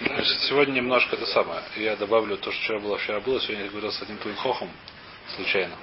Значит, 0.00 0.40
сегодня 0.40 0.72
немножко 0.72 1.16
это 1.16 1.24
самое. 1.26 1.62
Я 1.76 1.96
добавлю 1.96 2.36
то, 2.36 2.52
что 2.52 2.60
вчера 2.60 2.78
было, 2.80 2.98
вчера 2.98 3.20
было. 3.20 3.40
Сегодня 3.40 3.64
я 3.64 3.70
говорил 3.70 3.90
с 3.90 4.02
одним 4.02 4.18
твоим 4.18 4.36
хохом, 4.36 4.70
случайно. 5.34 5.74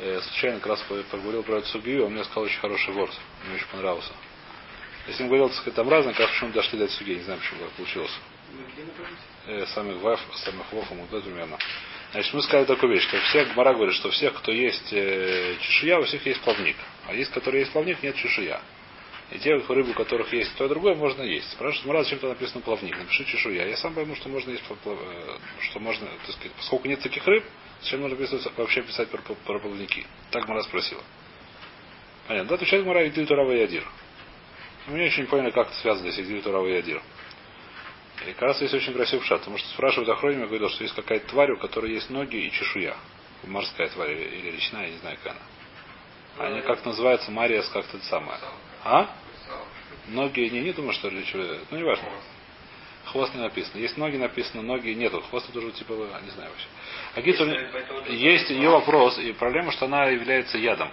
Я 0.00 0.20
случайно 0.22 0.60
как 0.60 0.68
раз 0.68 0.84
поговорил 1.10 1.42
про 1.42 1.58
эту 1.58 1.66
сугию, 1.68 2.06
он 2.06 2.12
мне 2.12 2.22
сказал 2.24 2.44
очень 2.44 2.60
хороший 2.60 2.94
ворд. 2.94 3.12
Мне 3.44 3.56
очень 3.56 3.66
понравился. 3.66 4.12
Я 5.08 5.14
с 5.14 5.18
ним 5.18 5.28
говорил, 5.28 5.48
так 5.48 5.56
сказать, 5.56 5.74
там 5.74 5.88
разно, 5.88 6.12
как 6.14 6.30
почему 6.30 6.52
дошли 6.52 6.78
до 6.78 6.88
суги, 6.88 7.12
не 7.12 7.22
знаю, 7.22 7.40
почему 7.40 7.60
так 7.60 7.70
получилось. 7.70 8.12
Э, 9.46 9.66
самих 9.66 9.96
ваф, 9.96 10.20
самих 10.36 10.72
вов, 10.72 10.86
да, 11.10 11.20
примерно. 11.20 11.58
Значит, 12.12 12.32
мы 12.32 12.42
сказали 12.42 12.64
такую 12.66 12.92
вещь, 12.92 13.02
что 13.02 13.20
все, 13.20 13.44
Гмара 13.46 13.74
говорит, 13.74 13.94
что 13.94 14.10
всех, 14.10 14.34
кто 14.34 14.52
есть 14.52 14.92
э, 14.92 15.56
чешуя, 15.60 15.98
у 15.98 16.04
всех 16.04 16.24
есть 16.26 16.40
плавник. 16.42 16.76
А 17.06 17.14
есть, 17.14 17.32
которые 17.32 17.60
есть 17.60 17.72
плавник, 17.72 18.02
нет 18.02 18.14
чешуя. 18.16 18.60
И 19.30 19.38
те 19.38 19.54
рыбы, 19.54 19.90
у 19.90 19.94
которых 19.94 20.32
есть 20.32 20.56
то 20.56 20.64
и 20.64 20.68
другое, 20.68 20.96
можно 20.96 21.22
есть. 21.22 21.52
Спрашивают, 21.52 21.86
Мурат, 21.86 22.04
зачем-то 22.04 22.28
написано 22.28 22.62
плавник? 22.62 22.98
Напиши 22.98 23.24
чешуя. 23.24 23.66
Я 23.66 23.76
сам 23.76 23.94
пойму, 23.94 24.16
что 24.16 24.28
можно 24.28 24.50
есть, 24.50 24.64
э, 24.68 25.38
что 25.60 25.78
можно, 25.78 26.06
так 26.26 26.34
сказать, 26.34 26.52
поскольку 26.56 26.88
нет 26.88 27.00
таких 27.00 27.24
рыб, 27.26 27.44
зачем 27.80 28.00
нужно 28.00 28.16
писать, 28.16 28.44
вообще 28.56 28.82
писать 28.82 29.08
про, 29.08 29.20
про 29.20 29.60
плавники? 29.60 30.04
Так 30.32 30.48
Мара 30.48 30.62
спросила. 30.62 31.02
Понятно. 32.26 32.48
Да, 32.48 32.54
отвечает 32.56 32.84
Мара, 32.84 33.06
иди 33.06 33.24
Турава 33.24 33.52
и 33.52 33.62
Адир. 33.62 33.84
Мы 34.88 35.04
очень 35.04 35.26
поняли, 35.26 35.50
как 35.50 35.68
это 35.68 35.76
связано 35.76 36.10
здесь, 36.10 36.26
иди 36.26 36.40
Турава 36.40 36.66
и 36.66 36.74
Адир. 36.74 37.00
И 38.26 38.32
как 38.32 38.42
раз 38.42 38.60
есть 38.60 38.74
очень 38.74 38.92
красивый 38.92 39.24
шат, 39.26 39.40
потому 39.40 39.58
что 39.58 39.68
спрашивают 39.68 40.08
охрониме, 40.08 40.46
говорил, 40.46 40.68
что 40.70 40.82
есть 40.82 40.94
какая-то 40.94 41.28
тварь, 41.28 41.52
у 41.52 41.56
которой 41.56 41.92
есть 41.92 42.10
ноги 42.10 42.36
и 42.36 42.50
чешуя. 42.50 42.96
Морская 43.44 43.88
тварь 43.88 44.10
или 44.10 44.50
речная, 44.50 44.86
я 44.86 44.90
не 44.90 44.98
знаю, 44.98 45.16
как 45.22 45.32
она. 45.32 46.46
Они 46.48 46.60
как 46.62 46.84
называются 46.84 47.30
Мариас, 47.30 47.68
как-то 47.68 47.98
самое. 48.04 48.38
А? 48.84 49.14
Ноги, 50.10 50.40
не, 50.40 50.60
не 50.60 50.72
думаю, 50.72 50.92
что 50.92 51.08
речь, 51.08 51.32
ну 51.34 51.76
не 51.76 51.84
важно. 51.84 52.08
Хвост 53.06 53.34
не 53.34 53.40
написано. 53.40 53.78
Есть 53.78 53.96
ноги 53.96 54.16
написано, 54.16 54.62
ноги 54.62 54.90
нету. 54.90 55.20
Хвост 55.22 55.48
это 55.48 55.58
уже 55.58 55.72
типа, 55.72 55.92
не 56.22 56.30
знаю 56.30 56.50
вообще. 56.50 56.66
А 57.14 57.20
Гиту, 57.22 58.12
есть 58.12 58.50
ее 58.50 58.70
вопрос, 58.70 59.18
и 59.18 59.32
проблема, 59.32 59.72
что 59.72 59.86
она 59.86 60.06
является 60.06 60.58
ядом. 60.58 60.90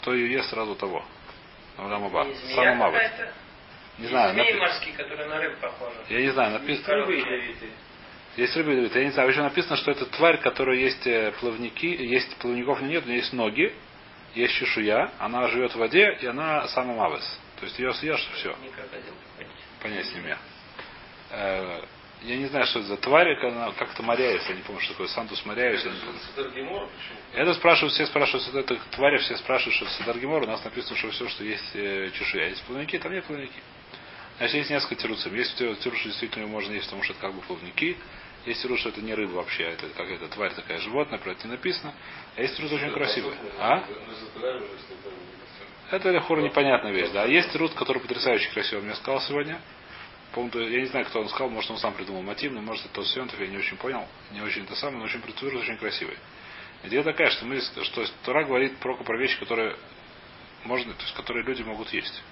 Кто 0.00 0.14
ее 0.14 0.32
ест, 0.32 0.50
сразу 0.50 0.74
того. 0.74 1.04
Рамаба. 1.78 2.26
Самомава. 2.54 3.00
Не 3.98 4.06
знаю. 4.08 4.34
Змеи 4.34 4.52
напи... 4.52 4.60
морские, 4.60 4.94
которые 4.94 5.28
на 5.28 5.38
рыб 5.38 5.58
похожи. 5.58 5.96
Я 6.08 6.20
не 6.20 6.30
знаю, 6.30 6.52
написано. 6.52 6.94
Рыбы 6.94 7.14
ядовитые. 7.14 7.70
Есть 8.36 8.56
рыбы 8.56 8.70
ядовитые. 8.72 9.02
Я 9.02 9.08
не 9.08 9.12
знаю, 9.14 9.30
еще 9.30 9.42
написано, 9.42 9.76
что 9.76 9.90
это 9.90 10.06
тварь, 10.06 10.38
которая 10.38 10.76
есть 10.76 11.06
э, 11.06 11.32
плавники, 11.40 11.86
есть 11.86 12.36
плавников 12.36 12.82
нет, 12.82 13.06
но 13.06 13.12
есть 13.12 13.32
ноги, 13.32 13.72
есть 14.34 14.54
чешуя, 14.54 15.10
она 15.18 15.48
живет 15.48 15.72
в 15.72 15.76
воде, 15.76 16.18
и 16.20 16.26
она 16.26 16.68
самомавес. 16.68 17.40
То 17.58 17.64
есть 17.64 17.78
ее 17.78 17.92
съешь, 17.94 18.28
все. 18.34 18.54
Понять 19.82 20.12
не 20.14 20.20
имею. 20.20 20.38
Э, 21.30 21.82
я 22.22 22.36
не 22.36 22.46
знаю, 22.46 22.66
что 22.66 22.80
это 22.80 22.88
за 22.88 22.96
тварь, 22.96 23.38
как-то 23.78 24.02
моряец, 24.02 24.42
я 24.48 24.54
не 24.54 24.62
помню, 24.62 24.80
что 24.80 24.92
такое 24.92 25.06
Сантус 25.08 25.44
моряец, 25.44 25.84
я 25.84 25.90
не 25.92 25.98
помню. 25.98 26.88
Это 27.34 27.54
спрашивают, 27.54 27.92
все 27.94 28.06
спрашивают, 28.06 28.46
что 28.46 28.58
это 28.58 28.76
тварь, 28.92 29.18
все 29.18 29.36
спрашивают, 29.36 29.76
что 29.76 29.84
это 29.84 29.94
Садаргемор, 29.94 30.42
у 30.42 30.46
нас 30.46 30.64
написано, 30.64 30.96
что 30.96 31.10
все, 31.10 31.28
что 31.28 31.44
есть 31.44 31.70
э, 31.74 32.10
чешуя. 32.14 32.48
Есть 32.48 32.64
плавники, 32.64 32.98
там 32.98 33.12
нет 33.12 33.24
плавники. 33.24 33.60
Значит, 34.38 34.56
есть 34.56 34.70
несколько 34.70 34.96
тируцев. 34.96 35.32
Есть 35.32 35.56
тирус, 35.56 36.02
действительно 36.04 36.42
его 36.42 36.52
можно 36.52 36.72
есть, 36.72 36.86
потому 36.86 37.02
что 37.02 37.12
это 37.12 37.22
как 37.22 37.34
бы 37.34 37.40
плавники. 37.42 37.96
Есть 38.44 38.62
тирус, 38.62 38.80
что 38.80 38.90
это 38.90 39.00
не 39.00 39.14
рыба 39.14 39.32
вообще, 39.32 39.64
а 39.64 39.70
это 39.70 39.88
какая-то 39.88 40.28
тварь 40.28 40.54
такая 40.54 40.78
животное, 40.78 41.18
про 41.18 41.32
это 41.32 41.46
не 41.46 41.52
написано. 41.52 41.94
А 42.36 42.42
есть 42.42 42.56
тирус 42.56 42.72
очень 42.72 42.92
красивый. 42.92 43.34
А? 43.58 43.84
Это 45.90 46.10
легко 46.10 46.36
непонятная 46.36 46.92
вещь, 46.92 47.10
да. 47.10 47.22
А 47.22 47.26
есть 47.26 47.52
тирус, 47.52 47.72
который 47.74 48.02
потрясающе 48.02 48.50
красивый. 48.50 48.80
Он 48.80 48.86
мне 48.86 48.96
сказал 48.96 49.20
сегодня. 49.20 49.60
Помню, 50.32 50.68
я 50.68 50.80
не 50.80 50.86
знаю, 50.86 51.06
кто 51.06 51.20
он 51.20 51.28
сказал, 51.28 51.48
может 51.48 51.70
он 51.70 51.78
сам 51.78 51.94
придумал 51.94 52.22
мотив, 52.22 52.52
но 52.52 52.60
может 52.60 52.84
это 52.84 53.04
Сионтов, 53.04 53.40
я 53.40 53.46
не 53.46 53.56
очень 53.56 53.76
понял. 53.76 54.06
Не 54.32 54.42
очень 54.42 54.64
это 54.64 54.74
самое, 54.74 54.98
но 54.98 55.04
очень 55.04 55.20
процедура 55.20 55.58
очень 55.58 55.78
красивый. 55.78 56.18
Идея 56.82 57.04
такая, 57.04 57.30
что 57.30 57.46
мы, 57.46 57.60
что 57.60 58.04
Тора 58.24 58.44
говорит 58.44 58.76
про, 58.78 58.96
про 58.96 59.18
вещи, 59.18 59.38
которые 59.38 59.76
можно, 60.64 60.92
то 60.92 61.02
есть 61.02 61.14
которые 61.14 61.44
люди 61.44 61.62
могут 61.62 61.92
есть. 61.92 62.22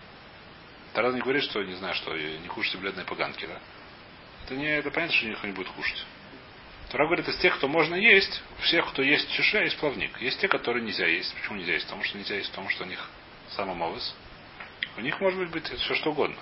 Тара 0.93 1.13
не 1.13 1.21
говорит, 1.21 1.45
что 1.45 1.63
не 1.63 1.75
знаю, 1.75 1.95
что 1.95 2.15
не 2.15 2.49
кушайте 2.49 2.79
бледные 2.79 3.07
поганки, 3.07 3.47
да? 3.47 3.59
Это 4.45 4.55
не 4.55 4.67
это 4.67 4.91
понятно, 4.91 5.17
что 5.17 5.27
никто 5.27 5.47
не 5.47 5.53
будет 5.53 5.69
кушать. 5.69 6.05
Тора 6.91 7.07
говорит, 7.07 7.27
из 7.29 7.37
тех, 7.39 7.57
кто 7.57 7.69
можно 7.69 7.95
есть, 7.95 8.43
всех, 8.61 8.89
кто 8.91 9.03
есть 9.03 9.31
чеша, 9.33 9.63
есть 9.63 9.79
плавник. 9.79 10.21
Есть 10.21 10.41
те, 10.41 10.49
которые 10.49 10.85
нельзя 10.85 11.07
есть. 11.07 11.35
Почему 11.35 11.57
нельзя 11.57 11.73
есть? 11.73 11.87
Потому 11.87 12.05
что 12.05 12.19
нельзя 12.19 12.37
есть, 12.37 12.51
потому 12.51 12.69
что 12.69 12.85
у 12.85 12.87
них 12.87 13.09
самомовыс. 13.55 14.15
У 14.97 15.01
них 15.01 15.21
может 15.21 15.39
быть, 15.39 15.51
быть 15.51 15.67
все 15.67 15.95
что 15.95 16.11
угодно. 16.11 16.37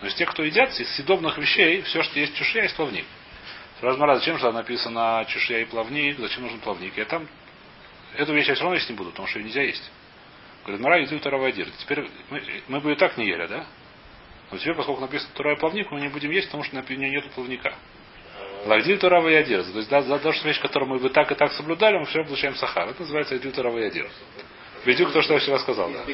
Но 0.00 0.08
из 0.08 0.14
тех, 0.14 0.30
кто 0.30 0.42
едят, 0.42 0.78
из 0.78 0.88
съедобных 0.96 1.38
вещей, 1.38 1.82
все, 1.82 2.02
что 2.02 2.18
есть 2.18 2.34
чешуя, 2.36 2.64
есть 2.64 2.76
плавник. 2.76 3.04
Размара, 3.80 4.16
зачем 4.16 4.38
же 4.38 4.50
написано 4.50 5.24
чешуя 5.28 5.60
и 5.60 5.64
плавник, 5.64 6.18
зачем 6.18 6.42
нужен 6.42 6.58
плавник? 6.60 6.96
Я 6.96 7.04
там 7.04 7.28
эту 8.16 8.32
вещь 8.32 8.48
я 8.48 8.54
все 8.54 8.62
равно 8.62 8.76
есть 8.76 8.88
не 8.88 8.96
буду, 8.96 9.10
потому 9.10 9.28
что 9.28 9.38
ее 9.38 9.46
нельзя 9.46 9.62
есть. 9.62 9.90
Говорит, 10.62 10.80
мара 10.80 10.96
еду 10.96 11.18
таравадир. 11.18 11.68
Теперь 11.78 12.08
мы, 12.30 12.42
мы 12.68 12.80
бы 12.80 12.92
и 12.92 12.96
так 12.96 13.16
не 13.18 13.26
ели, 13.26 13.46
да? 13.46 13.66
Но 14.50 14.58
теперь, 14.58 14.74
поскольку 14.74 15.00
написано 15.00 15.30
Тура 15.34 15.54
и 15.54 15.58
плавник, 15.58 15.90
мы 15.90 16.00
не 16.00 16.08
будем 16.08 16.30
есть, 16.30 16.46
потому 16.48 16.64
что 16.64 16.76
на 16.76 16.80
нее 16.88 17.10
нет 17.10 17.30
плавника. 17.32 17.74
Лагдиль 18.64 18.98
Турава 18.98 19.28
и 19.28 19.34
Адир. 19.34 19.62
То 19.62 19.78
есть 19.78 19.90
да, 19.90 20.02
за 20.02 20.32
что 20.32 20.48
вещь, 20.48 20.60
которую 20.60 20.88
мы 20.88 20.98
бы 20.98 21.10
так 21.10 21.30
и 21.30 21.34
так 21.34 21.52
соблюдали, 21.52 21.98
мы 21.98 22.06
все 22.06 22.24
получаем 22.24 22.54
сахар. 22.54 22.88
Это 22.88 23.02
называется 23.02 23.34
Адиль 23.34 23.52
Турава 23.52 23.78
и 23.78 23.84
Ведь 24.84 24.98
то, 24.98 25.22
что 25.22 25.34
я 25.34 25.40
вчера 25.40 25.58
сказал, 25.58 25.90
да. 25.90 26.04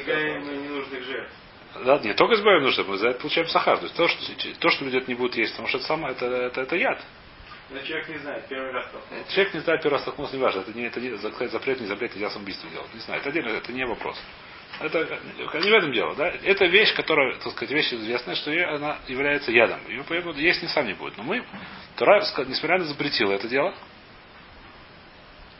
Да, 1.84 1.98
не 1.98 2.14
только 2.14 2.34
избавим 2.34 2.64
нужды, 2.64 2.84
мы 2.84 2.96
за 2.98 3.10
это 3.10 3.20
получаем 3.20 3.48
сахар. 3.48 3.78
То 3.78 3.84
есть 3.84 3.96
то, 3.96 4.08
что, 4.08 4.18
то, 4.58 4.70
что 4.70 4.84
люди 4.84 5.04
не 5.06 5.14
будут 5.14 5.36
есть, 5.36 5.52
потому 5.52 5.68
что 5.68 5.78
это 5.78 5.86
самое, 5.86 6.14
это, 6.14 6.26
это, 6.26 6.60
это 6.62 6.76
яд. 6.76 7.00
Но 7.70 7.80
человек 7.82 8.08
не 8.08 8.18
знает, 8.18 8.48
первый 8.48 8.72
раз 8.72 8.86
столкнулся. 8.88 9.32
Человек 9.32 9.54
не 9.54 9.60
знает, 9.60 9.82
первый 9.82 9.94
раз 9.94 10.02
столкнулся, 10.02 10.36
не 10.36 10.42
важно. 10.42 10.60
Это 10.60 10.72
не, 10.72 10.84
это 10.86 11.00
не 11.00 11.16
запрет, 11.48 11.80
не 11.80 11.86
запрет, 11.86 12.14
нельзя 12.14 12.30
самоубийство 12.30 12.68
делать. 12.70 12.92
Не 12.92 13.00
знаю, 13.00 13.20
это 13.20 13.30
отдельно, 13.30 13.48
это 13.50 13.72
не 13.72 13.86
вопрос. 13.86 14.20
Это 14.80 14.98
не 15.60 15.70
в 15.70 15.74
этом 15.74 15.92
дело, 15.92 16.14
да? 16.16 16.32
Это 16.42 16.64
вещь, 16.66 16.94
которая, 16.94 17.34
так 17.34 17.52
сказать, 17.52 17.70
вещь 17.70 17.92
известная, 17.92 18.34
что 18.34 18.50
она 18.50 18.98
является 19.06 19.52
ядом. 19.52 19.78
И 19.88 20.00
поэтому 20.08 20.32
есть 20.34 20.62
не 20.62 20.68
сам 20.68 20.86
не 20.86 20.94
будет. 20.94 21.16
Но 21.16 21.22
мы, 21.22 21.44
Тора, 21.96 22.20
несмотря 22.48 22.78
на 22.78 22.84
запретила 22.84 23.32
это 23.32 23.46
дело, 23.46 23.74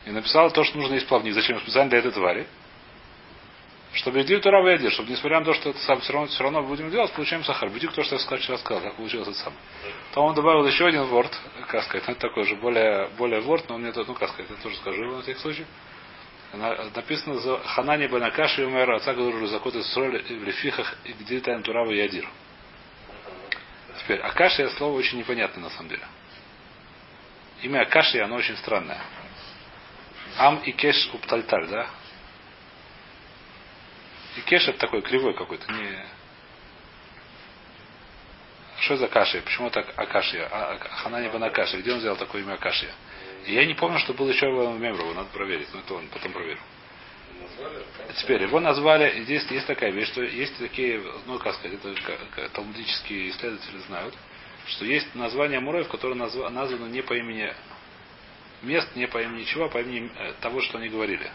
и 0.05 0.11
написала 0.11 0.49
то, 0.49 0.63
что 0.63 0.77
нужно 0.77 0.95
есть 0.95 1.07
плавник. 1.07 1.33
Зачем 1.33 1.59
специально 1.61 1.89
для 1.89 1.99
этой 1.99 2.11
твари? 2.11 2.47
Чтобы 3.93 4.21
иди 4.21 4.37
Тура 4.37 4.61
выйди, 4.61 4.89
чтобы 4.89 5.09
несмотря 5.09 5.39
на 5.39 5.45
то, 5.45 5.53
что 5.53 5.71
это 5.71 5.79
сам, 5.79 5.99
все 5.99 6.13
равно, 6.13 6.27
все 6.29 6.41
равно 6.43 6.63
будем 6.63 6.89
делать, 6.91 7.11
получаем 7.11 7.43
сахар. 7.43 7.69
Бедюк 7.69 7.93
то, 7.93 8.03
что 8.03 8.15
я 8.15 8.37
вчера 8.37 8.57
сказал, 8.57 8.81
как 8.81 8.95
получилось 8.95 9.27
это 9.27 9.37
сам. 9.37 9.53
Потом 10.09 10.27
он 10.27 10.35
добавил 10.35 10.65
еще 10.65 10.87
один 10.87 11.03
ворд, 11.03 11.37
как 11.67 11.83
сказать, 11.83 12.07
ну, 12.07 12.13
это 12.13 12.21
такой 12.21 12.45
же, 12.45 12.55
более, 12.55 13.09
более 13.17 13.41
ворд, 13.41 13.67
но 13.67 13.75
он 13.75 13.81
мне 13.81 13.91
тут, 13.91 14.07
ну 14.07 14.13
как 14.13 14.29
сказать, 14.29 14.49
я 14.49 14.63
тоже 14.63 14.77
скажу 14.77 15.03
на 15.03 15.21
всякий 15.21 15.39
случай. 15.39 15.65
Написано 16.95 17.39
за 17.39 17.59
Ханани 17.59 18.07
Банакаши 18.07 18.65
Умера, 18.65 18.97
отца 18.97 19.13
Гадуру 19.13 19.45
Закот 19.47 19.75
из 19.75 19.95
в 19.95 20.43
Лефихах 20.43 20.97
и 21.05 21.13
где 21.13 21.39
там 21.39 21.61
Турава 21.63 21.91
Ядир. 21.91 22.27
Теперь, 23.99 24.19
Акашия 24.19 24.69
слово 24.69 24.97
очень 24.97 25.19
непонятное 25.19 25.65
на 25.65 25.69
самом 25.69 25.89
деле. 25.89 26.03
Имя 27.61 27.81
Акаши, 27.81 28.19
оно 28.19 28.35
очень 28.35 28.57
странное. 28.57 29.01
Ам 30.37 30.61
и 30.65 30.71
Кеш 30.71 31.09
Уптальталь, 31.13 31.67
да? 31.67 31.87
И 34.37 34.41
Кеш 34.41 34.65
такой 34.77 35.01
кривой 35.01 35.33
какой-то, 35.33 35.71
не... 35.71 36.05
Что 38.79 38.97
за 38.97 39.05
Акашия? 39.05 39.41
Почему 39.41 39.69
так 39.69 39.93
Акашия? 39.95 40.47
А, 40.51 40.77
Ханани 41.03 41.29
Банакаши. 41.29 41.77
Где 41.77 41.93
он 41.93 41.99
взял 41.99 42.15
такое 42.15 42.41
имя 42.41 42.53
Акашия? 42.53 42.91
Я 43.45 43.65
не 43.65 43.75
помню, 43.75 43.99
что 43.99 44.13
было 44.13 44.29
еще 44.29 44.49
в 44.49 44.79
Мемрову, 44.79 45.13
надо 45.13 45.29
проверить, 45.29 45.67
но 45.73 45.79
это 45.81 45.93
он 45.95 46.07
потом 46.07 46.31
проверю. 46.31 46.59
Теперь 48.17 48.43
его 48.43 48.59
назвали, 48.59 49.23
здесь 49.23 49.45
есть 49.49 49.67
такая 49.67 49.91
вещь, 49.91 50.09
что 50.09 50.23
есть 50.23 50.57
такие, 50.57 51.01
ну 51.25 51.39
как 51.39 51.55
сказать, 51.55 51.79
это 51.83 52.49
талмудические 52.49 53.29
исследователи 53.29 53.77
знают, 53.87 54.13
что 54.67 54.85
есть 54.85 55.13
название 55.15 55.59
Муроев, 55.59 55.87
которое 55.87 56.15
назва, 56.15 56.49
названо 56.49 56.87
не 56.87 57.01
по 57.01 57.13
имени 57.13 57.53
мест, 58.61 58.89
не 58.95 59.07
по 59.07 59.21
имени 59.21 59.43
чего, 59.45 59.65
а 59.65 59.69
по 59.69 59.79
имени 59.79 60.11
э, 60.15 60.33
того, 60.41 60.61
что 60.61 60.77
они 60.77 60.89
говорили. 60.89 61.31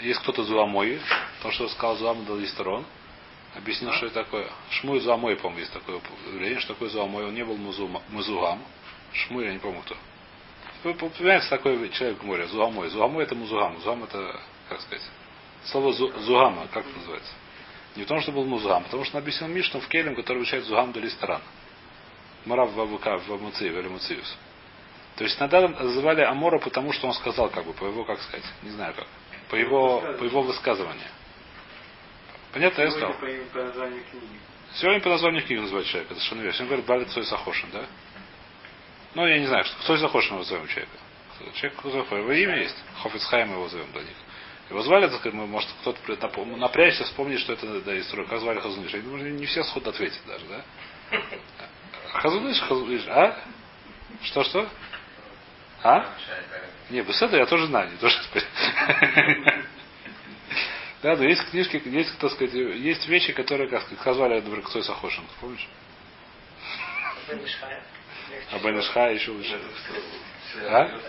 Есть 0.00 0.20
кто-то 0.20 0.42
Зуамой, 0.44 1.00
то, 1.42 1.50
что 1.52 1.68
сказал 1.68 1.96
Зуам 1.96 2.24
Далистерон, 2.24 2.84
объяснил, 3.54 3.92
что 3.92 4.06
это 4.06 4.24
такое. 4.24 4.48
Шмуй 4.70 5.00
Зуамой, 5.00 5.36
по-моему, 5.36 5.60
есть 5.60 5.72
такое 5.72 6.00
явление, 6.32 6.60
что 6.60 6.74
такое 6.74 6.88
Зуамой, 6.88 7.26
он 7.26 7.34
не 7.34 7.44
был 7.44 7.56
музугам, 7.56 8.62
Шмуй, 9.12 9.44
я 9.44 9.52
не 9.52 9.58
помню 9.58 9.82
кто. 9.82 9.96
Вы 10.84 10.94
понимаете, 10.94 11.48
такой 11.48 11.88
человек 11.90 12.18
в 12.18 12.24
море, 12.24 12.46
Зуамой. 12.48 12.88
Зуамой 12.88 13.24
это 13.24 13.34
музугам. 13.34 13.80
Зуам 13.82 14.02
это, 14.04 14.40
как 14.68 14.80
сказать, 14.80 15.02
слово 15.66 15.92
зу, 15.92 16.12
зугама, 16.20 16.66
как 16.72 16.84
это 16.86 16.98
называется? 16.98 17.32
Не 17.94 18.04
в 18.04 18.06
том, 18.06 18.20
что 18.20 18.32
был 18.32 18.44
музугам, 18.44 18.84
потому 18.84 19.04
что 19.04 19.16
он 19.16 19.22
объяснил 19.22 19.48
Мишну 19.48 19.80
в 19.80 19.88
Келем, 19.88 20.16
который 20.16 20.38
обучает 20.38 20.64
зугам 20.64 20.92
до 20.92 21.00
ресторана. 21.00 21.44
Марав 22.46 22.72
в 22.72 22.80
Абука, 22.80 23.18
в 23.18 23.28
Муциев 23.40 23.76
или 23.76 23.88
Муциус. 23.88 24.36
То 25.16 25.24
есть 25.24 25.38
иногда 25.38 25.68
называли 25.68 26.22
Амора, 26.22 26.58
потому 26.58 26.92
что 26.92 27.06
он 27.06 27.14
сказал, 27.14 27.50
как 27.50 27.64
бы, 27.64 27.74
по 27.74 27.84
его, 27.84 28.04
как 28.04 28.20
сказать, 28.22 28.44
не 28.62 28.70
знаю 28.70 28.94
как, 28.94 29.06
по 29.52 29.56
его, 29.56 30.00
по 30.18 30.24
его 30.24 30.40
высказыванию. 30.40 31.08
Понятно, 32.54 32.80
я 32.80 32.90
сказал? 32.90 33.12
Сегодня 34.76 35.02
по 35.02 35.10
названию 35.10 35.44
книги 35.44 35.60
называют 35.60 35.86
человека. 35.88 36.14
Это 36.14 36.20
совершенно 36.20 36.40
верно. 36.40 36.56
Сегодня 36.56 36.68
говорят 36.68 36.86
Балит 36.86 37.10
Цой 37.10 37.26
Сахошин, 37.26 37.68
да? 37.70 37.84
Ну, 39.14 39.26
я 39.26 39.38
не 39.38 39.46
знаю, 39.46 39.64
что 39.64 39.82
Цой 39.82 39.98
Сахошин 39.98 40.32
мы 40.32 40.38
назовем 40.38 40.66
человека. 40.68 40.96
Человек 41.52 41.82
Цой 41.82 42.18
Его 42.18 42.32
имя 42.32 42.62
есть. 42.62 42.76
Хофицхайм 43.02 43.52
его 43.52 43.68
зовем 43.68 43.92
для 43.92 44.00
них. 44.00 44.16
Его 44.70 44.80
звали, 44.80 45.08
так 45.08 45.34
может 45.34 45.68
кто-то 45.82 46.44
напрячься, 46.56 47.04
вспомнить, 47.04 47.40
что 47.40 47.52
это 47.52 47.82
да, 47.82 48.00
история. 48.00 48.24
Как 48.24 48.40
звали 48.40 48.58
Хазуныш? 48.58 48.94
Я 48.94 49.02
думаю, 49.02 49.34
не 49.34 49.44
все 49.44 49.64
сходу 49.64 49.90
ответят 49.90 50.22
даже, 50.26 50.46
да? 50.46 50.64
Хазуныш, 52.14 52.58
Хазуныш, 52.58 53.06
а? 53.06 53.38
Что-что? 54.22 54.66
А? 55.82 56.10
Не, 56.92 57.00
это 57.00 57.36
я 57.38 57.46
тоже 57.46 57.66
знаю, 57.68 57.90
не 57.90 57.96
то, 57.96 58.06
что 58.10 58.22
Да, 61.02 61.16
но 61.16 61.24
есть 61.24 61.42
книжки, 61.50 61.80
есть, 61.86 62.18
так 62.18 62.30
сказать, 62.32 62.52
есть 62.52 63.08
вещи, 63.08 63.32
которые, 63.32 63.68
как 63.70 63.80
сказать, 63.82 63.98
Хазвали 64.00 64.40
Доброкцой 64.40 64.84
Сахошин. 64.84 65.24
Помнишь? 65.40 65.66
А 68.52 68.58
Бенешха 68.58 69.10
еще 69.10 69.30
лучше. 69.30 69.58
А? 70.68 71.00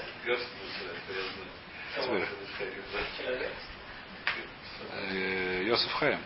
Э, 5.11 5.63
Йосиф 5.65 5.91
Хаем. 5.93 6.21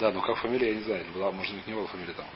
Да, 0.00 0.10
но 0.10 0.20
как 0.22 0.38
фамилия, 0.38 0.70
я 0.70 0.74
не 0.74 0.82
знаю. 0.82 1.04
Была, 1.14 1.30
может, 1.30 1.52
них 1.52 1.66
не 1.68 1.74
было 1.74 1.86
фамилии 1.86 2.14
там. 2.14 2.26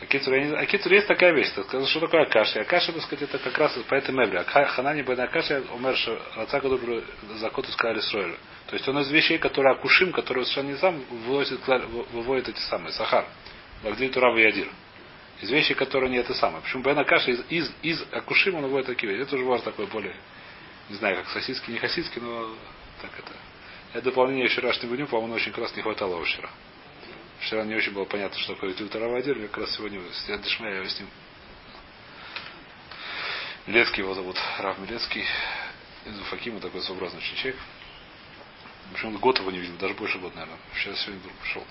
Акицур, 0.00 0.34
не. 0.34 0.54
Акицур 0.54 0.92
есть 0.92 1.06
такая 1.06 1.32
вещь. 1.32 1.50
Так 1.54 1.66
сказать, 1.66 1.88
что 1.88 2.00
такое 2.00 2.22
Акаши? 2.22 2.58
Акаши, 2.60 2.92
так 2.92 3.02
сказать, 3.02 3.28
это 3.28 3.38
как 3.38 3.56
раз 3.58 3.78
поэтому 3.88 4.20
Мебри. 4.20 4.42
Ханани 4.44 5.02
Бен 5.02 5.20
Акаши 5.20 5.62
умер 5.74 5.96
Рацака 6.36 6.68
Добру 6.68 7.02
Закоту 7.36 7.70
сказали 7.72 8.00
Сройлю. 8.00 8.36
То 8.66 8.76
есть 8.76 8.88
он 8.88 8.98
из 9.00 9.10
вещей, 9.10 9.38
которые 9.38 9.74
Акушим, 9.74 10.12
которые 10.12 10.44
совершенно 10.44 10.72
не 10.72 10.78
сам 10.78 11.00
выводит, 11.10 11.60
выводит 12.12 12.48
эти 12.48 12.60
самые. 12.60 12.92
Сахар. 12.92 13.26
Багдри 13.82 14.08
Турава 14.08 14.38
Ядир. 14.38 14.68
Из 15.42 15.50
вещей, 15.50 15.74
которые 15.74 16.10
не 16.10 16.18
это 16.18 16.32
самое. 16.34 16.62
Почему 16.62 16.82
Бен 16.82 16.98
Акаши 16.98 17.32
из, 17.32 17.44
из, 17.50 17.72
из 17.82 18.02
Акушим 18.12 18.54
он 18.54 18.62
выводит 18.62 18.86
такие 18.86 19.12
вещи. 19.12 19.26
Это 19.26 19.36
уже 19.36 19.44
важно 19.44 19.66
такое 19.66 19.86
более, 19.86 20.14
не 20.88 20.96
знаю, 20.96 21.16
как 21.16 21.28
сосиски, 21.28 21.70
не 21.70 21.78
хасидски, 21.78 22.18
но 22.18 22.54
так 23.02 23.10
это. 23.18 23.32
Это 23.92 24.04
дополнение 24.04 24.48
вчерашней 24.48 24.88
будем, 24.88 25.08
по-моему, 25.08 25.34
очень 25.34 25.52
как 25.52 25.64
раз 25.64 25.76
не 25.76 25.82
хватало 25.82 26.22
вчера. 26.24 26.48
Вчера 27.40 27.64
не 27.64 27.74
очень 27.74 27.92
было 27.92 28.04
понятно, 28.04 28.38
что 28.38 28.54
такое 28.54 28.74
Тютаравадир. 28.74 29.38
Я 29.38 29.48
как 29.48 29.58
раз 29.58 29.74
сегодня 29.74 30.00
с 30.12 30.26
Дешмая 30.26 30.86
с 30.86 30.98
ним. 30.98 31.08
Милецкий 33.66 34.02
его 34.02 34.14
зовут. 34.14 34.36
Рав 34.58 34.78
Милецкий. 34.78 35.24
Из 36.04 36.20
Уфакима 36.20 36.60
такой 36.60 36.82
своеобразный 36.82 37.18
очень 37.18 37.36
человек. 37.36 37.60
Почему 38.92 39.18
год 39.18 39.38
его 39.38 39.50
не 39.50 39.58
видел, 39.58 39.76
даже 39.76 39.94
больше 39.94 40.18
год, 40.18 40.34
наверное. 40.34 40.58
Сейчас 40.74 41.00
сегодня 41.00 41.20
вдруг 41.20 41.36
пришел. 41.36 41.66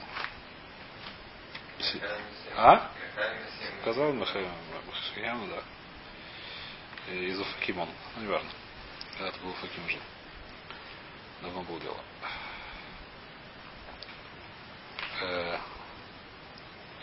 А? 2.56 2.92
Сказал 3.82 4.14
Махаяну, 4.14 5.48
да. 5.48 7.14
Из 7.14 7.40
Уфакима 7.40 7.82
он. 7.82 7.90
Ну, 8.16 8.22
не 8.24 8.28
важно. 8.28 8.50
Когда-то 9.18 9.40
был 9.42 9.50
Уфаким 9.52 9.90
жил. 9.90 10.02
Давно 11.42 11.62
было 11.64 11.80
дело. 11.80 11.98
Э, 15.22 15.58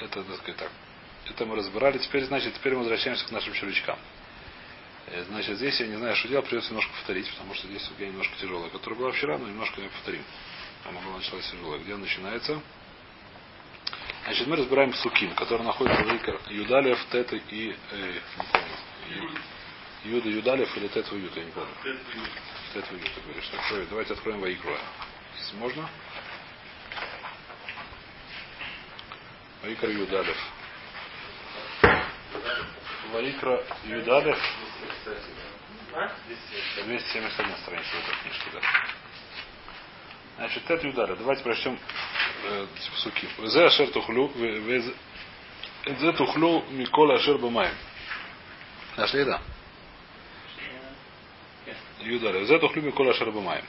это, 0.00 0.22
так 0.22 0.36
сказать, 0.36 0.56
так. 0.56 0.70
Это 1.28 1.46
мы 1.46 1.56
разбирали. 1.56 1.98
Теперь, 1.98 2.24
значит, 2.24 2.54
теперь 2.54 2.74
мы 2.74 2.80
возвращаемся 2.80 3.26
к 3.26 3.30
нашим 3.30 3.52
червячкам. 3.52 3.98
Э, 5.06 5.24
значит, 5.24 5.56
здесь 5.56 5.78
я 5.80 5.86
не 5.86 5.96
знаю, 5.96 6.16
что 6.16 6.28
делать, 6.28 6.46
придется 6.46 6.70
немножко 6.70 6.92
повторить, 6.92 7.30
потому 7.30 7.54
что 7.54 7.66
здесь 7.68 7.90
я 7.98 8.08
немножко 8.08 8.36
тяжелая, 8.36 8.70
которая 8.70 8.98
была 8.98 9.12
вчера, 9.12 9.38
но 9.38 9.48
немножко 9.48 9.80
я 9.80 9.88
повторим. 9.88 10.22
Она 10.84 11.00
была 11.00 11.16
началась 11.16 11.48
тяжелая. 11.50 11.80
Где 11.80 11.96
начинается? 11.96 12.60
Значит, 14.24 14.46
мы 14.48 14.56
разбираем 14.56 14.92
суким, 14.94 15.34
который 15.34 15.62
находится 15.62 16.02
в 16.02 16.12
Рикар 16.12 16.40
Юдалев, 16.48 16.98
Тет 17.10 17.32
и 17.32 17.76
э, 17.92 18.12
не 18.36 18.44
помню. 18.52 19.38
Юда 20.04 20.28
Юдалев 20.28 20.76
или 20.76 20.88
Тет 20.88 21.10
Юд, 21.12 21.36
я 21.36 21.44
не 21.44 21.50
помню. 21.52 21.70
Тет 22.74 22.84
Юд, 22.90 23.02
ты 23.02 23.20
говоришь. 23.20 23.50
Открой. 23.52 23.86
Давайте 23.88 24.14
откроем 24.14 24.40
Ваикруа. 24.40 24.78
Если 25.38 25.56
можно. 25.56 25.88
Ваикра 29.62 29.90
Юдалев. 29.90 30.36
Ваикра 33.12 33.64
Юдалев. 33.84 34.38
271 36.84 37.56
страница 37.56 37.56
в 37.64 37.68
этой 37.68 38.14
книжке, 38.22 38.50
да. 38.52 38.60
Значит, 40.36 40.66
Тет 40.66 40.84
Юдалев. 40.84 41.18
Давайте 41.18 41.42
прочтем 41.42 41.78
э, 42.44 42.66
псуки. 42.94 43.26
Везе 43.38 43.64
ашер 43.64 43.90
тухлю, 43.90 44.28
везе 44.28 44.92
тухлю 46.12 46.64
микола 46.70 47.14
ашер 47.14 47.38
бамаем. 47.38 47.74
Нашли, 48.96 49.24
да? 49.24 49.40
Юдалев. 52.00 52.42
Везе 52.42 52.58
тухлю 52.58 52.82
микола 52.82 53.12
ашер 53.12 53.30
бамаем. 53.30 53.64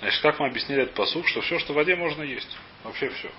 Значит, 0.00 0.20
как 0.20 0.38
мы 0.38 0.48
объяснили 0.48 0.82
этот 0.82 0.94
посук, 0.94 1.26
что 1.26 1.40
все, 1.40 1.58
что 1.58 1.72
в 1.72 1.76
воде, 1.76 1.96
можно 1.96 2.22
есть. 2.22 2.54
Вообще 2.84 3.08
все. 3.08 3.30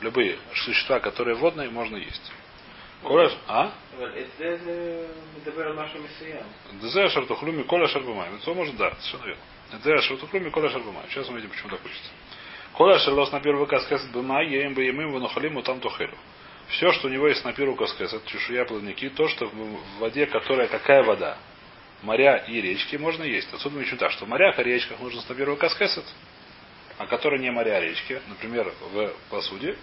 Любые 0.00 0.38
существа, 0.54 1.00
которые 1.00 1.36
водные, 1.36 1.70
можно 1.70 1.96
есть. 1.96 2.32
Коля, 3.02 3.30
а? 3.48 3.72
Дезе 6.80 7.08
шартухлюми 7.08 7.62
коля 7.64 7.88
шарбамай. 7.88 8.28
Это 8.34 8.54
можно, 8.54 8.76
да, 8.76 8.90
совершенно 9.00 9.26
верно. 9.26 9.42
Дезе 9.84 10.02
шартухлюми 10.02 10.50
коля 10.50 10.70
шарбамай. 10.70 11.04
Сейчас 11.08 11.28
мы 11.28 11.36
видим, 11.36 11.50
почему 11.50 11.70
так 11.70 11.84
учится. 11.84 12.10
Коля 12.72 12.98
шарлос 12.98 13.30
на 13.32 13.40
первый 13.40 13.66
каскес 13.66 14.02
бмай, 14.12 14.48
еем 14.48 14.74
бы 14.74 14.82
емым 14.82 15.12
ванухалиму 15.12 15.62
там 15.62 15.80
тухелю. 15.80 16.16
Все, 16.68 16.90
что 16.92 17.08
у 17.08 17.10
него 17.10 17.28
есть 17.28 17.44
на 17.44 17.52
первую 17.52 17.76
каскес, 17.76 18.14
это 18.14 18.26
чешуя 18.30 18.64
плавники, 18.64 19.10
то, 19.10 19.28
что 19.28 19.46
в 19.46 19.98
воде, 19.98 20.26
которая 20.26 20.68
какая 20.68 21.02
вода, 21.02 21.36
моря 22.02 22.36
и 22.48 22.60
речки, 22.60 22.96
можно 22.96 23.24
есть. 23.24 23.52
Отсюда 23.52 23.76
мы 23.76 23.84
так, 23.84 24.10
что 24.12 24.24
в 24.24 24.28
морях 24.28 24.58
и 24.58 24.62
речках 24.62 25.00
нужно 25.00 25.20
с 25.20 25.28
на 25.28 25.34
первую 25.34 25.58
каскесет, 25.58 26.04
а 27.02 27.06
которые 27.06 27.40
не 27.40 27.50
моря, 27.50 27.78
а 27.78 27.80
речки, 27.80 28.20
например, 28.28 28.72
в 28.92 29.12
посуде, 29.28 29.76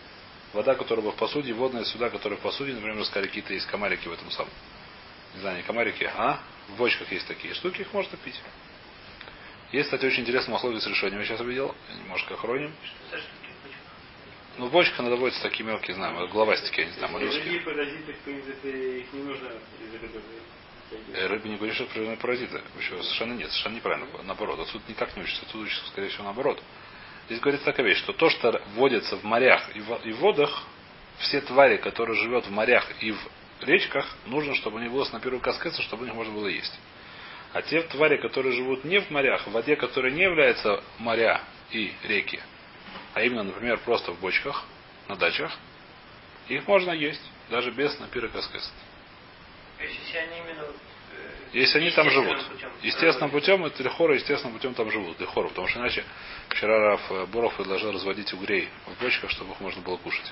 вода, 0.53 0.75
которая 0.75 1.03
была 1.03 1.13
в 1.13 1.17
посуде, 1.17 1.53
водная 1.53 1.83
сюда, 1.83 2.09
которая 2.09 2.39
в 2.39 2.41
посуде, 2.41 2.73
например, 2.73 3.03
сказали, 3.03 3.27
какие-то 3.27 3.53
есть 3.53 3.65
комарики 3.67 4.07
в 4.07 4.13
этом 4.13 4.31
самом. 4.31 4.51
Не 5.35 5.41
знаю, 5.41 5.57
не 5.57 5.63
комарики, 5.63 6.09
а 6.15 6.39
в 6.69 6.77
бочках 6.77 7.11
есть 7.11 7.27
такие 7.27 7.53
штуки, 7.53 7.81
их 7.81 7.91
можно 7.91 8.17
пить. 8.17 8.39
Есть, 9.73 9.87
кстати, 9.87 10.05
очень 10.05 10.21
интересный 10.21 10.53
махлогис 10.53 10.87
решение. 10.87 11.19
Я 11.19 11.25
сейчас 11.25 11.41
увидел, 11.41 11.75
немножко 12.01 12.35
охроним. 12.35 12.73
Ну, 14.57 14.67
в 14.67 14.71
бочках 14.71 14.99
надо 14.99 15.17
водиться 15.17 15.43
такие 15.43 15.65
мелкие, 15.65 15.95
знаю, 15.95 16.27
главастики, 16.29 16.79
я 16.79 16.85
не 16.85 16.93
знаю, 16.93 17.11
моллюски. 17.13 17.61
Э, 21.13 21.27
рыбы 21.27 21.49
не 21.49 21.57
говорит, 21.57 21.75
что 21.75 21.83
это 21.83 22.15
паразиты. 22.21 22.61
Еще 22.79 23.03
совершенно 23.03 23.33
нет, 23.33 23.49
совершенно 23.49 23.75
неправильно. 23.75 24.07
Наоборот, 24.23 24.59
отсюда 24.59 24.85
никак 24.87 25.15
не 25.17 25.23
учится. 25.23 25.45
Отсюда 25.45 25.65
учится, 25.65 25.85
скорее 25.87 26.09
всего, 26.09 26.23
наоборот. 26.23 26.63
Здесь 27.29 27.41
говорится 27.41 27.65
такая 27.65 27.85
вещь, 27.85 27.99
что 27.99 28.11
то, 28.11 28.27
что 28.31 28.59
водится 28.73 29.15
в 29.15 29.23
морях 29.23 29.69
и 29.75 29.81
в 29.81 30.17
водах, 30.17 30.63
все 31.19 31.41
твари, 31.41 31.77
которые 31.77 32.15
живут 32.17 32.47
в 32.47 32.51
морях 32.51 32.89
и 33.03 33.11
в 33.11 33.19
речках, 33.61 34.03
нужно, 34.25 34.55
чтобы 34.55 34.81
них 34.81 34.91
было 34.91 35.07
на 35.11 35.19
первую 35.19 35.39
каскеться, 35.39 35.83
чтобы 35.83 36.03
у 36.03 36.05
них 36.07 36.15
можно 36.15 36.33
было 36.33 36.47
есть. 36.47 36.73
А 37.53 37.61
те 37.61 37.83
твари, 37.83 38.17
которые 38.17 38.55
живут 38.55 38.83
не 38.83 38.99
в 38.99 39.11
морях, 39.11 39.45
в 39.45 39.51
воде, 39.51 39.75
которая 39.75 40.11
не 40.11 40.23
является 40.23 40.83
моря 40.97 41.43
и 41.69 41.93
реки, 42.03 42.39
а 43.13 43.21
именно, 43.21 43.43
например, 43.43 43.77
просто 43.85 44.11
в 44.11 44.19
бочках, 44.19 44.65
на 45.07 45.15
дачах, 45.15 45.55
их 46.47 46.67
можно 46.67 46.91
есть, 46.91 47.21
даже 47.51 47.69
без 47.69 47.99
напира 47.99 48.27
каскеса. 48.29 48.71
Если 49.79 50.17
они 50.17 50.39
именно 50.39 50.65
если 51.53 51.79
они 51.79 51.91
там 51.91 52.09
живут. 52.09 52.37
Естественным 52.81 53.31
путем, 53.31 53.65
это 53.65 53.81
лихора 53.83 54.15
естественным 54.15 54.55
путем 54.55 54.73
там 54.73 54.91
живут. 54.91 55.19
Лихора, 55.19 55.49
потому 55.49 55.67
что 55.67 55.79
иначе 55.79 56.03
вчера 56.49 56.79
Раф 56.79 57.01
э, 57.11 57.25
Боров 57.25 57.55
предложил 57.55 57.91
разводить 57.91 58.31
угрей 58.33 58.69
в 58.85 59.01
бочках, 59.03 59.29
чтобы 59.31 59.53
их 59.53 59.59
можно 59.59 59.81
было 59.81 59.97
кушать. 59.97 60.31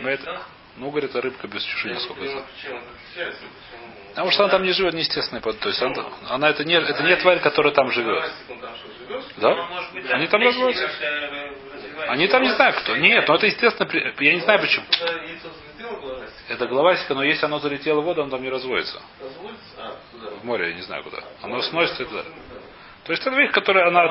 Но 0.00 0.08
это, 0.08 0.42
ну, 0.76 0.88
угорь 0.88 1.06
это 1.06 1.20
рыбка 1.20 1.48
без 1.48 1.62
чешуи, 1.62 1.92
насколько 1.92 2.22
я 2.24 2.30
знаю. 2.30 2.46
Потому 4.10 4.30
что 4.30 4.44
она 4.44 4.52
там 4.52 4.62
не 4.62 4.72
живет 4.72 4.94
неестественной 4.94 5.42
под. 5.42 5.58
То 5.58 5.68
есть 5.68 5.82
она, 5.82 6.06
она 6.28 6.50
это 6.50 6.64
не 6.64 6.74
это 6.74 7.02
не 7.02 7.16
тварь, 7.16 7.40
которая 7.40 7.74
там 7.74 7.90
живет. 7.90 8.30
Да? 9.38 9.68
Они 10.12 10.28
там 10.28 10.40
разводятся. 10.40 10.88
Они 12.08 12.28
там 12.28 12.42
не 12.42 12.50
знаю 12.50 12.74
кто. 12.74 12.96
Нет, 12.96 13.26
но 13.26 13.34
это 13.34 13.46
естественно. 13.46 13.88
Я 14.20 14.34
не 14.34 14.40
знаю 14.40 14.60
почему. 14.60 14.84
Это 16.48 16.66
главасика, 16.66 17.14
но 17.14 17.24
если 17.24 17.46
оно 17.46 17.58
залетело 17.58 18.00
в 18.00 18.04
воду, 18.04 18.22
оно 18.22 18.30
там 18.30 18.42
не 18.42 18.50
разводится. 18.50 19.00
А, 19.20 19.73
в 20.44 20.46
море, 20.46 20.68
я 20.68 20.74
не 20.74 20.82
знаю 20.82 21.02
куда. 21.02 21.24
Оно 21.42 21.60
сносится 21.62 22.04
туда. 22.04 22.22
То 23.04 23.12
есть 23.12 23.26
это 23.26 23.34
вещь, 23.34 23.50
которая 23.52 23.88
она... 23.88 24.02
А 24.02 24.08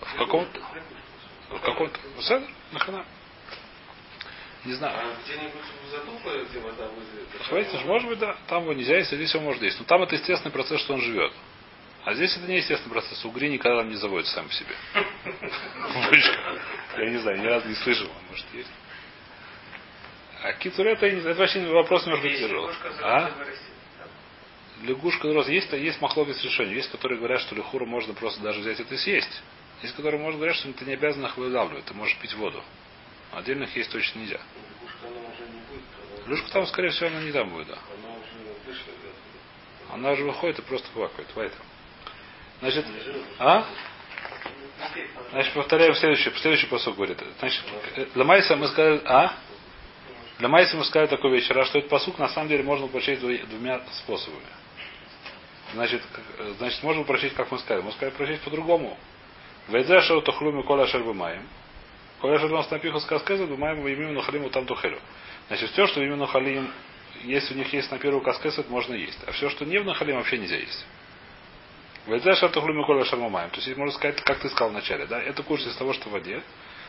в 0.00 0.16
каком-то? 0.18 0.60
В 1.48 1.60
каком-то? 1.60 1.98
Нахана? 2.72 3.04
Не 4.64 4.74
знаю. 4.74 4.98
А 4.98 5.14
где-нибудь 5.24 5.52
в 5.86 5.90
затупе, 5.90 6.44
где 6.50 6.58
вода 6.60 6.88
вызовет? 6.88 7.28
Хватит, 7.48 7.84
может 7.86 8.08
быть, 8.08 8.18
да. 8.18 8.36
Там 8.48 8.64
его 8.64 8.74
нельзя 8.74 8.96
есть, 8.96 9.12
а 9.12 9.16
здесь 9.16 9.32
его 9.32 9.44
можно 9.44 9.64
есть. 9.64 9.78
Но 9.78 9.84
там 9.86 10.02
это 10.02 10.16
естественный 10.16 10.52
процесс, 10.52 10.80
что 10.80 10.94
он 10.94 11.00
живет. 11.00 11.32
А 12.04 12.14
здесь 12.14 12.36
это 12.36 12.46
не 12.46 12.56
естественный 12.56 12.92
процесс. 12.92 13.24
Угри 13.24 13.48
никогда 13.48 13.78
там 13.78 13.88
не 13.88 13.96
заводятся 13.96 14.34
сами 14.34 14.48
по 14.48 14.54
себе. 14.54 14.74
Я 16.98 17.10
не 17.10 17.16
знаю, 17.18 17.40
ни 17.40 17.46
разу 17.46 17.68
не 17.68 17.74
слышал. 17.76 18.10
Может, 18.28 18.46
есть. 18.52 18.70
А 20.42 20.52
кицур 20.52 20.86
это, 20.86 21.06
это 21.06 21.34
вообще 21.34 21.64
вопрос 21.66 22.06
немножко 22.06 22.28
тяжелый. 22.28 22.74
А? 23.02 23.30
Лягушка 24.82 25.32
роз. 25.32 25.48
Есть, 25.48 25.72
есть 25.72 26.00
махловец 26.00 26.42
решения. 26.42 26.74
Есть, 26.74 26.90
которые 26.90 27.18
говорят, 27.18 27.40
что 27.40 27.54
лягуру 27.54 27.86
можно 27.86 28.14
просто 28.14 28.40
даже 28.40 28.60
взять 28.60 28.80
это 28.80 28.94
и 28.94 28.98
съесть. 28.98 29.42
Есть, 29.82 29.94
которые 29.96 30.20
можно 30.20 30.38
говорят, 30.38 30.56
что 30.56 30.72
ты 30.72 30.84
не 30.84 30.94
обязан 30.94 31.24
их 31.24 31.36
вылавливать. 31.36 31.84
Ты 31.84 31.94
можешь 31.94 32.16
пить 32.18 32.34
воду. 32.34 32.62
Отдельных 33.32 33.74
есть 33.76 33.90
точно 33.90 34.20
нельзя. 34.20 34.40
Лягушка 36.26 36.50
там, 36.50 36.66
скорее 36.66 36.90
всего, 36.90 37.08
она 37.08 37.22
не 37.22 37.32
там 37.32 37.50
будет, 37.50 37.68
да. 37.68 37.78
она 39.92 40.12
уже 40.12 40.24
выходит 40.24 40.58
и 40.58 40.62
просто 40.62 40.88
квакает. 40.92 41.28
Поэтому. 41.34 41.62
Значит, 42.60 42.84
а? 43.38 43.66
Значит, 45.30 45.52
повторяем 45.54 45.94
следующий, 45.94 46.30
следующий 46.36 46.66
посыл 46.66 46.92
говорит. 46.92 47.18
Значит, 47.38 47.62
э, 47.96 48.06
для 48.14 48.24
Майса 48.24 48.56
мы 48.56 48.68
сказали, 48.68 49.00
а? 49.04 49.34
Для 50.38 50.48
Майса 50.48 50.76
мы 50.76 50.84
сказали 50.84 51.08
такой 51.08 51.32
вещь, 51.32 51.44
вчера, 51.44 51.64
что 51.64 51.78
этот 51.78 51.90
посук 51.90 52.18
на 52.18 52.28
самом 52.28 52.48
деле 52.48 52.62
можно 52.62 52.86
дву- 52.86 53.46
двумя 53.46 53.80
способами. 53.92 54.46
Значит, 55.74 56.02
э, 56.38 56.54
значит, 56.58 56.82
можно 56.82 57.02
упрочить, 57.02 57.34
как 57.34 57.50
мы 57.50 57.58
сказали. 57.58 57.82
Мы 57.82 57.92
сказали 57.92 58.14
упрочить 58.14 58.40
по-другому. 58.40 58.96
Вейдзешеру 59.68 60.22
тохлюми 60.22 60.62
коля 60.62 60.86
шербымаем. 60.86 61.46
Коля 62.20 62.38
шербымаем 62.38 62.66
напиху 62.70 63.00
сказказа, 63.00 63.46
бымаем 63.46 63.86
именно 63.86 64.12
нахалиму 64.12 64.50
там 64.50 64.66
тухелю. 64.66 64.98
Значит, 65.48 65.70
все, 65.70 65.86
что 65.86 66.02
именно 66.02 66.26
халим, 66.26 66.70
если 67.24 67.54
у 67.54 67.58
них 67.58 67.72
есть 67.72 67.90
на 67.90 67.98
первую 67.98 68.22
каскес, 68.22 68.58
это 68.58 68.70
можно 68.70 68.94
есть. 68.94 69.18
А 69.26 69.32
все, 69.32 69.50
что 69.50 69.64
не 69.64 69.78
в 69.78 69.84
нахалим, 69.84 70.16
вообще 70.16 70.38
нельзя 70.38 70.56
есть. 70.56 70.86
Вейдзешер 72.06 72.48
тухлюми 72.50 72.84
коля 72.84 73.04
шербымаем. 73.04 73.50
То 73.50 73.60
есть, 73.60 73.76
можно 73.76 73.92
сказать, 73.92 74.22
как 74.22 74.38
ты 74.38 74.48
сказал 74.48 74.70
вначале, 74.70 75.06
да, 75.06 75.20
это 75.20 75.42
курс 75.42 75.66
из 75.66 75.76
того, 75.76 75.92
что 75.92 76.08
в 76.08 76.12
воде. 76.12 76.42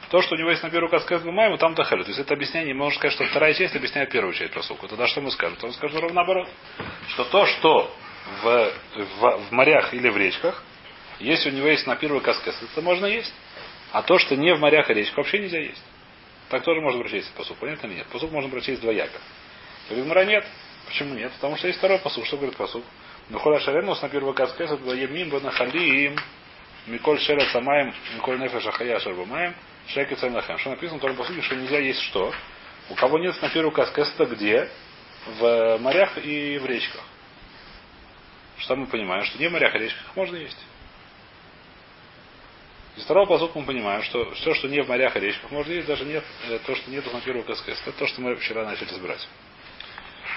То, 0.09 0.21
что 0.23 0.35
у 0.35 0.37
него 0.39 0.49
есть 0.49 0.63
на 0.63 0.71
первую 0.71 0.89
каскес 0.89 1.21
бумаем, 1.21 1.55
там 1.57 1.75
тахелю. 1.75 2.03
То 2.03 2.09
есть 2.09 2.19
это 2.19 2.33
объяснение, 2.33 2.73
можно 2.73 2.97
сказать, 2.97 3.13
что 3.13 3.25
вторая 3.25 3.53
часть 3.53 3.75
объясняет 3.75 4.09
первую 4.09 4.33
часть 4.33 4.51
просылку. 4.51 4.87
Тогда 4.87 5.05
что 5.07 5.21
мы 5.21 5.29
скажем? 5.29 5.55
То 5.57 5.67
мы 5.67 5.73
скажем 5.73 5.99
ровно 5.99 6.15
наоборот. 6.15 6.49
Что 7.09 7.25
то, 7.25 7.45
что 7.45 7.95
в, 8.41 8.73
в, 8.95 9.37
в 9.49 9.51
морях 9.51 9.93
или 9.93 10.09
в 10.09 10.17
речках, 10.17 10.63
если 11.19 11.49
у 11.49 11.53
него 11.53 11.67
есть 11.67 11.85
на 11.87 11.95
первую 11.95 12.21
каскес, 12.21 12.55
это 12.61 12.81
можно 12.81 13.05
есть. 13.05 13.33
А 13.91 14.03
то, 14.03 14.17
что 14.19 14.35
не 14.35 14.53
в 14.53 14.59
морях 14.59 14.89
и 14.89 14.93
речках, 14.93 15.17
вообще 15.17 15.39
нельзя 15.39 15.59
есть. 15.59 15.83
Так 16.49 16.63
тоже 16.63 16.81
можно 16.81 16.99
прочесть 17.01 17.31
посуд. 17.33 17.57
Понятно 17.57 17.87
или 17.87 17.95
нет? 17.95 18.07
Посуд 18.07 18.31
можно 18.31 18.49
прочесть 18.49 18.81
двояко. 18.81 19.19
Говорит, 19.89 20.27
нет. 20.27 20.45
Почему 20.87 21.13
нет? 21.13 21.31
Потому 21.33 21.57
что 21.57 21.67
есть 21.67 21.79
второй 21.79 21.99
посуд. 21.99 22.25
Что 22.25 22.37
говорит 22.37 22.55
посуд? 22.55 22.83
Ну, 23.29 23.37
холя 23.37 23.59
шаренус 23.59 24.01
на 24.01 24.09
первую 24.09 24.33
каскес, 24.33 24.71
это 24.71 24.91
емим 24.91 25.29
банахалиим, 25.29 26.15
миколь 26.87 27.19
шерет 27.19 27.47
самаем, 27.51 27.93
миколь 28.15 28.39
нефеш 28.39 28.65
ахая 28.65 28.99
шарбамаем, 28.99 29.53
шеки 29.87 30.15
цаймнахем. 30.15 30.57
Что 30.57 30.71
написано 30.71 30.97
в 30.97 30.99
втором 30.99 31.15
посуде, 31.15 31.41
что 31.43 31.55
нельзя 31.55 31.77
есть 31.77 32.01
что? 32.01 32.33
У 32.89 32.95
кого 32.95 33.19
нет 33.19 33.39
на 33.39 33.49
первую 33.49 33.71
каскес, 33.71 34.11
это 34.17 34.25
где? 34.25 34.67
В 35.39 35.77
морях 35.77 36.17
и 36.17 36.57
в 36.57 36.65
речках. 36.65 37.03
Что 38.59 38.75
мы 38.75 38.87
понимаем? 38.87 39.23
Что 39.25 39.39
не 39.39 39.47
в 39.47 39.51
морях 39.51 39.75
и 39.75 39.79
речках 39.79 40.15
можно 40.15 40.35
есть. 40.35 40.57
Из 42.97 43.03
второго 43.03 43.27
посылка 43.27 43.57
мы 43.57 43.65
понимаем, 43.65 44.03
что 44.03 44.31
все, 44.31 44.53
что 44.53 44.67
не 44.67 44.81
в 44.81 44.89
морях 44.89 45.15
и 45.15 45.19
речках, 45.19 45.51
можно 45.51 45.71
есть, 45.71 45.87
даже 45.87 46.03
нет, 46.03 46.23
э, 46.49 46.59
то, 46.65 46.75
что 46.75 46.91
нет 46.91 47.11
на 47.11 47.21
первую 47.21 47.45
КСКС. 47.45 47.81
Это 47.85 47.93
то, 47.93 48.07
что 48.07 48.19
мы 48.19 48.35
вчера 48.35 48.65
начали 48.65 48.89
разбирать. 48.89 49.25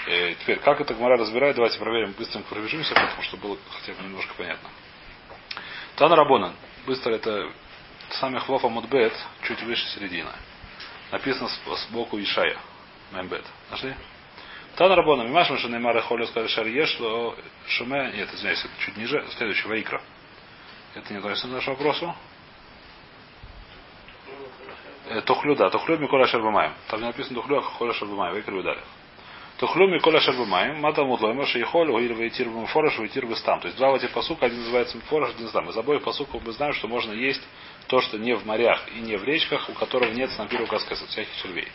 Э, 0.07 0.35
теперь, 0.35 0.61
как 0.61 0.81
это 0.81 0.95
Гмара 0.95 1.17
разбирает, 1.17 1.57
давайте 1.57 1.79
проверим, 1.79 2.13
быстренько 2.13 2.49
пробежимся, 2.49 2.95
потому 2.95 3.23
что 3.23 3.37
было 3.37 3.59
хотя 3.81 3.95
бы 3.95 4.05
немножко 4.05 4.33
понятно. 4.35 4.69
Тан 5.97 6.13
Рабонан. 6.13 6.55
Быстро 6.87 7.13
это 7.13 7.51
сами 8.11 8.39
хлофа 8.39 8.69
Мудбет, 8.69 9.13
чуть 9.43 9.63
выше 9.63 9.87
середины. 9.89 10.31
Написано 11.11 11.49
сбоку 11.89 12.21
Ишая. 12.21 12.59
Мембет. 13.13 13.45
Нашли? 13.71 13.95
Тан 14.77 14.91
Рабонан. 14.93 15.29
Мимашма 15.29 15.59
Шанеймара 15.59 16.01
Холю 16.01 16.27
сказали 16.27 16.49
Шарье, 16.49 16.87
что 16.87 17.37
Шуме... 17.67 18.13
Нет, 18.15 18.33
извиняюсь, 18.33 18.65
это 18.65 18.73
чуть 18.79 18.97
ниже. 18.97 19.25
Следующий, 19.37 19.69
Ваикра. 19.69 20.03
Это 20.95 21.13
не 21.13 21.19
относится 21.19 21.49
к 21.49 21.51
нашему 21.51 21.77
вопросу. 21.77 22.15
Э, 25.09 25.21
Тухлю, 25.23 25.57
да. 25.57 25.69
Тухлю 25.69 25.99
Микола 25.99 26.27
Шербамаем. 26.27 26.73
Там 26.89 27.01
не 27.01 27.07
написано 27.07 27.35
Тухлю, 27.35 27.59
а 27.59 27.63
Холя 27.63 27.93
Шербамаем. 27.93 28.35
Ваикра 28.35 28.57
Видали. 28.57 28.81
Тухлю 29.59 29.89
Микола 29.89 30.21
Шербамаем. 30.21 30.81
Мата 30.81 31.05
Мудлойма 31.05 31.45
Шейхолю 31.45 31.99
или 31.99 32.15
Вейтир 32.15 32.49
Фораш, 32.69 32.99
Вейтир 32.99 33.27
Бестам. 33.27 33.61
То 33.61 33.67
есть 33.67 33.77
два 33.77 33.91
вот 33.91 34.03
этих 34.03 34.15
посука, 34.15 34.47
один 34.47 34.61
называется 34.61 34.99
Фораш, 35.01 35.35
один 35.35 35.49
Стам. 35.49 35.69
Из 35.69 35.77
обоих 35.77 36.03
посуков 36.03 36.43
мы 36.45 36.53
знаем, 36.53 36.73
что 36.73 36.89
можно 36.89 37.13
есть 37.13 37.43
то, 37.89 38.01
что 38.01 38.17
не 38.17 38.35
в 38.35 38.47
морях 38.47 38.81
и 38.95 39.01
не 39.01 39.17
в 39.17 39.25
речках, 39.25 39.69
у 39.69 39.75
которого 39.75 40.11
нет 40.13 40.31
снапиру 40.31 40.67
каскаса, 40.67 41.07
всяких 41.07 41.37
червей. 41.43 41.69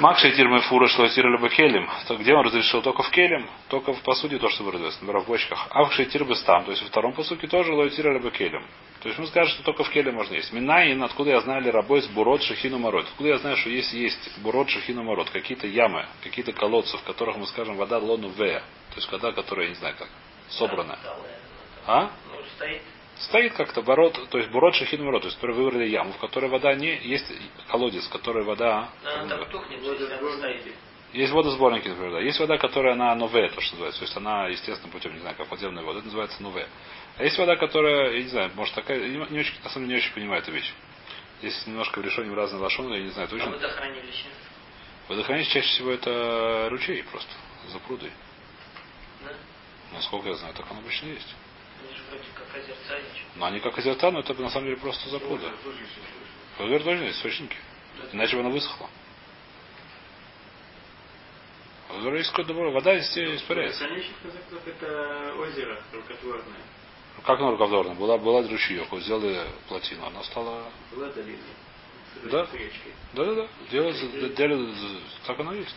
Макши 0.00 0.30
тирмы 0.30 0.60
фура, 0.60 0.86
тирли 0.86 1.48
келем. 1.48 1.90
То 2.06 2.16
где 2.16 2.32
он 2.32 2.44
разрешил 2.44 2.82
только 2.82 3.02
в 3.02 3.10
келем, 3.10 3.50
только 3.68 3.92
в 3.92 4.00
посуде 4.02 4.38
то, 4.38 4.48
что 4.48 4.62
выразилось, 4.62 4.96
например, 5.00 5.24
в 5.24 5.26
бочках. 5.26 5.66
Авши 5.70 6.04
тирбы 6.06 6.36
стам, 6.36 6.64
то 6.64 6.70
есть 6.70 6.82
во 6.82 6.88
втором 6.88 7.12
посуке 7.14 7.48
тоже 7.48 7.72
лойтирли 7.72 8.30
келем. 8.30 8.64
То 9.00 9.08
есть 9.08 9.18
мы 9.18 9.26
скажем, 9.26 9.54
что 9.54 9.64
только 9.64 9.82
в 9.82 9.90
келе 9.90 10.12
можно 10.12 10.34
есть. 10.34 10.52
Минаин, 10.52 11.02
откуда 11.02 11.30
я 11.30 11.40
знаю 11.40 11.62
ли 11.62 11.70
рабой 11.70 12.02
с 12.02 12.06
бурот 12.06 12.42
шахину 12.42 12.78
мород. 12.78 13.06
Откуда 13.06 13.30
я 13.30 13.38
знаю, 13.38 13.56
что 13.56 13.70
если 13.70 13.98
есть 13.98 14.38
бурот 14.38 14.70
шахину 14.70 15.02
мород, 15.02 15.30
какие-то 15.30 15.66
ямы, 15.66 16.06
какие-то 16.22 16.52
колодцы, 16.52 16.96
в 16.96 17.02
которых 17.02 17.36
мы 17.36 17.46
скажем 17.46 17.76
вода 17.76 17.98
лону 17.98 18.28
вея. 18.28 18.60
То 18.90 18.96
есть 18.96 19.10
вода, 19.10 19.32
которая, 19.32 19.66
я 19.66 19.70
не 19.70 19.76
знаю 19.78 19.96
как, 19.98 20.08
собрана. 20.48 20.96
А? 21.86 22.10
Да. 23.18 23.24
Стоит. 23.24 23.52
Как-то 23.54 23.82
бород, 23.82 24.18
то 24.30 24.38
есть 24.38 24.50
бурот 24.50 24.74
шахин 24.74 25.04
мород, 25.04 25.22
то 25.22 25.28
есть 25.28 25.36
которые 25.36 25.56
выбрали 25.56 25.88
яму, 25.88 26.12
в 26.12 26.18
которой 26.18 26.48
вода 26.50 26.74
не, 26.74 26.96
есть 26.98 27.26
колодец, 27.68 28.06
в 28.06 28.10
которой 28.10 28.44
вода, 28.44 28.88
она 29.04 29.36
так 29.36 29.50
тухнет, 29.50 29.82
есть 31.12 31.32
водосборники, 31.32 31.88
например, 31.88 32.12
да. 32.12 32.20
Есть 32.20 32.38
вода, 32.38 32.58
которая 32.58 32.92
она 32.92 33.14
нове, 33.14 33.48
то, 33.48 33.60
что 33.60 33.72
называется. 33.74 34.00
То 34.00 34.04
есть 34.04 34.16
она 34.16 34.46
естественным 34.48 34.90
путем, 34.90 35.14
не 35.14 35.20
знаю, 35.20 35.36
как 35.36 35.48
подземная 35.48 35.82
вода, 35.82 35.98
это 36.00 36.06
называется 36.06 36.42
нове. 36.42 36.68
А 37.16 37.24
есть 37.24 37.38
вода, 37.38 37.56
которая, 37.56 38.12
я 38.12 38.22
не 38.22 38.28
знаю, 38.28 38.50
может 38.54 38.74
такая, 38.74 39.00
я 39.00 39.08
не, 39.08 39.16
не 39.16 39.40
очень, 39.40 39.54
на 39.64 39.70
самом 39.70 39.88
деле 39.88 39.98
не 40.00 40.04
очень 40.04 40.14
понимаю 40.14 40.42
эту 40.42 40.52
вещь. 40.52 40.70
Здесь 41.40 41.66
немножко 41.66 42.00
в 42.00 42.04
решении 42.04 42.34
разные 42.34 42.60
лошоны, 42.60 42.94
я 42.94 43.02
не 43.02 43.10
знаю 43.10 43.26
А 43.26 43.30
точно. 43.30 43.50
водохранилище. 43.50 44.26
Водохранилище 45.08 45.50
чаще 45.50 45.68
всего 45.68 45.92
это 45.92 46.68
ручей 46.70 47.02
просто, 47.04 47.32
за 47.68 47.78
прудой. 47.78 48.12
Да? 49.24 49.32
Насколько 49.94 50.28
я 50.28 50.34
знаю, 50.34 50.54
так 50.54 50.66
оно 50.70 50.80
обычно 50.80 51.06
есть. 51.06 51.34
Они 51.80 51.96
же 51.96 52.02
вроде 52.08 52.24
как 52.34 52.54
озерца 52.54 52.98
ничего. 52.98 53.28
Но 53.36 53.46
они 53.46 53.60
как 53.60 53.78
но 54.10 54.20
это 54.20 54.34
на 54.34 54.50
самом 54.50 54.66
деле 54.66 54.78
просто 54.78 55.08
за 55.08 55.18
прудой. 55.18 55.50
Тоже 55.62 55.78
еще 55.78 55.94
слышно. 55.94 56.64
Озер 56.66 56.82
тоже 56.82 57.04
есть 57.04 57.18
источники. 57.18 57.56
Иначе 58.12 58.36
бы 58.36 58.40
она 58.40 58.50
высохла. 58.50 58.88
Озер 61.90 62.14
есть 62.14 62.30
какое-то 62.30 62.52
добро. 62.52 62.72
Вода 62.72 62.98
испаряется. 62.98 63.84
Это 64.66 65.34
озеро 65.38 65.82
рукотворное. 65.92 66.60
Ну, 67.16 67.22
Как 67.24 67.38
она 67.40 67.50
рукотворная? 67.52 67.94
Была, 67.94 68.18
была 68.18 68.42
ручеек, 68.42 68.88
сделали 69.00 69.46
плотину. 69.68 70.06
Она 70.06 70.22
стала... 70.24 70.64
Была 70.92 71.08
долина. 71.10 71.38
Да. 72.24 72.46
с 72.46 72.52
речкой. 72.52 72.92
Да-да-да. 73.14 73.48
Делали, 73.70 74.34
делали, 74.34 74.74
так 75.26 75.38
оно 75.38 75.52
есть. 75.52 75.76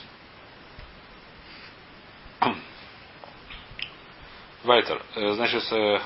Вайтер. 4.64 5.02
Э, 5.16 5.32
Значит, 5.34 5.64
э, 5.72 6.00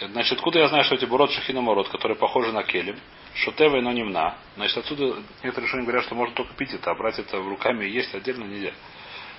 значит, 0.00 0.32
откуда 0.38 0.60
я 0.60 0.68
знаю, 0.68 0.84
что 0.84 0.94
эти 0.94 1.04
бурот 1.04 1.30
шахина 1.32 1.60
мород, 1.60 1.88
которые 1.88 2.16
похожи 2.16 2.52
на 2.52 2.62
келем, 2.62 2.98
шутева 3.34 3.76
и 3.76 3.80
но 3.80 3.92
немна. 3.92 4.36
Значит, 4.56 4.78
отсюда 4.78 5.22
некоторые 5.42 5.68
решения 5.68 5.84
говорят, 5.84 6.04
что 6.04 6.14
можно 6.14 6.34
только 6.34 6.54
пить 6.54 6.72
это, 6.72 6.90
а 6.90 6.94
брать 6.94 7.18
это 7.18 7.38
руками 7.38 7.84
и 7.84 7.90
есть 7.90 8.14
отдельно 8.14 8.44
нельзя. 8.44 8.72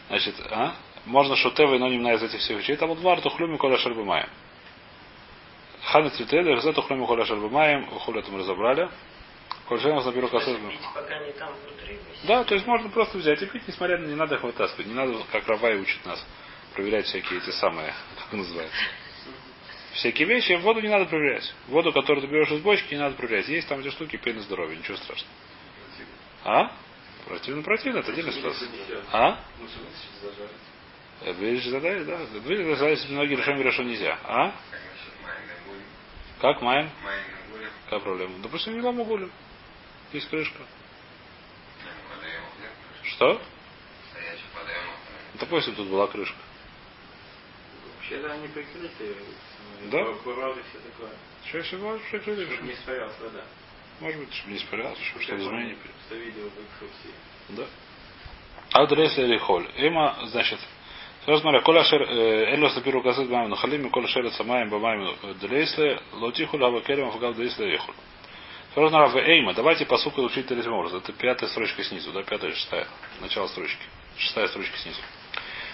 Значит, 0.10 0.36
а? 0.52 0.74
Можно 1.06 1.36
шутева 1.36 1.76
и 1.76 1.80
но 1.80 1.88
немна 1.88 2.14
из 2.14 2.24
этих 2.24 2.40
всех 2.40 2.60
вещей. 2.60 2.76
Там 2.76 2.90
вот 2.90 3.00
вар 3.00 3.22
тухлюми 3.22 3.58
коля 3.58 3.78
шарбымаем. 3.78 4.30
Хана 5.84 6.10
цветели, 6.10 6.60
за 6.60 6.74
тухлюми 6.74 7.06
коля 7.06 7.26
шарбымаем. 7.26 7.86
Хуля 7.88 8.24
мы 8.30 8.40
разобрали. 8.40 8.90
Кольшем 9.68 9.96
на 9.96 10.12
первую 10.14 10.30
косу. 10.30 10.58
Там. 11.38 11.54
Да, 12.24 12.44
то 12.46 12.56
есть 12.56 12.66
можно 12.66 12.90
просто 12.90 13.18
взять 13.18 13.42
и 13.42 13.46
пить, 13.46 13.68
несмотря 13.68 13.98
на 13.98 14.06
не 14.06 14.16
надо 14.16 14.36
их 14.36 14.44
вытаскивать. 14.44 14.88
Не 14.88 14.94
надо, 14.94 15.18
как 15.32 15.46
Равай 15.48 15.78
учит 15.78 16.06
нас, 16.06 16.26
проверять 16.78 17.08
всякие 17.08 17.40
эти 17.40 17.50
самые, 17.50 17.92
как 18.20 18.34
называется. 18.34 18.78
Всякие 19.94 20.28
вещи 20.28 20.54
воду 20.62 20.80
не 20.80 20.90
надо 20.90 21.06
проверять. 21.06 21.52
Воду, 21.70 21.92
которую 21.92 22.22
ты 22.22 22.32
берешь 22.32 22.52
из 22.52 22.62
бочки, 22.62 22.94
не 22.94 23.00
надо 23.00 23.16
проверять. 23.16 23.48
Есть 23.48 23.68
там 23.68 23.80
эти 23.80 23.90
штуки, 23.90 24.16
пей 24.18 24.34
на 24.36 24.42
здоровье, 24.42 24.78
ничего 24.78 24.96
страшного. 24.98 25.34
А? 26.46 26.72
Противно, 27.26 27.64
противно, 27.64 27.98
это 27.98 28.12
отдельный 28.12 28.32
ситуация. 28.32 28.70
А? 29.12 29.40
Зажарить. 30.22 30.52
Э, 31.22 31.34
Видишь, 31.34 31.66
задали, 31.66 32.04
да. 32.04 32.20
Видишь, 32.46 32.78
задали, 32.78 33.00
многие 33.10 33.36
решения 33.36 33.56
говорят, 33.56 33.74
что 33.74 33.84
нельзя. 33.84 34.20
А? 34.24 34.54
Как 36.40 36.62
маем? 36.62 36.92
Какая 37.86 38.00
проблема? 38.02 38.38
Допустим, 38.44 38.76
не 38.76 38.82
лому 38.82 39.04
гулем. 39.04 39.32
Есть 40.14 40.30
крышка. 40.30 40.62
Что? 43.02 43.42
Допустим, 45.40 45.74
тут 45.74 45.88
была 45.88 46.06
крышка. 46.06 46.38
Вообще-то 48.10 48.32
они 48.32 48.48
прикрыты. 48.48 49.16
Да. 49.92 50.06
Курорт 50.24 50.58
и 50.58 50.62
все 50.70 50.80
такое. 50.80 51.12
Чаще 51.44 51.62
всего 51.64 52.00
прикрыли. 52.10 52.46
Чтобы 52.46 52.68
не 52.68 52.74
испарялась 52.74 53.20
вода. 53.20 53.44
Может 54.00 54.20
быть, 54.20 54.34
чтобы 54.34 54.52
не 54.52 54.58
испарялся, 54.58 55.04
чтобы 55.04 55.24
что-то 55.24 55.42
изменение. 55.42 55.78
Что 56.06 56.16
видел 56.16 56.50
в. 56.80 57.12
Да. 57.50 57.66
Аудрес 58.74 59.18
или 59.18 59.38
холь. 59.38 59.68
Эма, 59.76 60.18
значит, 60.28 60.60
сразу 61.26 61.42
смотря, 61.42 61.62
коля 61.62 61.84
шер, 61.84 62.02
элос 62.02 62.76
на 62.76 62.82
первую 62.82 63.04
касет 63.04 63.30
мамину 63.30 63.56
халим, 63.56 63.90
коля 63.90 64.08
шер 64.08 64.32
самаем 64.32 64.70
бамаем 64.70 65.18
делейсле, 65.42 66.02
лотиху 66.14 66.58
лава 66.58 66.82
керем 66.82 67.12
фагав 67.12 67.36
делейсле 67.36 67.74
ехуль. 67.74 67.96
Сразу 68.74 68.90
смотря, 68.90 69.08
в 69.08 69.18
эйма, 69.18 69.54
давайте 69.54 69.86
по 69.86 69.98
суку 69.98 70.22
учить 70.22 70.50
образом. 70.74 71.00
Это 71.00 71.12
пятая 71.12 71.50
строчка 71.50 71.84
снизу, 71.84 72.12
да, 72.12 72.24
пятая, 72.24 72.54
шестая. 72.54 72.88
Начало 73.20 73.48
строчки. 73.48 73.84
Шестая 74.18 74.48
строчка 74.48 74.78
снизу. 74.78 75.02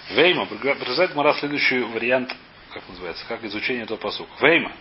Вейма, 0.10 0.46
представляет 0.46 1.16
Мара 1.16 1.34
следующий 1.36 1.80
вариант, 1.80 2.36
как 2.74 2.88
называется, 2.90 3.26
как 3.28 3.44
изучение 3.46 3.84
этого 3.84 3.98
посука. 3.98 4.32
Вейма. 4.46 4.72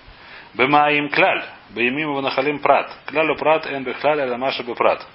Бемаим 0.55 1.09
кляль. 1.09 1.45
Беймим 1.71 2.15
ванахалим 2.15 2.59
прат. 2.59 2.93
Клялю 3.07 3.37
прат 3.37 3.67
эн 3.67 3.85
бехляль 3.85 4.21
аламаша 4.21 4.65
прат. 4.65 5.07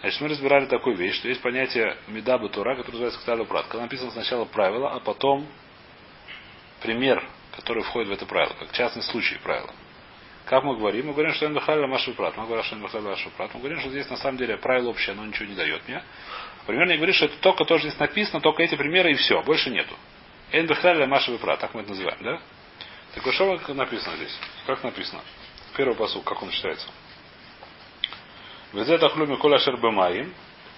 Значит, 0.00 0.20
мы 0.20 0.28
разбирали 0.28 0.66
такую 0.66 0.96
вещь, 0.96 1.16
что 1.16 1.28
есть 1.28 1.40
понятие 1.40 1.96
медабы 2.08 2.50
тура, 2.50 2.76
которое 2.76 2.92
называется 2.92 3.24
клялю 3.24 3.46
прат. 3.46 3.66
Когда 3.66 3.82
написано 3.82 4.10
сначала 4.10 4.44
правило, 4.44 4.92
а 4.92 5.00
потом 5.00 5.46
пример, 6.82 7.26
который 7.56 7.82
входит 7.82 8.10
в 8.10 8.12
это 8.12 8.26
правило, 8.26 8.54
как 8.58 8.70
частный 8.72 9.02
случай 9.02 9.38
правила. 9.42 9.72
Как 10.44 10.62
мы 10.62 10.76
говорим? 10.76 11.06
Мы 11.06 11.12
говорим, 11.14 11.32
что 11.32 11.46
эн 11.46 11.54
бехляль 11.54 11.78
аламаша 11.78 12.12
прат. 12.12 12.36
Мы 12.36 12.44
говорим, 12.44 12.62
что 12.64 12.76
эн 12.76 12.82
бехляль 12.82 13.02
аламаша 13.02 13.30
прат. 13.30 13.54
Мы 13.54 13.60
говорим, 13.60 13.80
что 13.80 13.88
здесь 13.88 14.08
на 14.10 14.18
самом 14.18 14.36
деле 14.36 14.58
правило 14.58 14.90
общее, 14.90 15.14
оно 15.14 15.24
ничего 15.24 15.46
не 15.46 15.54
дает 15.54 15.88
мне. 15.88 16.02
Примерно 16.66 16.92
я 16.92 16.96
говорю, 16.96 17.12
что 17.12 17.26
это 17.26 17.36
только 17.38 17.64
то, 17.64 17.78
что 17.78 17.88
здесь 17.88 18.00
написано, 18.00 18.40
только 18.40 18.62
эти 18.62 18.74
примеры 18.74 19.12
и 19.12 19.14
все, 19.14 19.42
больше 19.42 19.70
нету. 19.70 19.94
Эн 20.52 20.66
бехляль 20.66 20.96
аламаша 20.96 21.36
прат, 21.38 21.60
так 21.60 21.74
мы 21.74 21.82
это 21.82 21.90
называем, 21.90 22.22
да? 22.22 22.40
Так 23.14 23.32
что 23.32 23.58
написано 23.74 24.16
здесь? 24.16 24.36
Как 24.66 24.82
написано? 24.82 25.22
Первый 25.76 25.96
посуд, 25.96 26.24
как 26.24 26.42
он 26.42 26.50
читается? 26.50 26.88
Везе 28.72 28.98
тахлюми 28.98 29.36
коля 29.36 29.58
шер 29.58 29.76
бемаим. 29.76 30.34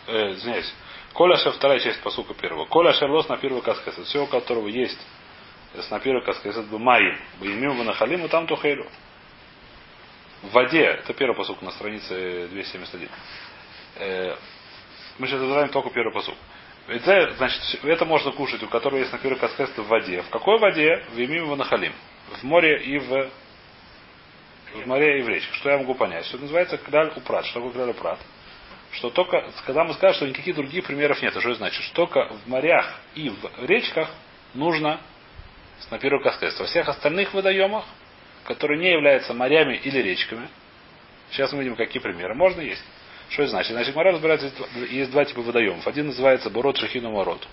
Э, 0.07 0.33
извиняюсь. 0.33 0.71
Коля 1.15 1.37
шер, 1.37 1.53
вторая 1.53 1.79
часть 1.81 2.01
посука 2.03 2.35
первого. 2.35 2.67
Коля 2.67 2.93
шер 2.93 3.11
лос 3.11 3.29
на 3.29 3.39
первый 3.39 3.63
каскесет. 3.63 4.07
Все, 4.07 4.23
у 4.23 4.27
которого 4.27 4.69
есть 4.69 5.01
с 5.75 5.91
на 5.91 5.99
первый 5.99 6.23
каскесет 6.23 6.67
бемаим. 6.67 7.19
Бемим 7.41 7.79
ванахалим, 7.79 8.25
и 8.25 8.29
там 8.29 8.47
тухейлю. 8.47 8.87
В 10.43 10.51
воде, 10.53 10.85
это 10.85 11.15
первый 11.15 11.35
посук 11.35 11.63
на 11.63 11.71
странице 11.71 12.49
271. 12.49 13.09
Мы 15.19 15.27
сейчас 15.27 15.41
разбираем 15.41 15.69
только 15.71 15.91
первый 15.91 16.13
посук. 16.13 16.37
Это, 16.89 17.35
значит, 17.37 17.61
это 17.83 18.05
можно 18.05 18.31
кушать, 18.33 18.63
у 18.63 18.69
которого 18.69 18.99
есть 18.99 19.13
на 19.13 19.19
первый 19.19 19.39
каскесет 19.39 19.77
в 19.77 19.87
воде. 19.87 20.23
В 20.23 20.31
какой 20.31 20.59
воде? 20.59 21.05
В 21.15 21.19
Имим 21.19 21.49
ванахалим. 21.49 21.93
В 22.41 22.43
море 22.45 22.83
и 22.83 22.99
в 22.99 23.31
в 24.75 24.87
море 24.87 25.21
и 25.21 25.23
в 25.23 25.29
речках. 25.29 25.55
Что 25.55 25.71
я 25.71 25.79
могу 25.79 25.95
понять? 25.95 26.27
Что 26.27 26.39
называется 26.39 26.77
кляль 26.77 27.13
упрат. 27.17 27.45
Что 27.47 27.61
такое 27.61 27.73
кляль 27.73 27.91
упрат? 27.91 28.19
Что 28.93 29.11
только, 29.11 29.51
когда 29.65 29.85
мы 29.85 29.95
скажем, 29.95 30.17
что 30.17 30.29
никаких 30.29 30.55
других 30.55 30.85
примеров 30.85 31.21
нет, 31.23 31.33
что 31.33 31.41
это 31.41 31.55
значит? 31.55 31.83
Что 31.83 32.07
только 32.07 32.29
в 32.29 32.49
морях 32.49 32.95
и 33.15 33.31
в 33.31 33.65
речках 33.65 34.11
нужно 34.55 35.01
на 35.91 35.99
первый 35.99 36.23
каскест. 36.23 36.59
Во 36.59 36.67
всех 36.67 36.89
остальных 36.89 37.35
водоемах, 37.35 37.85
которые 38.45 38.79
не 38.81 38.91
являются 38.91 39.35
морями 39.35 39.77
или 39.77 40.01
речками, 40.01 40.49
сейчас 41.31 41.53
мы 41.53 41.63
видим, 41.63 41.77
какие 41.77 42.01
примеры, 42.03 42.35
можно 42.35 42.61
есть. 42.61 42.85
Что 43.31 43.43
это 43.43 43.51
значит? 43.51 43.73
Значит, 43.73 43.95
мора 43.95 44.13
разбирается, 44.13 44.51
есть 44.91 45.11
два 45.11 45.25
типа 45.25 45.43
водоемов. 45.43 45.87
Один 45.87 46.07
называется 46.07 46.51
Бурот 46.51 46.77
Шахину 46.77 47.11
Морот. 47.11 47.47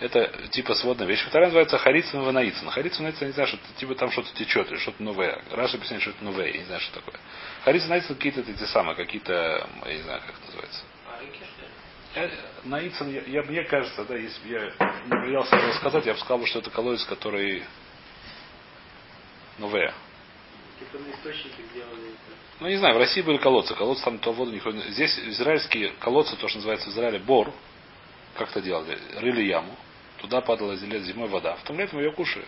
Это 0.00 0.48
типа 0.50 0.74
сводная 0.74 1.06
вещь. 1.06 1.24
Вторая 1.28 1.48
называется 1.48 1.78
Харицин 1.78 2.22
Ванаицин. 2.22 2.68
Харицин 2.70 3.04
Ванаицин, 3.04 3.28
не 3.28 3.32
знаю, 3.32 3.48
что 3.48 3.58
типа 3.76 3.94
там 3.94 4.10
что-то 4.10 4.32
течет 4.34 4.68
или 4.70 4.78
что-то 4.78 5.00
новое. 5.02 5.40
Раша 5.52 5.76
объясняет, 5.76 6.02
что 6.02 6.10
это 6.10 6.24
новое, 6.24 6.48
я 6.48 6.58
не 6.58 6.64
знаю, 6.64 6.80
что 6.80 6.94
такое. 6.94 7.14
Харицин 7.64 7.88
Ванаицин 7.88 8.16
какие-то 8.16 8.40
эти 8.40 8.64
самые, 8.64 8.96
какие-то, 8.96 9.68
я 9.86 9.94
не 9.94 10.02
знаю, 10.02 10.20
как 10.26 10.30
это 10.30 10.46
называется. 10.46 10.82
А? 11.06 11.20
Я, 12.14 12.30
Наицин, 12.64 13.10
я, 13.10 13.22
я, 13.22 13.42
мне 13.42 13.64
кажется, 13.64 14.04
да, 14.04 14.16
если 14.16 14.46
бы 14.46 14.54
я 14.54 14.64
не 15.06 15.10
боялся 15.10 15.56
его 15.56 15.72
сказать, 15.74 16.04
я 16.04 16.12
бы 16.12 16.18
сказал, 16.18 16.44
что 16.46 16.58
это 16.58 16.70
колодец, 16.70 17.04
который 17.04 17.62
новое. 19.58 19.94
Типа 20.82 20.98
на 20.98 21.10
источнике 21.12 21.62
сделали 21.72 22.08
это. 22.08 22.36
Ну, 22.60 22.68
не 22.68 22.76
знаю, 22.76 22.94
в 22.96 22.98
России 22.98 23.22
были 23.22 23.36
колодцы. 23.36 23.74
Колодцы 23.74 24.04
там 24.04 24.18
то 24.18 24.32
воду 24.32 24.50
не 24.50 24.58
ходит. 24.58 24.84
Здесь 24.86 25.16
израильские 25.18 25.90
колодцы, 26.00 26.36
то, 26.36 26.48
что 26.48 26.58
называется 26.58 26.88
в 26.88 26.92
Израиле 26.92 27.18
бор, 27.20 27.52
как 28.36 28.50
то 28.50 28.60
делали? 28.60 28.98
Рыли 29.16 29.42
яму. 29.42 29.76
Туда 30.18 30.40
падала 30.40 30.72
лет 30.72 31.02
зимой 31.02 31.28
вода. 31.28 31.54
В 31.56 31.62
том 31.62 31.78
летом 31.78 32.00
ее 32.00 32.12
кушали. 32.12 32.46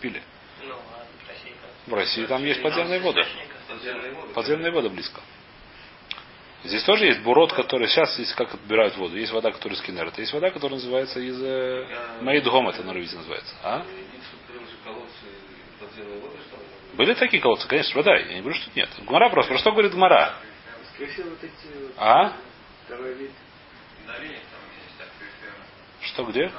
Пили. 0.00 0.22
Ну, 0.62 0.74
а 0.74 1.06
в 1.24 1.28
России 1.28 1.54
как? 1.60 1.92
В 1.92 1.94
России 1.94 2.26
там 2.26 2.44
есть 2.44 2.62
подземные 2.62 3.00
воды. 3.00 3.24
Подземные 3.68 4.12
воды. 4.12 4.32
Подземные 4.34 4.72
воды 4.72 4.88
близко. 4.88 5.20
Здесь 6.64 6.82
тоже 6.82 7.06
есть 7.06 7.20
бурот, 7.20 7.52
который 7.52 7.86
сейчас 7.86 8.18
есть 8.18 8.34
как 8.34 8.54
отбирают 8.54 8.96
воду. 8.96 9.16
Есть 9.16 9.32
вода, 9.32 9.52
которая 9.52 9.78
из 9.78 9.82
Кинерета. 9.82 10.20
Есть 10.20 10.32
вода, 10.32 10.50
которая 10.50 10.78
называется 10.78 11.20
из 11.20 11.40
э, 11.40 11.86
Мейдгом, 12.22 12.68
это 12.68 12.82
на 12.82 12.92
называется. 12.92 13.54
А? 13.62 13.84
Были 16.96 17.14
такие 17.14 17.42
колодцы, 17.42 17.68
конечно, 17.68 17.94
вода. 17.96 18.16
Я 18.16 18.34
не 18.34 18.40
говорю, 18.40 18.56
что 18.56 18.70
нет. 18.74 18.88
Гмара 19.06 19.28
просто. 19.28 19.52
Про 19.52 19.58
что 19.58 19.72
говорит 19.72 19.92
Гмара? 19.92 20.34
А? 21.98 22.32
Что 26.00 26.24
где? 26.24 26.50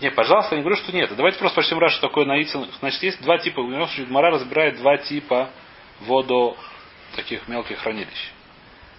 Не, 0.00 0.10
пожалуйста, 0.10 0.54
я 0.54 0.58
не 0.58 0.62
говорю, 0.62 0.82
что 0.82 0.92
нет. 0.92 1.14
Давайте 1.16 1.38
просто 1.38 1.54
прочтем 1.54 1.78
раз, 1.78 1.92
что 1.92 2.08
такое 2.08 2.26
наитин. 2.26 2.68
Значит, 2.80 3.02
есть 3.02 3.22
два 3.22 3.38
типа. 3.38 3.62
Гмара 3.62 4.30
разбирает 4.30 4.76
два 4.76 4.98
типа 4.98 5.50
воду 6.00 6.56
таких 7.14 7.46
мелких 7.48 7.78
хранилищ. 7.78 8.32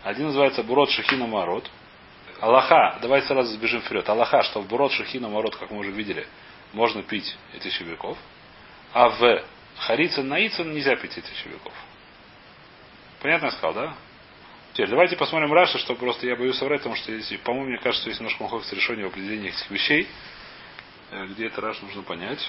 Один 0.04 0.28
называется 0.28 0.64
Бурот 0.64 0.90
Шахина 0.90 1.28
Марот. 1.28 1.70
Аллаха, 2.40 2.98
давайте 3.02 3.28
сразу 3.28 3.52
сбежим 3.54 3.82
вперед. 3.82 4.08
Аллаха, 4.08 4.44
что 4.44 4.62
в 4.62 4.68
Бурот 4.68 4.92
Шахина 4.94 5.28
Марот, 5.28 5.56
как 5.58 5.72
мы 5.72 5.80
уже 5.80 5.92
видели, 5.92 6.26
можно 6.72 7.04
пить 7.04 7.36
эти 7.54 7.70
щебеков. 7.70 8.18
А 8.94 9.10
в 9.10 9.44
Харицин 9.80 10.28
Наицин 10.28 10.74
нельзя 10.74 10.96
пить 10.96 11.18
эти 11.18 11.32
щебеков. 11.44 11.74
Понятно 13.22 13.48
я 13.48 13.52
сказал, 13.52 13.74
да? 13.74 13.94
Теперь 14.74 14.90
давайте 14.90 15.16
посмотрим 15.18 15.52
Раша, 15.54 15.78
что 15.80 15.96
просто 15.96 16.28
я 16.28 16.36
боюсь 16.36 16.58
соврать, 16.58 16.82
потому 16.82 16.96
что, 16.96 17.12
если, 17.12 17.38
по-моему, 17.38 17.70
мне 17.70 17.80
кажется, 17.80 18.08
есть 18.10 18.20
немножко 18.20 18.44
маховство 18.44 18.76
решения 18.76 19.06
в 19.06 19.08
определении 19.08 19.50
этих 19.50 19.70
вещей, 19.72 20.08
э, 21.12 21.26
где 21.28 21.48
это 21.48 21.62
Раш 21.62 21.82
нужно 21.82 22.04
понять. 22.04 22.48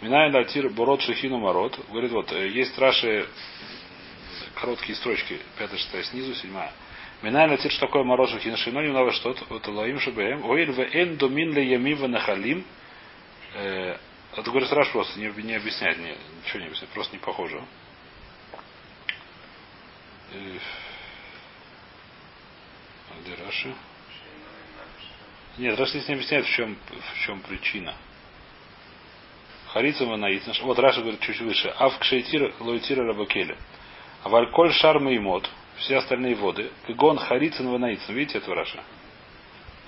Минай 0.00 0.32
Латир 0.32 0.68
Борот 0.70 1.00
Шахину 1.02 1.38
Марот. 1.38 1.78
Говорит, 1.88 2.10
вот, 2.10 2.32
э, 2.32 2.48
есть 2.48 2.76
Раши 2.78 3.28
короткие 4.56 4.96
строчки, 4.96 5.38
пятая, 5.58 5.78
шестая 5.78 6.02
снизу, 6.02 6.34
седьмая. 6.34 6.72
Минай 7.22 7.48
Латир, 7.48 7.70
что 7.70 7.86
такое 7.86 8.02
Марот 8.02 8.28
Шахину 8.30 8.56
Шино, 8.56 8.80
не 8.80 8.88
много 8.88 9.12
что 9.12 9.34
вот 9.48 9.66
Лаим 9.68 10.00
Шабеем. 10.00 10.44
Оиль 10.50 10.72
в 10.72 10.80
эн 10.80 11.16
домин 11.16 11.52
ле 11.52 11.70
ямива 11.70 12.08
нахалим. 12.08 12.64
Это 14.36 14.50
говорит 14.50 14.70
Раш 14.70 14.90
просто, 14.92 15.18
не, 15.18 15.28
не 15.42 15.54
объясняет, 15.54 15.98
не, 15.98 16.14
ничего 16.42 16.60
не 16.60 16.66
объясняет, 16.66 16.92
просто 16.92 17.14
не 17.14 17.20
похоже. 17.20 17.62
Э, 20.32 20.58
а 23.10 23.22
Где 23.22 23.34
Раши? 23.42 23.74
Нет, 25.56 25.78
Раш 25.78 25.88
здесь 25.88 26.06
не 26.08 26.14
объясняет, 26.14 26.44
в 26.44 26.50
чем, 26.50 26.76
в 27.14 27.18
чем 27.20 27.40
причина. 27.40 27.94
Харицам 29.68 30.18
наитн. 30.20 30.52
Вот 30.62 30.78
Раша 30.78 31.00
говорит 31.00 31.20
чуть 31.20 31.40
выше. 31.40 31.68
Ав 31.78 31.98
кшейтир 31.98 32.54
лойтира 32.60 33.04
рабакеля. 33.06 33.56
А 34.22 34.28
вальколь 34.28 34.72
шарма 34.72 35.12
и 35.12 35.18
мод. 35.18 35.48
Все 35.78 35.96
остальные 35.96 36.34
воды. 36.34 36.70
Гон 36.88 37.18
харицин 37.18 37.68
ванаитн. 37.68 38.12
Видите 38.12 38.38
это 38.38 38.54
Раша? 38.54 38.82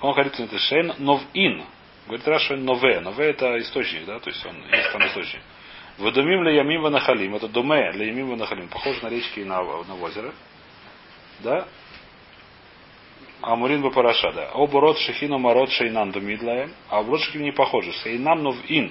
Он 0.01 0.15
харицин 0.15 0.45
это 0.47 0.59
шейн 0.59 0.95
нов 0.99 1.23
ин. 1.35 1.65
Говорит 2.09 2.27
Раша 2.27 2.57
нове. 2.57 3.01
Нове 3.01 3.27
это 3.27 3.59
источник, 3.61 4.07
да? 4.07 4.19
То 4.19 4.31
есть 4.31 4.45
он 4.47 4.57
есть 4.73 4.93
там 4.93 5.07
источник. 5.07 5.43
Водумим 5.99 6.43
ли 6.43 6.57
ямим 6.57 6.83
ванахалим. 6.83 7.35
Это 7.35 7.49
думе 7.49 7.93
ли 7.93 8.07
ямим 8.07 8.31
ванахалим. 8.31 8.69
Похоже 8.69 9.03
на 9.03 9.09
речки 9.09 9.41
и 9.41 9.45
на, 9.45 9.63
на 9.63 9.95
озеро. 9.95 10.33
Да? 11.41 11.69
Амурин 13.43 13.83
бы 13.83 13.91
параша, 13.91 14.33
да. 14.33 14.51
Оборот 14.55 14.99
шехину 14.99 15.39
марот 15.39 15.71
шейнан 15.71 16.11
думидлаем. 16.11 16.73
А 16.89 17.01
оборот 17.01 17.21
шехину 17.21 17.45
не 17.45 17.53
похоже. 17.53 17.93
Шейнан 17.93 18.43
нов 18.43 18.57
ин. 18.69 18.89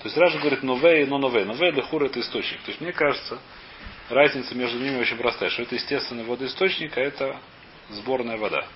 То 0.00 0.08
есть 0.08 0.18
Раша 0.18 0.38
говорит 0.38 0.62
нове 0.62 1.04
и 1.04 1.06
но 1.06 1.16
нове. 1.16 1.46
Нове 1.46 1.72
для 1.72 1.84
хур 1.84 2.04
это 2.04 2.20
источник. 2.20 2.60
То 2.60 2.70
есть 2.70 2.82
мне 2.82 2.92
кажется, 2.92 3.38
разница 4.10 4.54
между 4.54 4.78
ними 4.78 5.00
очень 5.00 5.16
простая. 5.16 5.48
Что 5.48 5.62
это 5.62 5.74
естественный 5.74 6.24
водоисточник, 6.24 6.98
а 6.98 7.00
это 7.00 7.38
сборная 7.88 8.36
вода. 8.36 8.66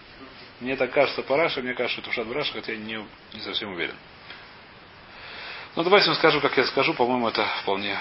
Мне 0.61 0.77
так 0.77 0.90
кажется 0.92 1.23
по 1.23 1.37
Раше, 1.37 1.62
мне 1.62 1.75
кажется, 1.75 2.03
что 2.12 2.23
это 2.23 2.31
Ушат 2.31 2.53
хотя 2.53 2.73
я 2.73 2.79
не, 2.79 3.05
не 3.33 3.40
совсем 3.40 3.73
уверен. 3.73 3.94
Ну 5.75 5.85
давайте 5.85 6.11
я 6.11 6.14
скажу, 6.16 6.40
как 6.40 6.57
я 6.57 6.64
скажу, 6.64 6.92
по-моему, 6.94 7.29
это 7.29 7.46
вполне, 7.62 7.96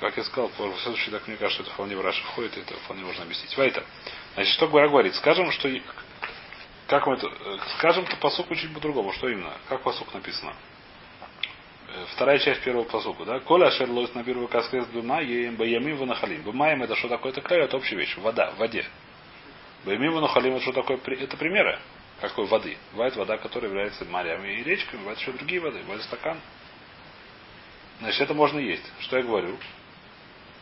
как 0.00 0.16
я 0.16 0.24
сказал, 0.24 0.48
в 0.48 0.80
следующий 0.80 1.10
так 1.10 1.26
мне 1.28 1.36
кажется, 1.36 1.62
это 1.62 1.72
вполне 1.72 1.96
в 1.96 2.00
Раше 2.00 2.22
входит, 2.22 2.56
это 2.56 2.74
вполне 2.84 3.04
можно 3.04 3.24
объяснить. 3.24 3.54
Вайта. 3.56 3.84
Значит, 4.34 4.54
что 4.54 4.68
Гора 4.68 4.88
говорит? 4.88 5.14
Скажем, 5.16 5.50
что 5.52 5.68
Как 6.86 7.06
мы 7.06 7.14
это, 7.14 7.28
скажем, 7.76 8.06
то 8.06 8.16
посуку 8.16 8.54
чуть 8.54 8.72
по-другому. 8.72 9.12
Что 9.12 9.28
именно? 9.28 9.52
Как 9.68 9.82
посук 9.82 10.14
написано? 10.14 10.54
Э, 11.88 12.04
Вторая 12.14 12.38
часть 12.38 12.62
первого 12.62 12.84
посуку, 12.84 13.24
да? 13.26 13.40
Коля 13.40 13.70
шерлос 13.72 14.14
на 14.14 14.24
первую 14.24 14.48
каскез 14.48 14.86
дума, 14.86 15.20
еем 15.20 15.56
баямим 15.56 15.96
ванахалим. 15.98 16.42
Бумаем 16.42 16.82
это 16.82 16.94
что 16.96 17.08
такое? 17.08 17.32
Это 17.32 17.42
край, 17.42 17.60
это 17.60 17.76
общая 17.76 17.96
вещь. 17.96 18.16
Вода, 18.16 18.52
в 18.52 18.58
воде. 18.58 18.86
Баямим 19.84 20.12
ванахалим 20.12 20.54
это 20.54 20.62
что 20.62 20.72
такое? 20.72 20.98
Это 20.98 21.36
примеры. 21.36 21.78
Какой 22.20 22.46
воды? 22.46 22.76
Бывает 22.92 23.14
вода, 23.16 23.38
которая 23.38 23.70
является 23.70 24.04
морями 24.04 24.60
и 24.60 24.64
речками, 24.64 25.00
бывает 25.00 25.18
еще 25.20 25.32
другие 25.32 25.60
воды, 25.60 25.80
бывает 25.80 26.02
стакан. 26.02 26.40
Значит, 28.00 28.22
это 28.22 28.34
можно 28.34 28.58
есть. 28.58 28.84
Что 29.00 29.18
я 29.18 29.22
говорю? 29.22 29.56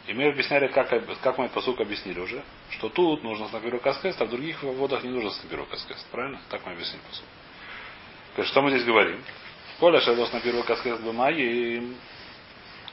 И 0.07 0.15
мы 0.15 0.29
объясняли, 0.29 0.69
как, 0.69 0.91
как 1.21 1.39
мы 1.39 1.49
посук 1.49 1.81
объяснили 1.81 2.21
уже, 2.21 2.45
что 2.71 2.89
тут 2.89 3.25
нужно 3.25 3.49
снапиру 3.49 3.81
каскест, 3.81 4.21
а 4.21 4.25
в 4.25 4.31
других 4.31 4.63
водах 4.63 5.03
не 5.03 5.11
нужно 5.11 5.31
снапиру 5.31 5.67
каскест. 5.67 6.07
Правильно? 6.11 6.41
Так 6.49 6.65
мы 6.65 6.73
объяснили 6.73 7.03
посук. 7.09 8.47
Что 8.47 8.63
мы 8.63 8.71
здесь 8.71 8.85
говорим? 8.85 9.23
Коля 9.81 10.01
шелос 10.01 10.33
на 10.33 10.41
первую 10.41 10.65
каскест 10.65 11.03
бумаги 11.03 11.97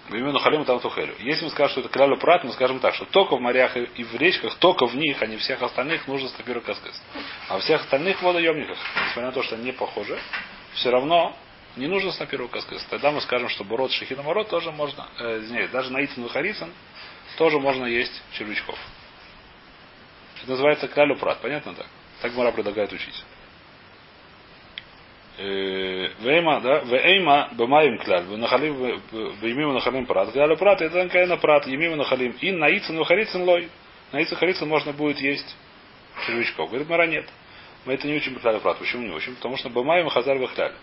Именно 0.10 0.39
халим 0.39 0.66
там 0.66 0.80
тухелю. 0.80 1.16
Если 1.20 1.46
мы 1.46 1.52
скажем, 1.52 1.72
что 1.72 1.80
это 1.82 1.89
клялю 1.89 2.18
прат, 2.18 2.44
мы 2.44 2.52
скажем 2.52 2.80
так, 2.80 2.94
что 2.94 3.06
только 3.06 3.38
в 3.38 3.39
морях 3.42 3.78
и- 3.78 4.04
в 4.04 4.16
речках, 4.16 4.56
только 4.56 4.86
в 4.86 4.96
них, 4.96 5.22
а 5.22 5.28
не 5.28 5.38
всех 5.38 5.62
остальных, 5.62 6.08
нужно 6.08 6.28
стапиру 6.28 6.62
каскес. 6.62 7.02
А 7.48 7.58
всех 7.60 7.82
остальных 7.82 8.22
водоемниках, 8.22 8.78
несмотря 8.96 9.28
на 9.28 9.32
то, 9.32 9.44
что 9.44 9.56
они 9.56 9.66
не 9.66 9.72
похожи, 9.72 10.20
все 10.74 10.89
равно 10.89 11.36
не 11.78 11.88
нужно 11.88 12.12
стапиру 12.12 12.50
каскес. 12.50 12.84
Тогда 12.89 13.12
мы 13.12 13.22
скажем, 13.22 13.48
что 13.50 13.63
бород 13.63 13.92
шахина 13.92 14.24
мород 14.24 14.50
тоже 14.50 14.72
можно, 14.72 15.08
э, 15.20 15.39
извиняюсь, 15.39 15.72
даже 15.72 15.92
на 15.92 16.04
Ицин 16.04 16.28
Харицин 16.28 16.72
тоже 17.38 17.60
можно 17.60 17.86
есть 17.86 18.22
червячков. 18.34 18.78
Это 20.42 20.52
называется 20.52 20.88
клялю 20.89 21.16
прат, 21.16 21.39
понятно 21.42 21.74
так? 21.74 21.88
Так 22.22 22.34
Мара 22.34 22.52
предлагает 22.52 22.92
учить. 22.92 23.24
Вейма, 25.38 26.62
да, 26.62 26.80
Вейма 26.82 27.50
бамаим 27.54 27.98
кляль, 27.98 28.26
нахалим, 28.26 29.02
беймим 29.41 29.74
нахалим 29.74 30.06
прат. 30.06 30.32
Клялю 30.32 30.58
прат, 30.58 30.82
это 30.82 31.26
на 31.26 31.38
прат, 31.38 31.65
емим 31.65 31.98
нахалим. 31.98 32.36
И 32.39 32.52
на 32.52 32.69
ицин 32.69 32.98
вахарицин 33.00 33.43
лой. 33.43 33.69
На 34.12 34.22
ицин 34.22 34.38
харицин 34.38 34.67
можно 34.67 34.93
будет 34.93 35.19
есть 35.19 35.56
червячков. 36.28 36.69
Говорит, 36.69 36.88
Мара 36.88 37.08
нет. 37.08 37.28
Мы 37.86 37.93
это 37.93 38.08
не 38.08 38.15
учим 38.15 38.39
клялю 38.39 38.60
прат. 38.60 38.78
Почему 38.78 39.08
не 39.08 39.12
учим? 39.13 39.36
Потому 39.36 39.58
что 39.58 39.69
бамаим 39.69 40.08
хазар 40.10 40.38
вахляль. 40.38 40.74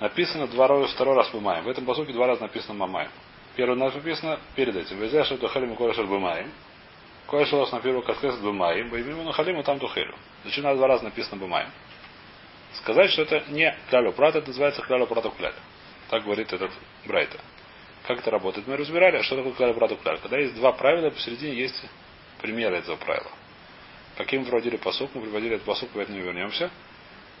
Написано 0.00 0.48
два 0.48 0.66
раза, 0.66 0.88
второй 0.88 1.14
раз 1.14 1.30
бамаим. 1.30 1.64
В 1.64 1.68
этом 1.68 1.84
посуке 1.84 2.12
два 2.12 2.26
раза 2.26 2.42
написано 2.42 2.74
мамаем. 2.74 3.10
Первый 3.54 3.78
раз 3.78 3.94
написано 3.94 4.40
перед 4.56 4.74
этим. 4.74 4.98
Везеша 4.98 5.38
тухалим 5.38 5.72
и 5.72 5.76
корешер 5.76 6.06
бамаим. 6.06 6.50
Корешер 7.28 7.60
раз 7.60 7.70
на 7.70 7.80
первую 7.80 8.02
каскес 8.02 8.36
бамаим. 8.38 8.90
Беймим 8.90 9.24
нахалим 9.24 9.60
и 9.60 9.62
там 9.62 9.78
тухелю. 9.78 10.16
Зачем 10.44 10.64
два 10.64 10.88
раза 10.88 11.04
написано 11.04 11.40
бамаим? 11.40 11.68
Сказать, 12.76 13.10
что 13.10 13.22
это 13.22 13.42
не 13.48 13.76
клялю 13.90 14.12
прат, 14.12 14.36
это 14.36 14.48
называется 14.48 14.82
клялю 14.82 15.06
прату 15.06 15.30
кляль. 15.30 15.54
Так 16.10 16.24
говорит 16.24 16.52
этот 16.52 16.70
Брайта. 17.06 17.38
Как 18.06 18.18
это 18.18 18.30
работает? 18.30 18.66
Мы 18.66 18.76
разбирали, 18.76 19.22
что 19.22 19.36
такое 19.36 19.52
клялю 19.52 19.74
прату 19.74 19.96
кляль. 19.96 20.18
Когда 20.20 20.38
есть 20.38 20.54
два 20.54 20.72
правила, 20.72 21.10
посередине 21.10 21.54
есть 21.54 21.82
примеры 22.40 22.76
этого 22.76 22.96
правила. 22.96 23.30
Каким 24.16 24.44
проводили 24.44 24.76
посук, 24.76 25.14
мы 25.14 25.22
приводили 25.22 25.54
этот 25.54 25.66
посук, 25.66 25.90
поэтому 25.94 26.18
вернемся. 26.18 26.70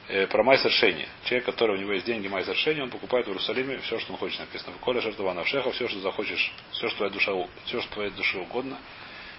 Э, 0.06 0.26
про 0.26 0.42
майсер 0.42 0.70
шени. 0.70 1.08
Человек, 1.24 1.46
который 1.46 1.76
у 1.76 1.80
него 1.80 1.92
есть 1.92 2.04
деньги 2.04 2.28
майсер 2.28 2.54
шени, 2.56 2.80
он 2.80 2.90
покупает 2.90 3.26
в 3.26 3.30
Иерусалиме 3.30 3.78
все, 3.78 3.98
что 3.98 4.12
он 4.12 4.18
хочет 4.18 4.38
написано. 4.38 4.72
В 4.72 4.80
Коля 4.80 5.00
Шартова 5.00 5.32
Навшеха, 5.32 5.70
все, 5.70 5.88
что 5.88 6.00
захочешь, 6.00 6.52
все, 6.72 6.88
что 6.88 6.96
твоя 6.98 7.12
душа, 7.12 7.32
все, 7.64 7.80
что 7.80 7.94
твоей 7.94 8.10
душе 8.10 8.38
угодно, 8.38 8.76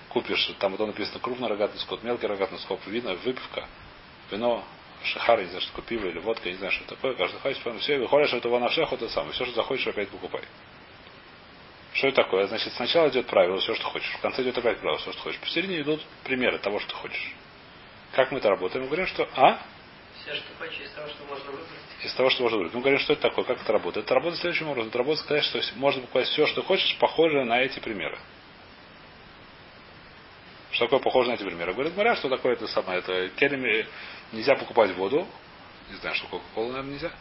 купишь. 0.10 0.52
Там 0.58 0.76
вот 0.76 0.88
написано 0.88 1.20
крупный 1.20 1.50
рогатый 1.50 1.80
скот, 1.80 2.02
мелкий 2.04 2.26
рогатый 2.26 2.58
скот, 2.60 2.80
вино, 2.88 3.16
выпивка, 3.24 3.68
вино, 4.32 4.64
шахар, 5.06 5.40
не 5.40 5.46
знаю, 5.46 5.62
что 5.62 5.72
такое 5.72 5.86
пиво 5.86 6.08
или 6.08 6.20
водка, 6.20 6.50
не 6.50 6.56
знаю, 6.56 6.72
что 6.72 6.86
такое, 6.86 7.14
каждый 7.16 7.40
хочет, 7.40 7.62
поэтому 7.64 7.80
все, 7.80 7.98
выходишь, 7.98 8.28
что 8.30 8.38
это 8.38 8.50
ванавшех, 8.50 8.92
это 8.92 9.10
самое, 9.10 9.34
все, 9.34 9.46
что 9.46 9.56
захочешь, 9.56 9.88
опять 9.88 10.10
покупай. 10.10 10.44
Что 11.94 12.08
это 12.10 12.24
такое? 12.24 12.46
Значит, 12.48 12.74
сначала 12.74 13.08
идет 13.08 13.26
правило, 13.28 13.58
все, 13.60 13.74
что 13.74 13.86
хочешь. 13.86 14.12
В 14.16 14.22
конце 14.22 14.42
идет 14.44 14.58
опять 14.58 14.80
правило, 14.80 14.98
все, 15.00 15.14
что 15.14 15.22
хочешь. 15.22 15.40
Посередине 15.40 15.82
идут 15.82 16.02
примеры 16.26 16.60
того, 16.60 16.80
что 16.80 16.90
ты 16.90 16.96
хочешь. 16.96 17.34
Как 18.12 18.32
мы 18.32 18.40
это 18.40 18.50
работаем? 18.50 18.84
Мы 18.84 18.88
говорим, 18.88 19.08
что 19.08 19.28
а? 19.34 19.62
Все, 20.22 20.36
что 20.36 20.44
хочешь, 20.58 20.82
из 20.82 20.92
того, 20.92 21.08
что 21.08 21.24
можно 21.24 21.52
выбрать. 21.52 21.68
Из 22.04 22.14
того, 22.14 22.30
что 22.30 22.44
можно 22.44 22.58
выбрать. 22.58 22.74
Мы 22.74 22.82
говорим, 22.82 23.00
что 23.00 23.14
это 23.14 23.22
такое, 23.22 23.46
как 23.46 23.62
это 23.62 23.72
работает. 23.72 24.06
Это 24.06 24.14
работает 24.14 24.42
следующим 24.42 24.68
образом. 24.68 24.90
Это 24.90 24.98
работает 24.98 25.24
сказать, 25.24 25.44
что 25.46 25.62
можно 25.78 26.02
покупать 26.02 26.28
все, 26.28 26.46
что 26.48 26.64
хочешь, 26.64 26.98
похожее 26.98 27.46
на 27.46 27.62
эти 27.62 27.80
примеры. 27.80 28.18
Что 30.72 30.86
такое 30.86 31.00
похоже 31.00 31.30
на 31.30 31.36
эти 31.36 31.44
примеры? 31.44 31.72
Говорит, 31.74 31.94
говорят, 31.94 32.18
что 32.18 32.28
такое 32.28 32.54
это 32.54 32.68
самое. 32.68 33.00
Это 33.00 33.30
келеми 33.30 33.88
нельзя 34.32 34.56
покупать 34.56 34.96
воду. 34.96 35.28
Не 35.90 35.96
знаю, 35.98 36.16
что 36.16 36.28
кока-кола, 36.28 36.68
наверное, 36.68 36.94
нельзя. 36.94 37.12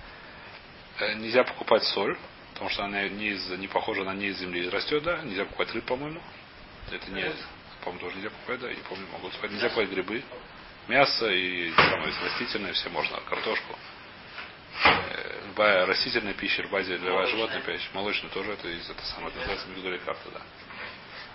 Э, 0.99 1.15
Нельзя 1.15 1.45
покупать 1.45 1.85
соль, 1.85 2.17
потому 2.53 2.71
что 2.71 2.85
она 2.85 3.09
не, 3.09 3.29
из, 3.29 3.49
не 3.51 3.69
похожа, 3.69 4.03
она 4.03 4.15
не 4.15 4.27
из 4.27 4.39
земли 4.39 4.69
растет, 4.69 5.03
да. 5.03 5.19
Нельзя 5.23 5.45
покупать 5.45 5.73
рыб, 5.75 5.85
по-моему. 5.85 6.21
Это 6.91 7.11
не, 7.11 7.31
по-моему, 7.83 8.01
тоже 8.01 8.17
нельзя 8.17 8.31
покупать, 8.31 8.61
да. 8.61 8.71
Я 8.71 8.77
помню, 8.89 9.07
могу 9.13 9.29
сказать. 9.31 9.51
Нельзя 9.51 9.69
покупать 9.69 9.91
грибы. 9.91 10.23
Мясо 10.89 11.29
и 11.31 11.73
самое 11.73 12.13
растительное 12.23 12.73
все 12.73 12.89
можно. 12.91 13.19
Картошку. 13.29 13.77
Э, 14.85 15.41
Любая 15.47 15.87
растительная 15.87 16.35
пища, 16.35 16.63
любая, 16.63 16.83
любая 16.85 17.27
животная 17.27 17.61
пища, 17.61 17.89
молочная 17.93 18.31
тоже 18.31 18.53
это 18.53 18.67
из 18.69 18.91
это 18.91 19.05
самое, 19.05 19.29
это 19.29 19.39
называется 19.39 19.69
мигдули 19.69 19.99
карта, 19.99 20.31
да. 20.33 20.41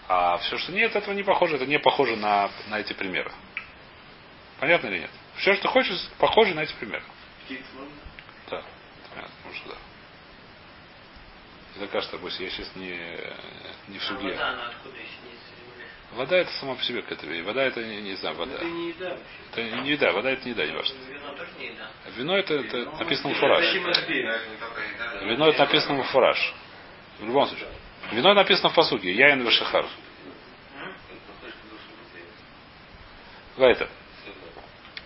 А 0.09 0.37
все, 0.39 0.57
что 0.57 0.73
нет, 0.73 0.93
этого 0.93 1.13
не 1.13 1.23
похоже, 1.23 1.55
это 1.55 1.65
не 1.65 1.79
похоже 1.79 2.17
на, 2.17 2.49
на 2.67 2.79
эти 2.79 2.91
примеры. 2.93 3.31
Понятно 4.59 4.87
или 4.87 4.99
нет? 4.99 5.11
Все, 5.39 5.55
что 5.55 5.69
хочешь, 5.69 5.97
похоже 6.17 6.53
на 6.53 6.61
эти 6.61 6.73
примеры. 6.73 7.03
Да. 8.49 8.61
Понятно, 9.09 9.35
потому 9.37 9.55
что 9.55 9.69
да. 9.69 9.75
Это 11.77 11.87
кажется, 11.87 12.17
пусть 12.17 12.39
я 12.39 12.49
сейчас 12.49 12.75
не, 12.75 12.89
не 13.87 13.99
в 13.99 14.03
А 14.03 14.05
суде. 14.05 14.31
вода, 14.31 14.49
она 14.49 14.67
откуда 14.67 14.97
еще 14.97 15.05
не? 15.23 16.17
Вода 16.17 16.37
это 16.37 16.51
сама 16.53 16.75
по 16.75 16.83
себе 16.83 17.03
какая-то 17.03 17.27
вещь. 17.27 17.45
Вода 17.45 17.63
это 17.63 17.83
не, 17.83 18.01
не 18.01 18.15
знаю, 18.15 18.35
вода. 18.35 18.55
Это 18.55 18.65
не 18.65 18.89
еда 18.89 19.09
вообще. 19.09 19.23
Это 19.51 19.63
не 19.81 19.89
еда, 19.91 20.11
вода 20.11 20.31
это 20.31 20.43
не 20.45 20.51
еда, 20.51 20.65
не 20.65 20.73
важно. 20.73 20.95
Вино 21.07 21.33
тоже 21.33 21.51
не 21.59 21.67
еда. 21.67 21.91
Вино 22.17 22.37
это, 22.37 22.53
это 22.55 22.77
написано 22.97 23.33
в 23.33 23.37
фураж. 23.37 23.73
Вино 25.21 25.47
это 25.47 25.59
написано 25.59 26.03
в 26.03 26.07
фураж. 26.07 26.53
В 27.19 27.25
любом 27.25 27.47
случае. 27.47 27.69
Вино 28.11 28.33
написано 28.33 28.69
в 28.69 28.73
посуге. 28.73 29.13
Яин 29.13 29.45
Вашихар. 29.45 29.85
Это. 33.57 33.89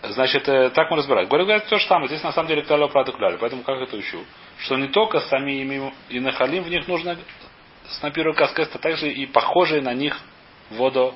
Значит, 0.03 0.49
э, 0.49 0.69
так 0.71 0.91
мы 0.91 0.97
разбираем. 0.97 1.29
Говорят, 1.29 1.47
говорят, 1.47 1.67
то 1.69 1.77
же 1.77 1.87
самое. 1.87 2.09
Здесь 2.09 2.23
на 2.23 2.33
самом 2.33 2.49
деле 2.49 2.63
кляля 2.63 2.87
прата 2.87 3.13
кляля. 3.13 3.37
Поэтому 3.37 3.63
как 3.63 3.79
это 3.79 3.95
учу? 3.95 4.25
Что 4.59 4.75
не 4.75 4.89
только 4.89 5.21
сами 5.21 5.91
и 6.09 6.19
нахалим, 6.19 6.63
в 6.63 6.69
них 6.69 6.87
нужно 6.89 7.17
снапиру 7.99 8.33
каскеста, 8.33 8.79
также 8.79 9.09
и 9.09 9.25
похожие 9.25 9.81
на 9.81 9.93
них 9.93 10.19
водо 10.71 11.15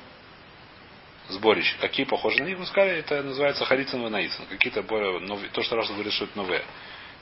сборище. 1.28 1.76
Какие 1.82 2.06
похожи 2.06 2.42
на 2.42 2.46
них, 2.46 2.58
мы 2.58 2.64
сказали, 2.64 2.98
это 2.98 3.22
называется 3.22 3.66
харицин 3.66 4.06
и 4.06 4.08
наицин. 4.08 4.46
Какие-то 4.46 4.82
более 4.82 5.20
новые, 5.20 5.50
то, 5.50 5.62
что 5.62 5.76
раз 5.76 5.90
говорит, 5.90 6.14
что 6.14 6.24
это 6.24 6.38
новые. 6.38 6.64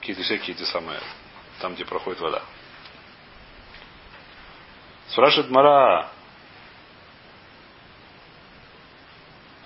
Какие-то 0.00 0.22
всякие 0.22 0.55
эти 0.55 0.62
самые, 0.62 1.00
там, 1.61 1.74
где 1.74 1.85
проходит 1.85 2.20
вода. 2.20 2.42
Спрашивает 5.09 5.50
Мара, 5.50 6.11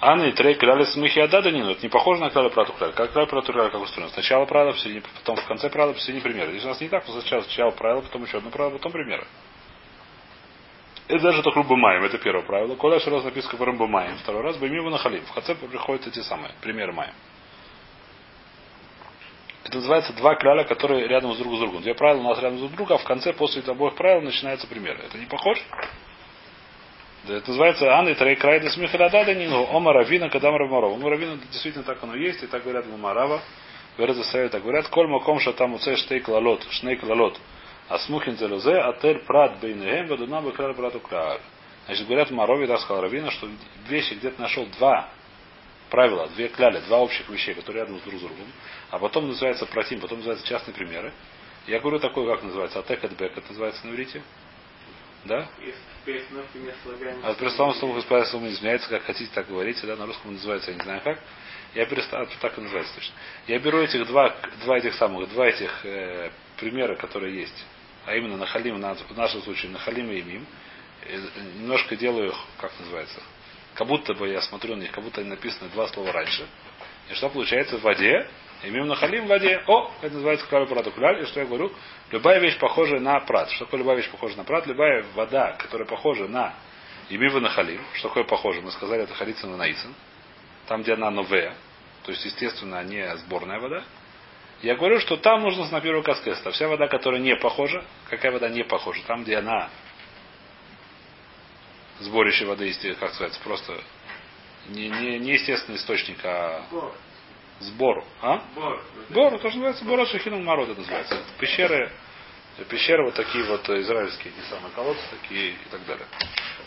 Анна 0.03 0.25
и 0.25 0.33
Трей 0.33 0.55
крали 0.55 0.85
смехи 0.85 1.19
Ададанин, 1.19 1.69
это 1.69 1.83
не 1.83 1.91
похоже 1.91 2.23
на 2.23 2.31
крали 2.31 2.49
прату 2.49 2.73
крали. 2.73 2.93
Как 2.93 3.13
крали 3.13 3.27
прату 3.27 3.53
крали, 3.53 3.69
как 3.69 3.83
устроено. 3.83 4.11
Сначала 4.13 4.47
правило, 4.47 4.73
в 4.73 4.81
середине, 4.81 5.03
потом 5.03 5.37
в 5.37 5.45
конце 5.47 5.69
правила, 5.69 5.95
в 5.95 6.01
середине 6.01 6.23
примера. 6.23 6.51
Здесь 6.51 6.65
у 6.65 6.69
нас 6.69 6.81
не 6.81 6.89
так, 6.89 7.05
сначала, 7.05 7.43
сначала 7.43 7.71
правило, 7.71 8.01
потом 8.01 8.25
еще 8.25 8.39
одно 8.39 8.51
правило, 8.51 8.73
потом 8.79 8.93
примеры. 8.93 9.27
Это 11.07 11.23
даже 11.23 11.43
только 11.43 11.65
Бумаем, 11.65 12.05
это 12.05 12.17
первое 12.19 12.45
правило. 12.45 12.77
Коля 12.77 12.97
еще 12.97 13.11
раз 13.11 13.25
написано 13.25 13.55
говорим 13.55 13.77
Бумаем. 13.77 14.17
Второй 14.19 14.43
раз 14.43 14.57
Баймива 14.57 14.89
Нахалим. 14.89 15.25
В 15.25 15.33
конце 15.33 15.55
приходят 15.55 16.07
эти 16.07 16.21
самые, 16.21 16.55
примеры 16.63 16.93
Маем. 16.93 17.13
Это 19.65 19.77
называется 19.77 20.15
два 20.15 20.35
краля, 20.35 20.65
которые 20.65 21.09
рядом 21.09 21.35
с 21.35 21.39
друг 21.39 21.55
с 21.57 21.59
другом. 21.59 21.83
Две 21.83 21.95
правила 21.95 22.23
у 22.23 22.29
нас 22.29 22.39
рядом 22.41 22.59
друг 22.59 22.71
с 22.71 22.75
другом, 22.75 22.97
а 22.97 22.99
в 22.99 23.05
конце 23.05 23.35
после 23.35 23.63
обоих 23.67 23.97
правил 23.97 24.23
начинаются 24.23 24.67
примеры. 24.67 25.01
Это 25.05 25.19
не 25.19 25.27
похоже? 25.27 25.61
Это 27.29 27.49
называется 27.49 27.95
Анны 27.95 28.15
Трей 28.15 28.37
Крайда 28.37 28.71
Смихарадада 28.71 29.35
Нину 29.35 29.65
Ома 29.65 29.93
Равина 29.93 30.31
Кадам 30.31 30.57
Равмарова. 30.57 30.97
Ну, 30.97 31.09
Равина 31.09 31.37
действительно 31.51 31.85
так 31.85 32.03
оно 32.03 32.15
есть, 32.17 32.43
и 32.43 32.47
так 32.47 32.63
говорят 32.63 32.87
в 32.87 32.97
Марава. 32.99 33.43
Говорят 33.97 34.17
совет, 34.27 34.53
так 34.53 34.63
говорят, 34.63 34.89
коль 34.89 35.09
маком 35.09 35.39
там 35.59 35.75
уце 35.75 35.97
штейк 35.97 36.29
лалот, 36.29 36.67
шнейк 36.71 37.03
лалот. 37.03 37.39
А 37.89 37.99
смухин 37.99 38.39
целузе, 38.39 38.79
атель 38.79 39.19
прат 39.27 39.61
бейнегем, 39.61 40.07
вадуна 40.07 40.41
бекраль 40.41 40.75
прату 40.75 41.01
краль. 41.01 41.41
Значит, 41.87 42.07
говорят 42.07 42.31
в 42.31 42.35
Марове, 42.35 42.67
да, 42.67 42.79
сказал 42.79 43.03
Равина, 43.03 43.31
что 43.31 43.49
вещи 43.89 44.15
где-то 44.15 44.41
нашел 44.41 44.65
два 44.79 45.11
правила, 45.91 46.29
две 46.29 46.49
кляли, 46.49 46.81
два 46.87 47.01
общих 47.01 47.29
вещей, 47.29 47.55
которые 47.55 47.83
рядом 47.83 48.01
друг 48.01 48.15
с 48.15 48.21
другом. 48.23 48.47
А 48.91 48.99
потом 48.99 49.29
называется 49.29 49.67
протим, 49.67 50.01
потом 50.01 50.19
называется 50.19 50.47
частные 50.47 50.73
примеры. 50.73 51.13
Я 51.67 51.81
говорю 51.81 51.99
такой, 51.99 52.27
как 52.27 52.43
называется, 52.43 52.79
атек 52.79 53.03
бек, 53.03 53.37
это 53.37 53.49
называется 53.49 53.87
на 53.87 53.91
иврите. 53.91 54.23
Да? 55.25 55.49
А 57.25 57.35
при 57.35 57.49
словом 57.51 57.75
слово 57.75 57.95
господа 57.97 58.25
слово 58.27 58.45
не 58.45 58.53
изменяется, 58.53 58.89
как 58.89 59.03
хотите, 59.05 59.31
так 59.35 59.49
говорите, 59.49 59.87
да, 59.87 59.97
на 59.97 60.07
русском 60.07 60.33
называется, 60.33 60.71
я 60.71 60.77
не 60.79 60.83
знаю 60.83 61.01
как. 61.03 61.19
Я 61.75 61.87
перестал, 61.87 62.27
так 62.41 62.59
и 62.59 62.61
называется 62.61 62.95
точно. 62.95 63.15
Я 63.47 63.59
беру 63.61 63.79
этих 63.81 64.07
два, 64.07 64.35
два 64.65 64.79
этих 64.79 64.95
самых, 64.95 65.29
два 65.31 65.47
этих 65.47 65.85
э, 65.85 66.31
примера, 66.59 66.97
которые 66.97 67.39
есть, 67.41 67.65
а 68.07 68.17
именно 68.17 68.37
Нахалим, 68.37 68.81
на- 68.81 68.95
в 68.95 69.17
нашем 69.17 69.43
случае 69.43 69.71
Нахалим 69.71 70.11
и 70.11 70.21
Имим, 70.21 70.47
э, 71.03 71.19
немножко 71.59 71.95
делаю 71.97 72.31
их, 72.31 72.37
как 72.59 72.73
называется, 72.81 73.21
как 73.75 73.87
будто 73.87 74.15
бы 74.15 74.29
я 74.29 74.41
смотрю 74.41 74.75
на 74.75 74.81
них, 74.83 74.91
как 74.91 75.05
будто 75.05 75.21
они 75.21 75.31
написаны 75.31 75.71
два 75.71 75.87
слова 75.89 76.11
раньше. 76.13 76.47
И 77.09 77.15
что 77.15 77.29
получается 77.29 77.77
в 77.79 77.83
воде? 77.83 78.29
Имим 78.62 78.88
Нахалим 78.88 79.25
в 79.25 79.29
воде. 79.29 79.62
О, 79.66 79.90
это 80.03 80.14
называется 80.14 80.46
клаль 80.46 80.66
прат. 80.66 80.87
И 81.20 81.25
что 81.27 81.40
я 81.40 81.46
говорю? 81.46 81.73
Любая 82.11 82.40
вещь 82.40 82.59
похожая 82.59 83.01
на 83.01 83.18
прат. 83.20 83.51
Что 83.51 83.64
такое 83.64 83.81
любая 83.81 83.96
вещь 83.96 84.11
похожа 84.11 84.37
на 84.37 84.44
прат? 84.44 84.66
Любая 84.66 85.05
вода, 85.14 85.53
которая 85.53 85.88
похожа 85.88 86.29
на 86.29 86.55
Имим 87.09 87.40
Нахалим. 87.42 87.81
Что 87.94 88.09
такое 88.09 88.25
похоже? 88.25 88.61
Мы 88.61 88.70
сказали, 88.73 89.03
это 89.03 89.14
Халицин 89.14 89.55
и 89.55 89.57
Наисен. 89.57 89.94
Там, 90.66 90.83
где 90.83 90.94
она 90.94 91.11
новая. 91.11 91.55
То 92.05 92.12
есть, 92.12 92.25
естественно, 92.25 92.83
не 92.85 93.16
сборная 93.18 93.59
вода. 93.61 93.83
Я 94.62 94.75
говорю, 94.75 95.01
что 95.01 95.16
там 95.16 95.42
нужно 95.42 95.66
на 95.70 95.81
первую 95.81 96.03
каскеста. 96.03 96.51
Вся 96.51 96.68
вода, 96.68 96.87
которая 96.87 97.20
не 97.20 97.35
похожа, 97.37 97.83
какая 98.11 98.31
вода 98.31 98.51
не 98.51 98.62
похожа, 98.62 99.03
там, 99.07 99.25
где 99.25 99.38
она 99.38 99.70
сборище 102.01 102.44
воды, 102.44 102.73
как 102.99 103.14
сказать, 103.14 103.38
просто 103.42 103.75
не, 104.68 104.88
не, 104.88 105.18
не 105.18 105.33
естественный 105.33 105.79
источник, 105.79 106.18
а 106.25 106.62
Бор. 107.61 107.68
сбор. 107.68 108.05
А? 108.23 108.42
Бор. 108.55 108.83
Бор, 109.11 109.35
это 109.35 109.51
же 109.51 109.57
называется 109.57 109.85
Бор 109.85 110.07
Шахинум 110.07 110.44
Марод, 110.44 110.70
это 110.70 110.81
называется. 110.81 111.23
Пещеры, 111.38 111.92
пещеры 112.68 113.05
вот 113.05 113.14
такие 113.14 113.44
вот 113.44 113.68
э, 113.68 113.81
израильские, 113.81 114.33
эти 114.37 114.49
самые 114.49 114.73
колодцы 114.73 115.03
такие 115.11 115.51
и 115.51 115.68
так 115.70 115.85
далее. 115.87 116.07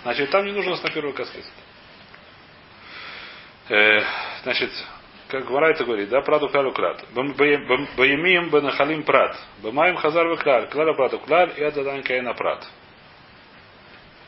Значит, 0.04 0.30
там 0.30 0.46
не 0.46 0.52
нужно 0.52 0.76
на 0.76 0.90
первую 0.90 1.14
каскет. 1.14 1.46
Э, 3.70 4.02
значит, 4.44 4.72
как 5.30 5.46
Гвара 5.46 5.72
это 5.72 5.84
говорит, 5.86 6.10
да, 6.10 6.22
праду 6.22 6.50
клалю 6.50 6.74
крат. 6.74 7.04
Баямием 7.14 8.50
бенахалим 8.50 9.04
прат. 9.04 9.36
Бамаем 9.64 9.96
хазар 9.96 10.28
веклаль. 10.28 10.68
Клаля 10.68 10.94
прату 10.94 11.20
клаль 11.20 11.54
и 11.58 11.64
ададан 11.64 12.04
каина 12.04 12.34
прат. 12.34 12.70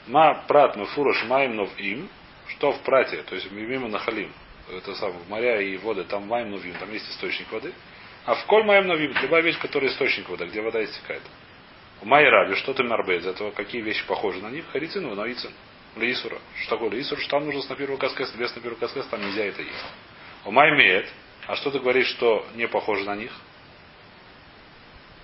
Ма 0.07 0.43
прат 0.47 0.75
мы 0.75 0.85
фурош 0.85 1.23
маем 1.25 1.55
нов 1.55 1.69
им. 1.77 2.09
Что 2.47 2.71
в 2.71 2.81
прате, 2.81 3.23
то 3.23 3.35
есть 3.35 3.51
мимо 3.51 3.87
нахалим. 3.87 4.31
Это 4.71 4.95
самое, 4.95 5.19
моря 5.29 5.61
и 5.61 5.77
воды, 5.77 6.03
там 6.05 6.27
маем 6.27 6.49
новим, 6.51 6.73
там 6.75 6.91
есть 6.91 7.09
источник 7.11 7.51
воды. 7.51 7.73
А 8.25 8.35
в 8.35 8.45
коль 8.45 8.63
маем 8.63 8.87
новим, 8.87 9.13
любая 9.21 9.41
вещь, 9.41 9.59
которая 9.59 9.91
источник 9.91 10.27
воды, 10.27 10.45
где 10.45 10.61
вода 10.61 10.83
истекает. 10.83 11.21
У 12.01 12.05
Майи 12.05 12.25
Раби, 12.27 12.55
что 12.55 12.73
ты 12.73 12.83
нарбе 12.83 13.17
из 13.17 13.25
этого, 13.25 13.51
какие 13.51 13.81
вещи 13.81 14.05
похожи 14.05 14.41
на 14.41 14.49
них? 14.49 14.65
Харицин, 14.71 15.07
ваноицин. 15.07 15.51
Лисура. 15.95 16.39
Что 16.61 16.75
такое 16.75 16.89
лисура? 16.89 17.19
Что 17.21 17.31
там 17.31 17.45
нужно 17.45 17.61
с 17.61 17.69
на 17.69 17.75
первую 17.75 17.97
каскес, 17.97 18.33
без 18.35 18.53
на 18.53 18.61
первую 18.61 18.79
каскес, 18.79 19.05
там 19.07 19.21
нельзя 19.21 19.45
это 19.45 19.61
есть. 19.61 19.85
У 20.43 20.51
Май 20.51 20.71
имеет. 20.71 21.07
А 21.47 21.55
что 21.55 21.71
ты 21.71 21.79
говоришь, 21.79 22.07
что 22.07 22.45
не 22.55 22.67
похоже 22.67 23.05
на 23.05 23.15
них? 23.15 23.31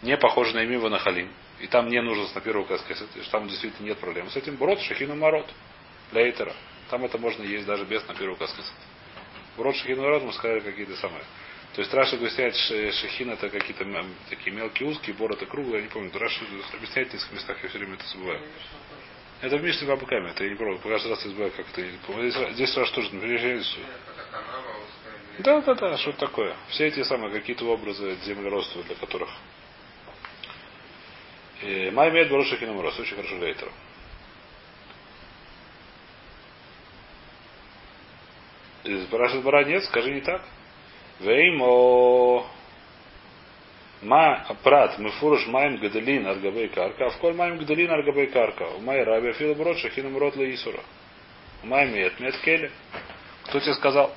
Не 0.01 0.17
похоже 0.17 0.56
на 0.56 0.63
Имива 0.63 0.88
на 0.89 0.99
Халим. 0.99 1.30
И 1.60 1.67
там 1.67 1.89
не 1.89 2.01
нужно 2.01 2.25
с 2.27 2.36
на 2.36 2.41
каскес, 2.41 2.97
что 3.21 3.32
там 3.32 3.47
действительно 3.47 3.88
нет 3.88 3.99
проблем 3.99 4.30
с 4.30 4.36
этим. 4.36 4.56
Брод, 4.56 4.80
шахину 4.82 5.15
марот. 5.15 5.47
Лейтера. 6.12 6.54
Там 6.89 7.04
это 7.06 7.17
можно 7.17 7.43
есть 7.43 7.65
даже 7.65 7.86
без 7.86 8.08
на 8.08 8.15
первую 8.15 8.38
каскес. 8.38 8.71
Брод, 9.58 9.76
шахину 9.76 10.04
марот 10.04 10.24
мы 10.24 10.34
сказали 10.34 10.60
какие-то 10.62 10.96
самые. 10.98 11.24
То 11.76 11.82
есть 11.82 11.94
Раша 11.94 12.16
объясняет, 12.18 12.56
шахин 12.56 13.30
это 13.32 13.50
какие-то 13.50 13.86
такие 14.30 14.56
мелкие 14.56 14.90
узкие, 14.90 15.16
бор 15.16 15.32
это 15.32 15.46
круглые, 15.46 15.78
я 15.78 15.82
не 15.84 15.88
помню. 15.90 16.12
Раша 16.14 16.42
объясняет 16.74 17.10
в 17.10 17.14
нескольких 17.14 17.32
местах, 17.34 17.58
я 17.64 17.70
все 17.70 17.78
время 17.78 17.94
это 17.96 18.08
забываю. 18.08 18.42
Это 19.42 19.58
в 19.58 19.64
Мишне 19.64 19.88
Бабуками, 19.88 20.30
это 20.30 20.44
я 20.44 20.50
не 20.52 20.56
пробую. 20.56 20.80
Каждый 20.80 21.10
раз 21.10 21.24
забываю, 21.24 21.52
как 21.52 21.66
это. 21.70 21.82
Здесь, 21.82 22.54
здесь 22.54 22.78
Раш 22.78 22.90
тоже, 22.92 23.08
узкая. 23.08 23.26
или- 23.28 23.64
Да, 25.40 25.62
да, 25.62 25.74
да, 25.76 25.98
что 25.98 26.12
такое. 26.14 26.56
Все 26.70 26.88
эти 26.88 27.02
самые 27.04 27.32
какие-то 27.32 27.66
образы 27.66 28.18
землеродства, 28.26 28.84
для 28.84 28.96
которых. 28.96 29.30
Май 31.92 32.10
имеет 32.10 32.30
Баруша 32.30 32.58
Хинамурос, 32.58 33.00
очень 33.00 33.16
хорошо 33.16 33.38
лейтер. 33.38 33.72
Спрашивает 38.84 39.46
Бара, 39.46 39.63
нет, 39.65 39.84
скажи 39.86 40.12
не 40.12 40.22
так. 40.22 40.44
Веймо 41.20 42.46
Ма 44.02 44.48
прат 44.63 44.98
мефуруш 44.98 45.46
маем 45.48 45.78
гадалин 45.78 46.26
аргабей 46.26 46.70
карка, 46.70 47.06
а 47.06 47.10
в 47.12 47.17
коль 47.17 47.36
маем 47.36 47.58
гадалин 47.58 47.91
аргабей 47.91 48.28
карка. 48.28 48.63
У 48.63 48.82
май 48.82 49.04
раби 49.04 49.30
афила 49.30 49.54
брод 49.54 49.78
шахинам 49.78 50.17
рот 50.17 50.36
исура. 50.38 50.82
У 51.62 51.67
май 51.67 51.88
мет 51.88 52.20
мет 52.20 52.36
келе. 52.38 52.72
Кто 53.44 53.60
тебе 53.60 53.76
сказал? 53.76 54.15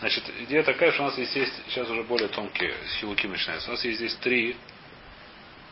Значит, 0.00 0.24
идея 0.40 0.62
такая, 0.62 0.92
что 0.92 1.04
у 1.04 1.06
нас 1.06 1.14
здесь 1.14 1.34
есть, 1.34 1.54
сейчас 1.68 1.88
уже 1.88 2.02
более 2.02 2.28
тонкие 2.28 2.74
силуки 3.00 3.26
начинаются. 3.26 3.70
У 3.70 3.72
нас 3.72 3.84
есть 3.84 3.98
здесь 3.98 4.14
три, 4.16 4.56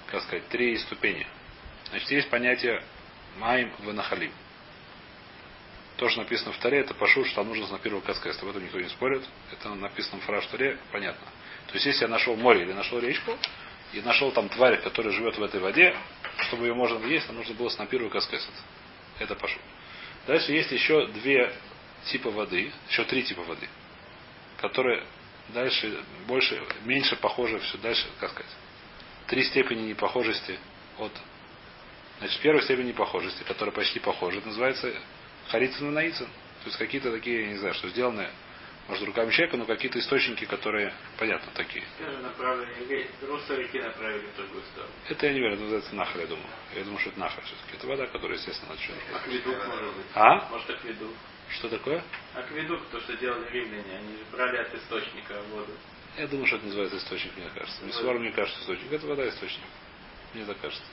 как 0.07 0.23
сказать, 0.23 0.49
три 0.49 0.79
ступени. 0.79 1.27
Значит, 1.91 2.11
есть 2.11 2.31
понятие 2.31 2.83
маим 3.39 3.71
венахалим. 3.81 4.33
То, 6.03 6.09
что 6.09 6.23
написано 6.23 6.51
в 6.51 6.59
Таре, 6.59 6.81
это 6.81 6.95
пашу, 6.95 7.25
что 7.25 7.37
там 7.37 7.47
нужно 7.47 7.69
на 7.69 7.79
первого 7.79 8.01
каскеста. 8.01 8.43
Об 8.43 8.51
этом 8.51 8.65
никто 8.65 8.81
не 8.81 8.89
спорит. 8.89 9.23
Это 9.53 9.73
написано 9.73 10.21
в 10.21 10.25
фраж 10.25 10.45
Таре, 10.47 10.77
понятно. 10.91 11.25
То 11.69 11.75
есть, 11.75 11.87
если 11.87 12.03
я 12.03 12.09
нашел 12.09 12.35
море 12.35 12.63
или 12.63 12.73
нашел 12.73 12.99
речку, 12.99 13.39
и 13.93 14.01
нашел 14.01 14.33
там 14.33 14.49
тварь, 14.49 14.83
которая 14.83 15.13
живет 15.13 15.39
в 15.39 15.43
этой 15.45 15.61
воде, 15.61 15.97
чтобы 16.39 16.67
ее 16.67 16.75
можно 16.75 17.07
есть, 17.07 17.29
нам 17.29 17.37
нужно 17.37 17.55
было 17.55 17.69
с 17.69 17.79
на 17.79 17.87
первую 17.87 18.11
каскесет. 18.11 18.51
Это 19.21 19.37
пашу. 19.37 19.61
Дальше 20.27 20.51
есть 20.51 20.73
еще 20.73 21.07
две 21.07 21.55
типа 22.07 22.33
воды, 22.33 22.73
еще 22.89 23.05
три 23.05 23.23
типа 23.23 23.43
воды, 23.43 23.69
которые 24.61 25.05
дальше 25.51 26.03
больше, 26.27 26.61
меньше 26.85 27.15
похожи, 27.15 27.61
все 27.61 27.79
дальше, 27.79 28.09
как 28.19 28.31
сказать. 28.31 28.51
Три 29.29 29.45
степени 29.45 29.83
непохожести 29.91 30.59
от 30.99 31.13
Значит, 32.19 32.41
первая 32.41 32.63
степень 32.63 32.87
непохожести, 32.87 33.43
которая 33.45 33.75
почти 33.75 33.99
похожа, 33.99 34.41
называется 34.45 34.93
харицин 35.49 35.89
и 35.89 35.93
наицин. 35.93 36.27
То 36.27 36.67
есть 36.67 36.79
какие-то 36.79 37.11
такие, 37.11 37.43
я 37.43 37.49
не 37.49 37.59
знаю, 37.59 37.75
что 37.75 37.89
сделаны, 37.89 38.29
может, 38.89 39.05
руками 39.05 39.31
человека, 39.31 39.57
но 39.57 39.65
какие-то 39.65 39.99
источники, 39.99 40.45
которые, 40.45 40.93
понятно, 41.19 41.51
такие. 41.55 41.85
Это 45.09 45.27
я 45.27 45.33
не 45.33 45.41
верю, 45.41 45.55
это 45.55 45.63
называется 45.63 45.95
нахар, 45.95 46.21
я 46.21 46.27
думаю. 46.27 46.47
Я 46.75 46.85
думаю, 46.85 46.99
что 46.99 47.11
это 47.11 47.21
нахар 47.21 47.45
все-таки. 47.45 47.77
Это 47.77 47.87
вода, 47.87 48.07
которая, 48.07 48.39
естественно, 48.39 48.77
что 48.79 48.93
Акведук 49.17 49.67
может 49.67 49.95
быть. 49.95 50.07
А? 50.15 50.49
Может 50.51 50.71
акведук. 50.71 51.15
Что 51.49 51.69
такое? 51.69 52.03
Акведук, 52.35 52.81
то, 52.91 53.01
что 53.01 53.17
делали 53.17 53.49
римляне, 53.51 53.99
они 53.99 54.17
же 54.17 54.25
брали 54.33 54.57
от 54.59 54.75
источника 54.75 55.41
воду. 55.51 55.73
Я 56.19 56.27
думаю, 56.27 56.47
что 56.47 56.57
это 56.57 56.67
называется 56.67 56.99
источник, 56.99 57.37
мне 57.37 57.51
кажется. 57.55 57.85
Мисвар, 57.85 58.19
мне 58.19 58.33
кажется, 58.33 58.61
источник. 58.61 58.93
Это 58.93 59.07
вода 59.07 59.29
источник. 59.29 59.65
Мне 60.35 60.45
так 60.45 60.61
кажется. 60.61 60.85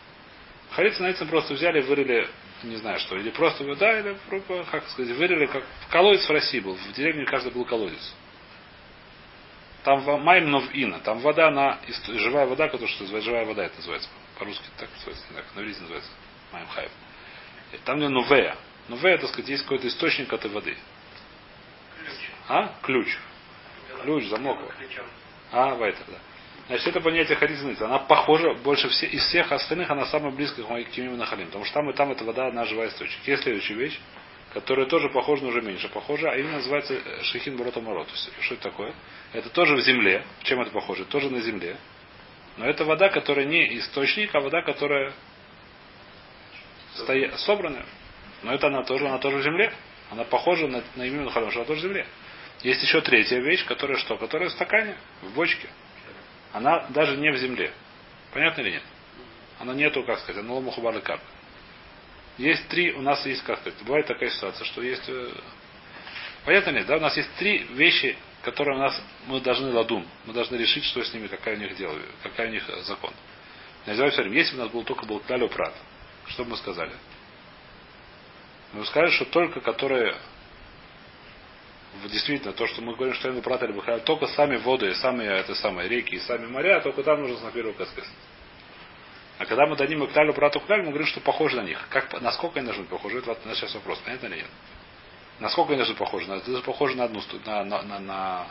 Харицы 0.72 1.02
на 1.02 1.26
просто 1.26 1.54
взяли, 1.56 1.82
вырыли, 1.82 2.30
не 2.64 2.76
знаю 2.78 3.00
что, 3.00 3.18
или 3.18 3.30
просто 3.30 3.64
вода, 3.64 4.00
или, 4.00 4.18
просто, 4.28 4.66
как 4.72 4.88
сказать, 4.90 5.16
вырыли, 5.16 5.46
как 5.48 5.64
колодец 5.90 6.28
в 6.28 6.32
России 6.32 6.60
был. 6.60 6.76
В 6.76 6.94
деревне 6.94 7.26
каждый 7.26 7.52
был 7.52 7.66
колодец. 7.66 8.14
Там 9.84 10.04
майм 10.24 10.52
нов 10.52 10.66
ина, 10.74 11.00
там 11.00 11.20
вода 11.20 11.50
на 11.52 11.80
живая 12.08 12.46
вода, 12.46 12.68
которая 12.68 12.90
что 12.90 13.04
называется 13.04 13.30
живая 13.30 13.46
вода, 13.46 13.64
это 13.66 13.78
называется. 13.78 14.10
По-русски 14.38 14.66
так 14.78 14.90
называется, 14.92 15.26
не 15.30 15.36
так, 15.36 15.46
на 15.56 15.60
иврите 15.62 15.82
называется. 15.82 16.12
Майм 16.52 16.68
хайв. 16.68 16.92
И 17.72 17.78
Там 17.78 17.98
где 17.98 18.10
новея. 18.10 18.58
Новея, 18.88 19.18
так 19.18 19.30
сказать, 19.30 19.50
есть 19.50 19.64
какой-то 19.64 19.88
источник 19.88 20.34
этой 20.34 20.50
воды. 20.50 20.76
Ключ. 21.98 22.30
А? 22.48 22.74
Ключ. 22.82 23.18
Ключ, 24.02 24.26
замок. 24.26 24.60
А, 25.52 25.76
вайтер, 25.76 26.04
да. 26.08 26.18
Значит, 26.68 26.88
это 26.88 27.02
понятие 27.02 27.36
харизмица. 27.38 27.86
Она 27.86 28.00
похожа 28.00 28.54
больше 28.54 28.90
все, 28.90 29.08
из 29.08 29.24
всех 29.24 29.52
остальных, 29.52 29.90
она 29.90 30.06
самая 30.06 30.32
близкая 30.32 30.66
к 30.84 30.90
Кимим 30.90 31.18
Нахалим. 31.18 31.48
Потому 31.48 31.66
что 31.66 31.74
там 31.74 31.90
и 31.90 31.94
там 31.94 32.12
эта 32.12 32.24
вода, 32.24 32.48
она 32.48 32.66
живая 32.66 32.90
источник. 32.90 33.28
Есть 33.28 33.44
следующая 33.44 33.74
вещь, 33.74 34.00
которая 34.54 34.86
тоже 34.86 35.10
похожа, 35.10 35.44
но 35.44 35.50
уже 35.50 35.62
меньше 35.62 35.90
похожа, 35.90 36.30
а 36.30 36.38
именно 36.38 36.58
называется 36.58 36.94
э, 36.94 37.24
Шехин 37.24 37.58
Борота 37.58 37.82
Морот. 37.82 38.08
Что 38.42 38.54
это 38.54 38.64
такое? 38.64 38.94
Это 39.34 39.50
тоже 39.50 39.76
в 39.76 39.82
земле. 39.82 40.24
Чем 40.44 40.62
это 40.62 40.72
похоже? 40.72 41.06
Тоже 41.06 41.30
на 41.30 41.42
земле. 41.42 41.78
Но 42.58 42.66
это 42.66 42.84
вода, 42.84 43.10
которая 43.10 43.46
не 43.46 43.78
источник, 43.80 44.34
а 44.36 44.40
вода, 44.40 44.62
которая 44.62 45.14
стоя... 46.96 47.32
собранная. 47.38 47.86
Но 48.44 48.54
это 48.54 48.68
она 48.68 48.84
тоже, 48.84 49.08
она 49.08 49.18
тоже 49.18 49.38
в 49.38 49.44
земле. 49.44 49.74
Она 50.12 50.24
похожа 50.24 50.68
на, 50.68 50.84
на 50.96 51.04
имя 51.04 51.24
Нахалим, 51.24 51.52
что 51.52 51.62
она 51.62 51.68
тоже 51.68 51.82
в 51.82 51.84
земле. 51.84 52.06
Есть 52.62 52.82
еще 52.84 53.02
третья 53.02 53.40
вещь, 53.40 53.66
которая 53.66 53.98
что? 53.98 54.18
Которая 54.18 54.50
в 54.50 54.52
стакане, 54.52 54.98
в 55.22 55.34
бочке. 55.34 55.70
Она 56.54 56.88
даже 56.90 57.18
не 57.18 57.32
в 57.32 57.38
земле. 57.38 57.72
Понятно 58.34 58.62
или 58.62 58.72
нет? 58.72 58.84
Она 59.60 59.74
нету, 59.74 60.04
как 60.04 60.20
сказать, 60.20 60.44
она 60.44 60.54
ломухубар 60.54 61.00
как. 61.02 61.20
Есть 62.38 62.68
три, 62.70 62.94
у 62.94 63.02
нас 63.02 63.26
есть, 63.26 63.44
как 63.44 63.60
сказать, 63.60 63.78
бывает 63.84 64.08
такая 64.08 64.30
ситуация, 64.30 64.66
что 64.66 64.82
есть... 64.82 65.08
э, 65.08 65.32
Понятно 66.46 66.70
ли, 66.72 66.84
да? 66.86 66.98
У 66.98 67.02
нас 67.02 67.16
есть 67.18 67.30
три 67.36 67.60
вещи, 67.74 68.18
которые 68.44 68.78
у 68.78 68.80
нас, 68.80 69.02
мы 69.28 69.42
должны 69.42 69.74
ладум. 69.74 70.08
Мы 70.26 70.34
должны 70.34 70.56
решить, 70.56 70.86
что 70.86 71.04
с 71.04 71.14
ними, 71.14 71.28
какая 71.28 71.56
у 71.56 71.60
них 71.60 71.76
дело, 71.76 72.00
какая 72.24 72.48
у 72.48 72.52
них 72.52 72.68
э, 72.70 72.82
закон. 72.84 73.14
Называю 73.86 74.12
все 74.12 74.22
время, 74.22 74.38
если 74.38 74.56
бы 74.56 74.62
у 74.62 74.64
нас 74.64 74.74
был 74.74 74.84
только 74.84 75.06
был 75.06 75.20
клялю 75.20 75.50
прат, 75.50 75.74
что 76.28 76.46
бы 76.46 76.52
мы 76.52 76.58
сказали? 76.58 76.94
Мы 78.72 78.82
бы 78.82 78.86
сказали, 78.86 79.12
что 79.12 79.26
только 79.26 79.60
которые 79.62 80.16
действительно, 82.10 82.54
то, 82.54 82.68
что 82.68 82.82
мы 82.82 82.96
говорим, 82.96 83.14
что 83.16 83.30
Эйну 83.30 83.42
Прат 83.42 83.64
или 83.64 83.72
Бахайла, 83.72 84.02
только 84.02 84.28
сами 84.28 84.58
воды, 84.58 84.94
сами 84.96 85.24
это 85.24 85.56
самые 85.56 85.90
реки 85.90 86.16
и 86.16 86.20
сами 86.20 86.48
моря, 86.48 86.82
только 86.82 87.04
там 87.04 87.22
нужно 87.22 87.46
на 87.46 87.52
первую 87.52 87.74
каскес. 87.74 88.06
А 89.40 89.46
когда 89.46 89.66
мы 89.66 89.78
дадим 89.78 90.04
их 90.04 90.12
Клялю 90.12 90.34
Прату 90.34 90.60
Кляль, 90.60 90.82
мы 90.82 90.90
говорим, 90.90 91.08
что 91.08 91.22
похоже 91.22 91.58
на 91.58 91.64
них. 91.64 91.80
Как, 91.90 92.22
насколько 92.22 92.60
они 92.60 92.66
должны 92.66 92.84
быть 92.84 92.92
похожи, 92.92 93.20
это 93.20 93.38
на 93.46 93.56
сейчас 93.56 93.74
вопрос, 93.74 94.00
понятно 94.00 94.28
или 94.28 94.36
нет? 94.38 94.50
Насколько 95.40 95.70
они 95.70 95.78
должны 95.78 95.94
быть 95.94 96.00
похожи? 96.00 96.32
Это 96.32 96.62
похоже 96.62 96.98
на 96.98 97.06
одну 97.06 97.22
на, 97.46 97.64
на, 97.64 97.82
на, 97.84 98.00
на, 98.00 98.48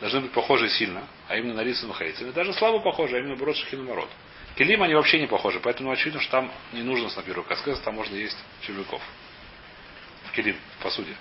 должны 0.00 0.20
быть 0.20 0.32
похожи 0.32 0.68
сильно, 0.68 1.04
а 1.28 1.36
именно 1.36 1.54
на 1.54 1.64
Рицу 1.64 1.92
Хейцем. 1.94 2.30
Даже 2.32 2.52
слабо 2.52 2.80
похожи, 2.80 3.16
а 3.16 3.20
именно 3.20 3.36
Брод 3.36 3.56
Шахину 3.56 3.84
Мород. 3.84 4.08
Келим 4.56 4.82
они 4.82 4.94
вообще 4.94 5.20
не 5.20 5.26
похожи, 5.26 5.60
поэтому 5.60 5.90
очевидно, 5.90 6.20
что 6.20 6.32
там 6.32 6.52
не 6.72 6.82
нужно 6.82 7.08
на 7.14 7.22
первую 7.22 7.44
каскез, 7.44 7.80
там 7.80 7.94
можно 7.94 8.14
есть 8.14 8.36
червяков. 8.62 9.00
В 10.26 10.32
Келим, 10.32 10.56
в 10.78 10.82
посуде. 10.82 11.16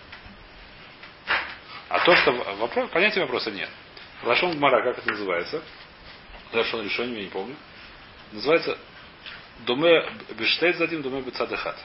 А 1.89 2.00
то, 2.04 2.15
что 2.15 2.32
вопрос, 2.32 2.89
понятия 2.89 3.21
вопроса 3.21 3.52
нет. 3.52 3.69
Лашон 4.23 4.58
Гмара, 4.58 4.84
как 4.84 4.97
это 4.97 5.10
называется? 5.10 5.62
Лашон 6.52 6.84
решение, 6.86 7.17
я 7.17 7.23
не 7.26 7.30
помню. 7.30 7.56
Называется 8.32 8.78
Думе 9.65 10.10
Бештейт 10.38 10.76
задим, 10.78 11.02
Думе 11.02 11.21
Бецадехат. 11.21 11.78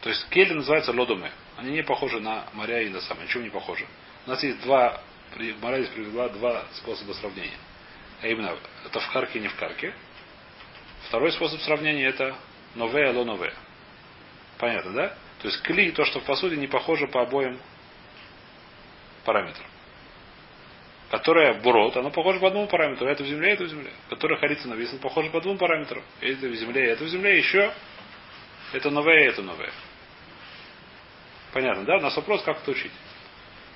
То 0.00 0.08
есть 0.08 0.28
кели 0.30 0.54
называется 0.54 0.92
лодуме. 0.92 1.30
Они 1.56 1.72
не 1.72 1.82
похожи 1.82 2.20
на 2.20 2.46
моря 2.54 2.80
и 2.82 2.88
на 2.88 3.00
самое. 3.00 3.26
Ничего 3.26 3.42
не 3.42 3.50
похожи. 3.50 3.86
У 4.26 4.30
нас 4.30 4.42
есть 4.42 4.60
два, 4.62 5.00
Мара 5.60 5.78
здесь 5.78 5.90
привела 5.90 6.28
два 6.30 6.64
способа 6.74 7.12
сравнения. 7.12 7.58
А 8.22 8.26
именно, 8.26 8.56
это 8.86 8.98
в 8.98 9.12
карке 9.12 9.38
и 9.38 9.42
не 9.42 9.48
в 9.48 9.56
карке. 9.56 9.94
Второй 11.08 11.32
способ 11.32 11.60
сравнения 11.60 12.06
это 12.06 12.34
нове, 12.74 13.08
алло 13.08 13.24
нове. 13.24 13.52
Понятно, 14.58 14.92
да? 14.92 15.08
То 15.40 15.48
есть 15.48 15.62
кли, 15.62 15.90
то, 15.92 16.04
что 16.04 16.20
в 16.20 16.24
посуде, 16.24 16.56
не 16.56 16.66
похоже 16.66 17.06
по 17.08 17.22
обоим 17.22 17.58
параметрам. 19.24 19.66
Которая 21.10 21.54
бурот, 21.54 21.96
она 21.96 22.10
похожа 22.10 22.38
по 22.38 22.48
одному 22.48 22.68
параметру. 22.68 23.06
Это 23.06 23.24
в 23.24 23.26
земле, 23.26 23.52
это 23.52 23.64
в 23.64 23.68
земле. 23.68 23.90
Которая 24.08 24.38
харица 24.38 24.68
нависла, 24.68 24.98
похожа 24.98 25.30
по 25.30 25.40
двум 25.40 25.58
параметрам. 25.58 26.02
Это 26.20 26.46
в 26.46 26.54
земле, 26.54 26.90
это 26.90 27.04
в 27.04 27.08
земле. 27.08 27.36
Еще 27.38 27.72
это 28.72 28.90
новое, 28.90 29.28
это 29.28 29.42
новое. 29.42 29.72
Понятно, 31.52 31.84
да? 31.84 31.96
У 31.96 32.00
нас 32.00 32.14
вопрос, 32.16 32.42
как 32.44 32.58
это 32.58 32.70
учить. 32.70 32.92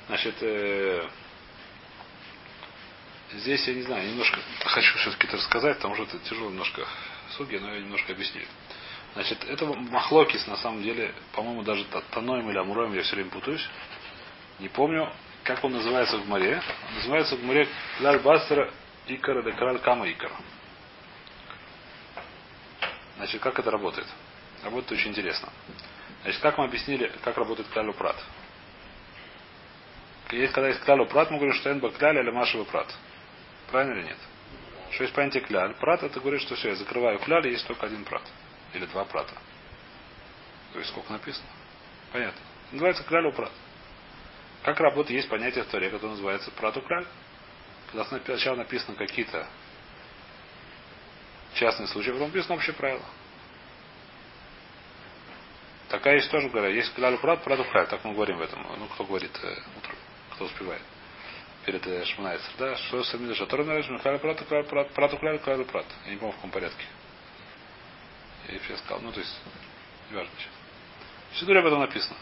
Значит, 0.07 0.37
э, 0.40 1.09
здесь 3.33 3.66
я 3.66 3.74
не 3.74 3.83
знаю, 3.83 4.09
немножко 4.09 4.38
хочу 4.64 4.98
все-таки 4.98 5.26
это 5.26 5.37
рассказать, 5.37 5.76
потому 5.78 5.96
что 5.96 6.04
это 6.04 6.18
тяжело 6.20 6.50
немножко 6.50 6.87
суги, 7.37 7.57
но 7.57 7.74
я 7.74 7.80
немножко 7.80 8.12
объясню. 8.12 8.42
Значит, 9.14 9.44
это 9.44 9.66
махлокис, 9.66 10.46
на 10.46 10.57
самом 10.57 10.83
деле, 10.83 11.12
по-моему, 11.33 11.62
даже 11.62 11.85
Таноем 12.11 12.50
или 12.50 12.59
Амуроем 12.59 12.94
я 12.94 13.02
все 13.02 13.16
время 13.16 13.30
путаюсь. 13.30 13.66
Не 14.59 14.68
помню, 14.68 15.12
как 15.44 15.62
он 15.62 15.72
называется 15.72 16.16
в 16.16 16.26
море. 16.26 16.61
Он 16.88 16.94
называется 16.96 17.37
в 17.37 17.44
море 17.44 17.68
Клаль 17.98 18.18
Бастера 18.20 18.70
Икара 19.07 19.42
де 19.42 19.52
Краль 19.52 19.78
Кама 19.78 20.11
Икар. 20.11 20.33
Значит, 23.16 23.40
как 23.40 23.59
это 23.59 23.70
работает? 23.70 24.09
Работает 24.64 24.92
очень 24.92 25.11
интересно. 25.11 25.52
Значит, 26.22 26.40
как 26.40 26.59
мы 26.59 26.64
объяснили, 26.64 27.12
как 27.22 27.37
работает 27.37 27.68
Клалю 27.68 27.92
Прат? 27.92 28.16
Есть, 30.30 30.52
когда 30.54 30.68
есть 30.68 30.80
Клалю 30.80 31.07
Прат, 31.07 31.30
мы 31.30 31.37
говорим, 31.37 31.54
что 31.54 31.70
Энба 31.70 31.90
Кляль 31.90 32.16
или 32.18 32.30
Машева 32.30 32.64
Прат. 32.64 32.92
Правильно 33.70 33.98
или 33.98 34.07
нет? 34.07 34.18
Что 34.90 35.04
есть 35.04 35.14
понятие 35.14 35.42
Кляль. 35.42 35.74
Прат 35.74 36.02
это 36.02 36.18
говорит, 36.18 36.40
что 36.40 36.57
все, 36.57 36.70
я 36.70 36.74
закрываю 36.76 37.18
Кляль, 37.18 37.46
и 37.46 37.50
есть 37.52 37.66
только 37.66 37.87
один 37.87 38.04
Прат. 38.04 38.22
Или 38.72 38.87
два 38.87 39.04
Прата. 39.04 39.35
То 40.72 40.78
есть 40.78 40.90
сколько 40.90 41.12
написано? 41.12 41.46
Понятно. 42.11 42.40
Называется 42.72 43.04
Клялю 43.04 43.33
Прат. 43.33 43.52
Как 44.64 44.81
работает, 44.81 45.18
есть 45.18 45.29
понятие 45.29 45.64
в 45.64 45.68
Торе, 45.68 45.90
которое 45.90 46.12
называется 46.12 46.50
Прату 46.53 46.81
Кляль. 46.81 47.07
Когда 47.92 48.05
сначала 48.07 48.57
написано 48.57 48.96
какие-то 48.96 49.46
частные 51.55 51.87
случаи, 51.87 52.11
потом 52.11 52.29
написано 52.29 52.55
общее 52.55 52.74
правило. 52.74 53.05
Такая 55.90 56.16
есть 56.16 56.31
тоже 56.31 56.48
говоря. 56.48 56.68
Есть 56.70 56.92
клялю 56.94 57.18
прат, 57.18 57.44
прату. 57.44 57.64
Так 57.72 58.03
мы 58.05 58.14
говорим 58.14 58.38
в 58.38 58.42
этом. 58.42 58.66
Ну, 58.79 58.87
кто 58.87 59.05
говорит 59.05 59.31
э, 59.42 59.55
кто 60.31 60.46
успевает. 60.46 60.83
Перед 61.66 61.87
э, 61.87 62.05
Шманайцер. 62.07 62.50
Да, 62.59 62.74
что 62.77 63.05
сами 63.05 63.29
даже. 63.29 63.46
Тора 63.46 63.64
нравится, 63.64 63.96
клялю 63.98 64.18
прату, 64.18 64.44
клялю 64.44 64.64
прат, 64.64 64.90
прату 64.90 65.18
клялю, 65.18 65.38
клялю 65.38 65.64
прат. 65.66 65.87
Я 66.07 66.12
не 66.12 66.16
помню 66.16 66.33
в 66.33 66.37
каком 66.37 66.50
порядке. 66.50 66.85
Я 68.48 68.59
все 68.61 68.77
сказал. 68.79 69.00
Ну, 69.03 69.12
то 69.12 69.20
есть, 69.20 69.40
не 70.11 70.16
важно 70.16 70.33
сейчас. 70.38 70.53
В 71.33 71.38
Сидуре 71.38 71.61
об 71.61 71.66
этом 71.66 71.81
написано. 71.81 72.16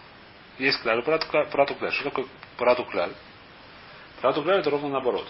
Есть 0.58 0.80
клялю 0.82 1.02
прату, 1.02 1.26
прату 1.50 1.74
кляль. 1.74 1.92
Что 1.92 2.04
такое 2.04 2.26
прату 2.56 2.84
кляль? 2.84 3.14
Прату 4.20 4.42
кляль 4.42 4.60
это 4.60 4.70
ровно 4.70 4.88
наоборот. 4.88 5.26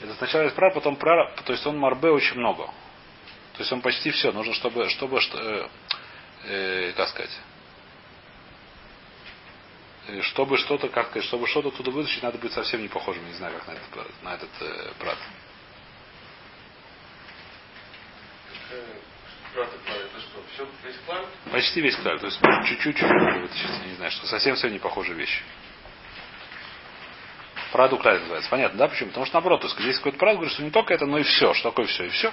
Это 0.00 0.14
сначала 0.14 0.44
есть 0.44 0.56
прав, 0.56 0.72
потом 0.74 0.96
прав, 0.96 1.42
то 1.42 1.52
есть 1.52 1.66
он 1.66 1.78
марбе 1.78 2.10
очень 2.10 2.36
много. 2.36 2.66
То 3.52 3.58
есть 3.58 3.72
он 3.72 3.82
почти 3.82 4.10
все. 4.10 4.32
Нужно, 4.32 4.54
чтобы, 4.54 4.88
чтобы 4.88 5.18
э, 5.18 5.68
э, 6.44 6.92
как 6.96 7.08
сказать, 7.08 7.38
чтобы 10.22 10.56
что-то, 10.56 10.88
как 10.88 11.08
сказать, 11.08 11.28
чтобы 11.28 11.46
что-то 11.46 11.70
туда 11.70 11.90
вытащить, 11.90 12.22
надо 12.22 12.38
быть 12.38 12.52
совсем 12.52 12.80
не 12.80 12.88
похожим, 12.88 13.26
не 13.26 13.34
знаю, 13.34 13.54
как 13.58 13.68
на 13.68 13.72
этот, 13.72 14.22
на 14.22 14.34
этот 14.34 14.50
э, 14.60 14.92
брат. 14.98 15.18
Что, 19.52 19.68
весь 20.84 20.96
клан? 21.06 21.24
Почти 21.52 21.80
весь 21.80 21.96
клаль. 21.96 22.18
То 22.20 22.26
есть 22.26 22.40
чуть-чуть 22.66 22.96
чуть 22.96 23.08
надо 23.08 23.40
вытащить. 23.40 23.86
Не 23.86 23.94
знаю, 23.94 24.10
что 24.10 24.26
совсем 24.26 24.56
все 24.56 24.68
не 24.68 24.78
похожие 24.78 25.16
вещи. 25.16 25.42
Праду 27.72 27.98
клаль 27.98 28.18
называется. 28.20 28.50
Понятно, 28.50 28.78
да? 28.78 28.88
Почему? 28.88 29.08
Потому 29.08 29.26
что 29.26 29.34
наоборот, 29.34 29.60
то 29.60 29.68
есть, 29.68 29.78
здесь 29.78 29.96
какой-то 29.96 30.18
прад 30.18 30.34
говорит, 30.34 30.52
что 30.52 30.62
не 30.62 30.70
только 30.70 30.92
это, 30.92 31.06
но 31.06 31.18
и 31.18 31.22
все. 31.22 31.54
Что 31.54 31.70
такое 31.70 31.86
все 31.86 32.04
и 32.04 32.08
все? 32.08 32.32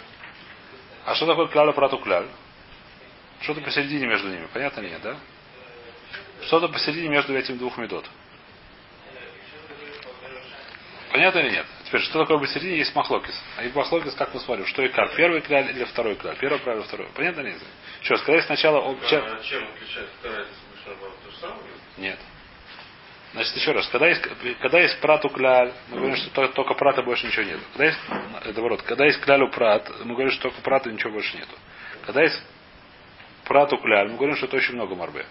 А 1.06 1.16
что 1.16 1.26
такое 1.26 1.48
кляля 1.48 1.72
прату 1.74 1.98
кляль? 2.00 2.28
Что-то 3.42 3.62
посередине 3.62 4.08
между 4.08 4.30
ними. 4.30 4.48
Понятно 4.52 4.82
ли 4.82 4.90
нет, 4.90 5.02
да? 5.02 5.16
Что-то 6.44 6.70
посередине 6.70 7.10
между 7.10 7.36
этими 7.38 7.58
двух 7.58 7.78
медот. 7.78 8.10
Понятно 11.12 11.40
или 11.40 11.52
нет? 11.52 11.66
Теперь, 11.86 12.02
что 12.02 12.20
такое 12.20 12.38
посередине, 12.40 12.78
есть 12.78 12.94
махлокис. 12.96 13.34
А 13.58 13.64
и 13.64 13.72
махлокис, 13.72 14.14
как 14.16 14.34
мы 14.34 14.40
смотрим, 14.42 14.66
что 14.66 14.84
и 14.84 14.90
как? 14.90 15.16
Первый 15.16 15.42
кляль 15.42 15.70
или 15.72 15.84
второй 15.86 16.16
кляль? 16.16 16.36
Первый 16.38 16.60
правило, 16.60 16.84
второй. 16.84 17.08
Понятно 17.16 17.42
или 17.42 17.52
нет? 17.52 17.62
Еще 18.02 18.14
раз, 18.14 18.22
когда 18.24 18.42
сначала... 18.42 18.80
он- 18.80 18.98
А 19.02 19.08
чем 19.44 19.64
отличается 19.64 20.14
вторая? 20.20 20.46
То 20.86 21.32
же 21.32 21.38
самое? 21.38 21.60
Нет. 21.98 22.20
Значит, 23.34 23.56
еще 23.58 23.72
раз, 23.74 23.88
когда 23.90 24.08
есть, 24.08 24.22
когда 24.62 24.80
есть 24.80 25.00
прату 25.02 25.30
кляль, 25.30 25.74
мы 25.90 25.98
говорим, 25.98 26.16
что 26.16 26.30
только, 26.32 26.54
только 26.54 26.74
прата 26.76 27.04
больше 27.04 27.28
ничего 27.28 27.44
нет. 27.44 27.60
Когда 27.74 27.86
есть, 27.86 28.00
наоборот, 28.46 28.82
когда 28.84 29.06
есть 29.06 29.20
клялю 29.22 29.50
прат, 29.50 29.90
мы 30.06 30.14
говорим, 30.14 30.32
что 30.32 30.44
только 30.44 30.62
прата 30.62 30.90
ничего 30.92 31.12
больше 31.12 31.36
нету. 31.36 31.54
Когда 32.06 32.24
есть 32.24 32.42
прату 33.44 33.78
кляль, 33.78 34.08
мы 34.10 34.16
говорим, 34.16 34.36
что 34.38 34.46
это 34.46 34.56
очень 34.58 34.76
много 34.76 34.96
марбе. 34.96 35.26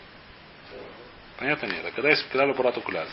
Понятно 1.39 1.67
нет? 1.67 1.85
А 1.85 1.91
когда 1.91 2.11
есть 2.11 2.29
клялю 2.31 2.55
прату 2.55 2.81
кляль, 2.81 3.09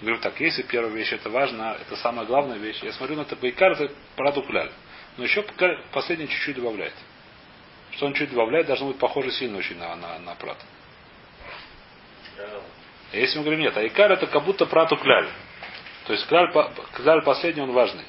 мы 0.00 0.06
говорим 0.06 0.22
так, 0.22 0.40
если 0.40 0.62
первая 0.62 0.92
вещь 0.92 1.12
это 1.12 1.30
важно, 1.30 1.76
это 1.80 1.96
самая 1.96 2.26
главная 2.26 2.58
вещь, 2.58 2.82
я 2.82 2.92
смотрю 2.92 3.16
на 3.16 3.22
это 3.22 3.36
байкар, 3.36 3.72
это 3.72 3.92
прату 4.16 4.42
кляль. 4.42 4.70
Но 5.16 5.24
еще 5.24 5.44
последний 5.92 6.28
чуть-чуть 6.28 6.56
добавляет. 6.56 6.94
Что 7.92 8.06
он 8.06 8.14
чуть 8.14 8.30
добавляет, 8.30 8.66
должно 8.66 8.88
быть 8.88 8.98
похоже 8.98 9.30
сильно 9.32 9.58
очень 9.58 9.76
на, 9.76 9.94
на, 9.96 10.18
на 10.18 10.34
прат. 10.34 10.58
А 13.12 13.16
если 13.16 13.38
мы 13.38 13.44
говорим 13.44 13.64
нет, 13.64 13.76
а 13.76 13.86
икар 13.86 14.12
это 14.12 14.26
как 14.26 14.44
будто 14.44 14.66
прату 14.66 14.96
кляль. 14.96 15.28
То 16.06 16.12
есть 16.12 16.26
кляль, 16.26 16.52
кляль 16.94 17.22
последний, 17.22 17.62
он 17.62 17.72
важный. 17.72 18.04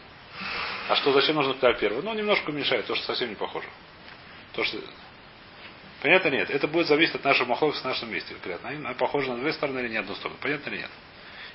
А 0.89 0.95
что, 0.95 1.11
зачем 1.13 1.35
нужно 1.35 1.53
кляль 1.55 1.77
первый? 1.77 2.03
Ну, 2.03 2.13
немножко 2.13 2.49
уменьшает, 2.49 2.85
то, 2.85 2.95
что 2.95 3.05
совсем 3.05 3.29
не 3.29 3.35
похоже. 3.35 3.67
То, 4.53 4.63
что... 4.63 4.77
Понятно 6.01 6.29
нет? 6.29 6.49
Это 6.49 6.67
будет 6.67 6.87
зависеть 6.87 7.15
от 7.15 7.23
нашего 7.23 7.49
махлока 7.49 7.77
с 7.77 7.83
нашем 7.83 8.11
месте. 8.11 8.33
Конкретно. 8.33 8.69
Они 8.69 8.93
похожи 8.95 9.29
на 9.29 9.37
две 9.37 9.53
стороны 9.53 9.79
или 9.79 9.89
не 9.89 9.97
одну 9.97 10.15
сторону. 10.15 10.39
Понятно 10.41 10.69
или 10.69 10.77
нет? 10.77 10.89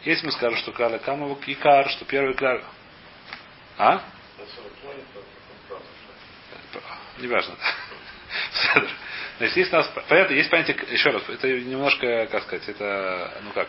Если 0.04 0.24
мы 0.24 0.32
скажем, 0.32 0.56
что 0.58 0.72
кляля 0.72 0.98
камова 0.98 1.36
икар, 1.46 1.88
что 1.90 2.04
первый 2.04 2.34
кляль... 2.34 2.62
А? 3.76 4.02
Неважно. 7.18 7.56
Значит, 9.38 9.56
есть 9.56 9.72
у 9.72 9.76
нас, 9.76 9.92
понятно, 10.08 10.34
есть 10.34 10.48
понятие, 10.48 10.76
еще 10.90 11.10
раз, 11.10 11.28
это 11.28 11.48
немножко, 11.48 12.26
как 12.26 12.44
сказать, 12.44 12.66
это, 12.68 13.38
ну 13.42 13.50
как, 13.52 13.68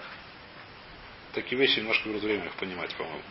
такие 1.34 1.60
вещи 1.60 1.80
немножко 1.80 2.08
берут 2.08 2.24
время 2.24 2.46
их 2.46 2.54
понимать, 2.54 2.94
по-моему. 2.96 3.22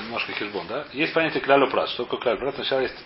Немножко 0.00 0.32
хижбон, 0.32 0.66
да? 0.66 0.86
Есть 0.92 1.14
понятие 1.14 1.42
клялю 1.42 1.70
прат. 1.70 1.88
Что 1.90 2.04
такое 2.04 2.20
клялю 2.20 2.38
прат? 2.40 2.56
Сначала 2.56 2.80
есть 2.80 2.96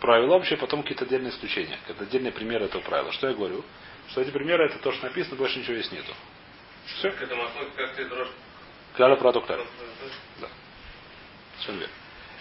правило 0.00 0.34
общее, 0.34 0.58
потом 0.58 0.82
какие-то 0.82 1.04
отдельные 1.04 1.30
исключения, 1.30 1.78
какие-то 1.82 2.04
отдельные 2.04 2.32
примеры 2.32 2.66
этого 2.66 2.82
правила. 2.82 3.12
Что 3.12 3.28
я 3.28 3.34
говорю? 3.34 3.64
Что 4.10 4.20
эти 4.20 4.30
примеры 4.30 4.66
это 4.66 4.78
то, 4.78 4.92
что 4.92 5.04
написано, 5.04 5.36
больше 5.36 5.58
ничего 5.58 5.74
здесь 5.74 5.92
нету. 5.92 6.12
Все. 6.86 7.10
К 7.10 7.22
этому 7.22 7.42
охоте, 7.44 7.70
как 7.76 7.94
ты 7.94 8.04
дрожь. 8.06 8.30
Клялю 8.94 9.16
прату 9.16 9.40
клялю. 9.40 9.66
Совершенно 11.56 11.78
верно. 11.80 11.94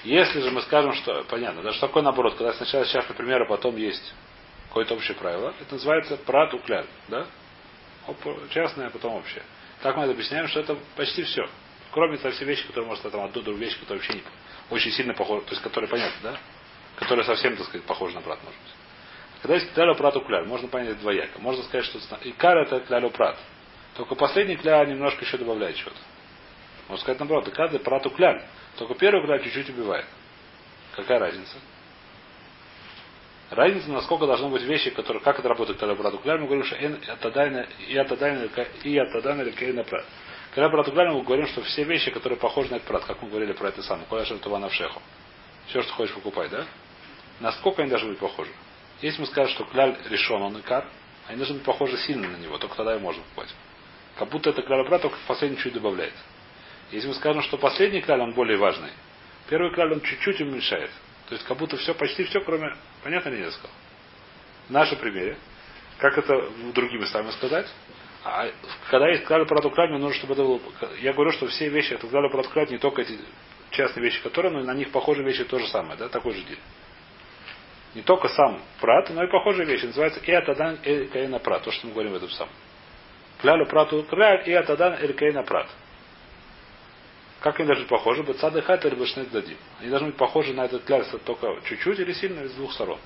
Если 0.03 0.39
же 0.41 0.51
мы 0.51 0.61
скажем, 0.61 0.93
что 0.93 1.23
понятно, 1.23 1.63
да, 1.63 1.71
что 1.71 1.87
такое 1.87 2.03
наоборот, 2.03 2.35
когда 2.35 2.53
сначала 2.53 2.85
сейчас, 2.85 3.09
например, 3.09 3.41
а 3.41 3.45
потом 3.45 3.75
есть 3.75 4.13
какое-то 4.67 4.93
общее 4.93 5.17
правило, 5.17 5.53
это 5.59 5.73
называется 5.73 6.17
прат 6.17 6.53
укляль, 6.53 6.85
да? 7.07 7.25
Частное, 8.51 8.87
а 8.87 8.89
потом 8.91 9.15
общее. 9.15 9.41
Так 9.81 9.97
мы 9.97 10.03
это 10.03 10.11
объясняем, 10.11 10.47
что 10.47 10.59
это 10.59 10.77
почти 10.95 11.23
все. 11.23 11.49
Кроме 11.91 12.17
того, 12.17 12.35
все 12.35 12.45
вещи, 12.45 12.67
которые, 12.67 12.87
может, 12.87 13.03
там 13.09 13.21
одну 13.21 13.41
другую 13.41 13.57
вещь, 13.57 13.79
которая 13.79 13.97
вообще 13.97 14.13
не, 14.13 14.23
очень 14.69 14.91
сильно 14.91 15.13
похожа, 15.15 15.45
то 15.45 15.51
есть, 15.51 15.63
которые 15.63 15.89
понятны, 15.89 16.17
да? 16.21 16.37
Которые 16.95 17.25
совсем, 17.25 17.57
так 17.57 17.65
сказать, 17.65 17.85
похожи 17.85 18.15
на 18.15 18.21
брат, 18.21 18.39
может 18.43 18.59
быть. 18.59 18.71
Когда 19.41 19.55
есть 19.55 19.73
клялю 19.73 19.95
прат 19.95 20.15
укляр, 20.15 20.45
можно 20.45 20.67
понять 20.67 20.99
двояко. 20.99 21.39
Можно 21.39 21.63
сказать, 21.63 21.85
что 21.85 21.99
икар 22.23 22.57
это 22.57 22.79
клялю 22.79 23.11
прат. 23.11 23.37
Только 23.95 24.15
последний 24.15 24.55
кля 24.55 24.83
немножко 24.85 25.23
еще 25.23 25.37
добавляет 25.37 25.77
что-то. 25.77 25.97
Можно 26.87 27.01
сказать 27.01 27.19
наоборот, 27.19 27.47
это 27.47 27.79
прат 27.79 28.05
укляль. 28.05 28.41
Только 28.77 28.95
первый 28.95 29.25
кля 29.25 29.39
чуть-чуть 29.39 29.69
убивает. 29.69 30.05
Какая 30.95 31.19
разница? 31.19 31.57
Разница, 33.51 33.91
насколько 33.91 34.25
должны 34.25 34.49
быть 34.49 34.63
вещи, 34.63 34.89
которые, 34.89 35.21
как 35.21 35.37
это 35.37 35.47
работает, 35.47 35.77
когда 35.77 35.93
брат 35.93 36.13
укляль, 36.13 36.39
мы 36.39 36.47
говорим, 36.47 36.65
что 36.65 36.75
и 36.77 36.85
атадайна 37.07 37.67
и 37.87 37.97
атадайна 37.97 39.41
или 39.43 39.51
кейна 39.51 39.83
прат. 39.83 40.05
Когда 40.55 40.69
брат 40.69 40.87
укляль, 40.87 41.09
мы 41.11 41.21
говорим, 41.21 41.47
что 41.47 41.61
все 41.61 41.83
вещи, 41.83 42.09
которые 42.09 42.39
похожи 42.39 42.71
на 42.71 42.77
этот 42.77 42.87
прат, 42.87 43.05
как 43.05 43.21
мы 43.21 43.29
говорили 43.29 43.53
про 43.53 43.67
это 43.69 43.83
самое, 43.83 44.07
что 44.25 44.37
това 44.39 44.57
навшеху. 44.57 45.01
Все, 45.67 45.81
что 45.83 45.93
хочешь 45.93 46.15
покупать, 46.15 46.49
да? 46.49 46.65
Насколько 47.39 47.81
они 47.81 47.91
должны 47.91 48.09
быть 48.09 48.19
похожи? 48.19 48.51
Если 49.01 49.21
мы 49.21 49.27
скажем, 49.27 49.53
что 49.53 49.65
кляль 49.65 49.97
решен, 50.09 50.41
он 50.41 50.59
икар, 50.59 50.85
они 51.27 51.37
должны 51.37 51.55
быть 51.55 51.65
похожи 51.65 51.97
сильно 51.97 52.27
на 52.27 52.37
него, 52.37 52.57
только 52.57 52.75
тогда 52.75 52.95
и 52.95 52.99
можно 52.99 53.21
покупать. 53.23 53.53
Как 54.17 54.29
будто 54.29 54.51
это 54.51 54.61
кляль 54.61 54.87
брат, 54.87 55.01
только 55.01 55.17
последний 55.27 55.57
чуть 55.57 55.73
добавляет. 55.73 56.13
Если 56.91 57.07
мы 57.07 57.13
скажем, 57.15 57.41
что 57.41 57.57
последний 57.57 58.01
кляль, 58.01 58.21
он 58.21 58.33
более 58.33 58.57
важный, 58.57 58.91
первый 59.49 59.73
кляль, 59.73 59.93
он 59.93 60.01
чуть-чуть 60.01 60.39
уменьшает. 60.41 60.91
То 61.27 61.35
есть 61.35 61.45
как 61.45 61.57
будто 61.57 61.75
все, 61.77 61.93
почти 61.93 62.23
все, 62.23 62.39
кроме... 62.41 62.75
Понятно 63.03 63.29
ли 63.29 63.39
я 63.39 63.51
сказал? 63.51 63.71
В 64.67 64.71
нашем 64.71 64.97
примере, 64.99 65.37
как 65.97 66.17
это 66.17 66.49
другими 66.73 67.01
местами 67.01 67.31
сказать, 67.31 67.67
а 68.23 68.49
когда 68.89 69.09
есть 69.09 69.25
кляль 69.25 69.45
кляль, 69.45 69.89
мне 69.89 69.99
нужно, 69.99 70.15
чтобы 70.15 70.33
это 70.33 70.43
было... 70.43 70.59
Я 71.01 71.13
говорю, 71.13 71.31
что 71.31 71.47
все 71.47 71.69
вещи, 71.69 71.93
это 71.93 72.07
кляль 72.07 72.29
кляль, 72.29 72.69
не 72.69 72.77
только 72.77 73.01
эти 73.01 73.19
частные 73.71 74.03
вещи, 74.03 74.21
которые, 74.21 74.51
но 74.51 74.61
на 74.61 74.73
них 74.73 74.91
похожие 74.91 75.25
вещи 75.25 75.43
то 75.43 75.59
же 75.59 75.67
самое, 75.67 75.97
да, 75.97 76.07
такой 76.09 76.33
же 76.33 76.41
день. 76.43 76.59
Не 77.95 78.01
только 78.01 78.27
сам 78.27 78.61
прат, 78.81 79.09
но 79.09 79.23
и 79.23 79.27
похожие 79.27 79.65
вещи. 79.65 79.85
Называется 79.85 80.19
и 80.19 80.31
атадан 80.31 80.79
эль 80.83 81.39
прат. 81.39 81.63
То, 81.63 81.71
что 81.71 81.87
мы 81.87 81.93
говорим 81.93 82.11
в 82.11 82.15
этом 82.15 82.29
самом. 82.29 82.53
Клялю 83.39 83.65
прату 83.65 84.03
кляль 84.03 84.43
и 84.45 84.53
атадан 84.53 84.95
эль 84.99 85.43
прат. 85.45 85.67
Как 87.39 87.57
они 87.59 87.67
должны 87.67 87.83
быть 87.83 87.89
похожи? 87.89 88.21
Быть 88.23 88.37
садыхат 88.39 88.85
или 88.85 88.95
башнет 88.95 89.31
дадим. 89.31 89.57
Они 89.79 89.89
должны 89.89 90.09
быть 90.09 90.17
похожи 90.17 90.53
на 90.53 90.65
этот 90.65 90.83
кляль 90.83 91.05
только 91.23 91.61
чуть-чуть 91.69 91.99
или 91.99 92.11
сильно 92.11 92.45
с 92.47 92.53
двух 92.53 92.73
сторон. 92.73 92.99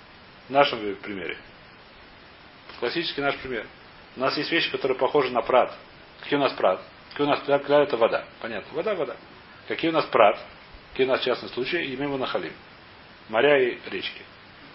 В 0.48 0.52
нашем 0.52 0.80
примере. 0.96 1.38
Классический 2.80 3.22
наш 3.22 3.38
пример. 3.38 3.68
У 4.16 4.20
нас 4.22 4.36
есть 4.38 4.52
вещи, 4.52 4.72
которые 4.72 4.98
похожи 4.98 5.30
на 5.32 5.44
прат. 5.44 5.72
Какие 6.22 6.40
у 6.40 6.42
нас 6.42 6.54
прат? 6.54 6.82
Какие 7.12 7.28
у 7.28 7.30
нас 7.30 7.42
кляль? 7.44 7.60
Кляль 7.60 7.84
это 7.84 7.98
вода. 7.98 8.26
Понятно. 8.42 8.74
Вода, 8.74 8.96
вода. 8.96 9.16
Какие 9.68 9.92
у 9.92 9.94
нас 9.94 10.06
прат? 10.06 10.40
Какие 10.92 11.06
у 11.06 11.10
нас 11.10 11.22
частные 11.22 11.50
случаи? 11.50 11.94
Имеем 11.94 12.18
нахалим. 12.18 12.54
Моря 13.30 13.60
и 13.60 13.78
речки. 13.92 14.24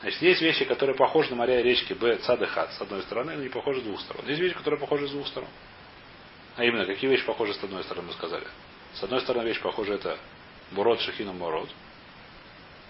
Значит, 0.05 0.21
есть 0.21 0.43
вещи, 0.43 0.67
которые 0.67 0.95
похожи 0.95 1.31
на 1.31 1.37
моря 1.37 1.61
и 1.61 1.63
речки 1.63 1.95
Б, 1.95 2.19
Цад 2.19 2.39
с 2.43 2.79
одной 2.79 3.01
стороны, 3.05 3.37
но 3.37 3.43
не 3.43 3.49
похожи 3.49 3.81
с 3.81 3.85
двух 3.85 3.99
сторон. 4.03 4.29
Есть 4.29 4.39
вещи, 4.39 4.55
которые 4.55 4.79
похожи 4.79 5.09
с 5.09 5.11
двух 5.13 5.27
сторон. 5.27 5.49
А 6.57 6.65
именно, 6.65 6.85
какие 6.85 7.09
вещи 7.09 7.25
похожи 7.25 7.55
с 7.55 7.65
одной 7.65 7.83
стороны, 7.85 8.09
мы 8.09 8.13
сказали. 8.13 8.45
С 8.93 9.03
одной 9.03 9.23
стороны, 9.23 9.49
вещь 9.49 9.63
похожа 9.63 9.95
это 9.95 10.19
Бурод, 10.73 11.01
Шахина, 11.01 11.33
Мород. 11.33 11.71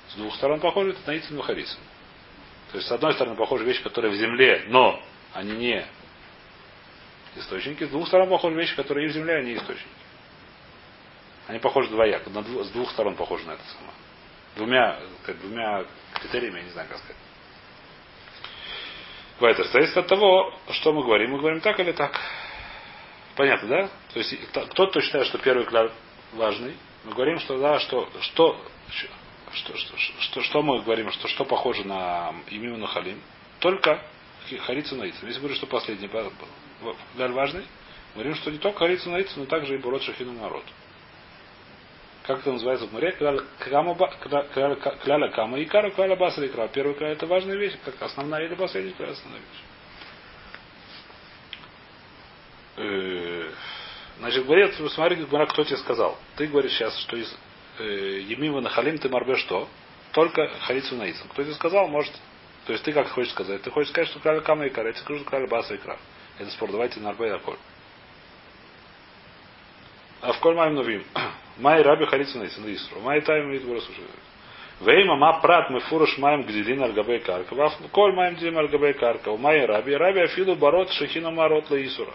С 0.09 0.17
двух 0.17 0.35
сторон 0.35 0.59
похожи 0.59 0.91
это 0.91 0.99
Наицин, 1.07 1.37
Вахарицин. 1.37 1.79
То 2.73 2.79
есть, 2.79 2.89
с 2.89 2.91
одной 2.91 3.15
стороны, 3.15 3.37
похожи 3.37 3.65
вещи, 3.65 3.85
которые 3.85 4.11
в 4.11 4.17
земле, 4.17 4.65
но 4.67 5.01
они 5.35 5.53
не 5.53 5.87
источники. 7.37 7.85
С 7.85 7.91
двух 7.91 8.09
сторон 8.09 8.29
похожи 8.29 8.57
вещи, 8.57 8.75
которые 8.75 9.07
и 9.07 9.11
в 9.11 9.13
земле, 9.13 9.35
а 9.35 9.41
источники. 9.41 9.87
Они 11.47 11.61
похожи 11.61 11.91
двояко. 11.91 12.29
с 12.29 12.71
двух 12.71 12.91
сторон 12.91 13.15
похожи 13.15 13.47
на 13.47 13.53
это 13.53 13.63
самое. 13.67 14.04
Двумя, 14.57 15.01
как, 15.25 15.39
двумя 15.41 15.85
критериями, 16.15 16.59
я 16.59 16.63
не 16.65 16.71
знаю, 16.71 16.89
как 16.89 16.99
сказать. 16.99 17.17
Вайтер. 19.41 19.67
Зависит 19.67 19.97
от 19.97 20.07
того, 20.07 20.55
что 20.71 20.93
мы 20.93 21.03
говорим. 21.03 21.33
Мы 21.33 21.39
говорим 21.39 21.61
так 21.61 21.79
или 21.81 21.93
так. 21.93 22.21
Понятно, 23.37 23.69
да? 23.69 23.91
То 24.13 24.21
есть 24.21 24.37
кто-то 24.53 25.01
считает, 25.01 25.27
что 25.27 25.39
первый 25.39 25.65
клад 25.67 25.93
важный. 26.35 26.77
Мы 27.05 27.13
говорим, 27.13 27.41
что 27.41 27.59
да, 27.59 27.81
что, 27.81 28.09
что, 28.21 28.57
что, 29.53 29.77
что, 29.77 29.97
что, 29.97 30.43
что 30.43 30.63
мы 30.63 30.83
говорим, 30.83 31.11
что 31.11 31.27
что 31.27 31.45
похоже 31.45 31.85
на 31.85 32.33
имя 32.49 32.87
Халим. 32.87 33.21
Только 33.59 34.01
Харицу 34.67 34.95
Наицу. 34.97 35.27
Если 35.27 35.41
говорим, 35.41 35.57
что 35.57 35.67
последний 35.67 36.07
клад 36.07 36.33
важный, 37.15 37.67
мы 38.15 38.23
говорим, 38.23 38.37
что 38.37 38.53
не 38.53 38.59
только 38.59 38.79
Харицу 38.79 39.11
Наицу, 39.11 39.41
но 39.41 39.47
также 39.47 39.75
и 39.75 39.79
Бурот 39.79 40.03
Шахину 40.03 40.33
народ 40.33 40.65
как 42.27 42.41
это 42.41 42.53
называется 42.53 42.87
в 42.87 42.93
море, 42.93 43.13
кляля 43.13 43.43
кама 45.31 45.59
и 45.59 45.65
кара, 45.67 45.91
кляля 45.91 46.17
басра 46.17 46.47
икра. 46.47 46.69
Первый 46.69 46.95
кляля 46.95 47.13
это 47.13 47.27
важная 47.27 47.57
вещь, 47.57 47.75
как 47.85 48.01
основная 48.01 48.47
или 48.47 48.55
последняя 48.55 48.93
кляля 48.93 49.13
основная 49.13 49.41
вещь. 49.41 49.61
Значит, 54.19 54.47
говорит, 54.47 54.75
смотри, 54.75 55.27
кто 55.27 55.65
тебе 55.65 55.77
сказал. 55.77 56.17
Ты 56.37 56.47
говоришь 56.47 56.73
сейчас, 56.73 56.97
что 57.01 57.17
из 57.17 57.37
э, 57.79 58.21
Емива 58.27 58.61
на 58.61 58.71
Халим 58.71 58.97
ты 58.99 59.09
марбе 59.11 59.37
что? 59.37 59.69
Только 60.13 60.49
Халицу 60.61 60.97
Наицам. 60.97 61.29
Кто 61.29 61.43
тебе 61.43 61.55
сказал, 61.55 61.89
может. 61.89 62.13
То 62.67 62.73
есть 62.73 62.85
ты 62.85 62.93
как 62.93 63.09
хочешь 63.09 63.33
сказать? 63.33 63.61
Ты 63.63 63.71
хочешь 63.71 63.91
сказать, 63.91 64.09
что 64.09 64.21
кляля 64.21 64.41
кама 64.41 64.65
и 64.67 64.71
кара. 64.71 64.89
Я 64.89 64.93
тебе 64.95 65.03
скажу, 65.03 65.21
что 65.21 65.29
кляля 65.29 65.47
баса 65.47 65.75
и 65.75 65.79
кра. 65.79 65.99
Это 66.39 66.51
спор. 66.51 66.71
Давайте 66.71 67.01
нарбе 67.01 67.27
и 67.27 67.31
аколь. 67.31 67.59
А 70.23 70.33
в 70.33 70.41
коль 70.41 70.55
маем 70.55 70.75
новим. 70.75 71.05
Май 71.59 71.83
раби 71.83 72.07
харицу 72.07 72.39
на 72.39 72.45
Исру. 72.45 73.01
Май 73.01 73.21
тайм 73.21 73.51
вид. 73.51 73.63
Вейма 74.81 75.17
ма 75.17 75.41
прат 75.41 75.71
мы 75.71 75.81
фуруш 75.81 76.19
маем 76.19 76.43
гдилин 76.43 76.83
альгабей 76.83 77.21
карка. 77.21 77.55
Ваф 77.55 77.75
коль 77.93 78.13
маем 78.13 78.35
дим 78.37 78.59
альгабей 78.59 78.95
карка. 78.95 79.31
У 79.31 79.37
май 79.37 79.65
раби. 79.65 79.95
Раби 79.95 80.21
афилу 80.21 80.57
барот 80.57 80.91
шахина 80.93 81.31
марот 81.31 81.71
ла 81.71 81.81
Исура. 81.81 82.13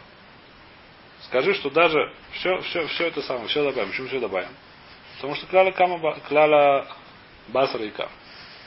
Скажи, 1.24 1.54
что 1.54 1.70
даже 1.70 2.12
все, 2.34 2.60
все, 2.62 2.88
все 2.88 3.08
это 3.08 3.22
самое, 3.22 3.48
все 3.48 3.64
добавим. 3.64 3.90
Почему 3.90 4.08
все 4.08 4.20
добавим? 4.20 4.50
Потому 5.16 5.36
что 5.36 5.48
кляла 5.48 5.72
кама, 5.72 6.20
кляла 6.28 6.88
басара 7.48 7.86
и 7.86 7.90
кам. 7.92 8.10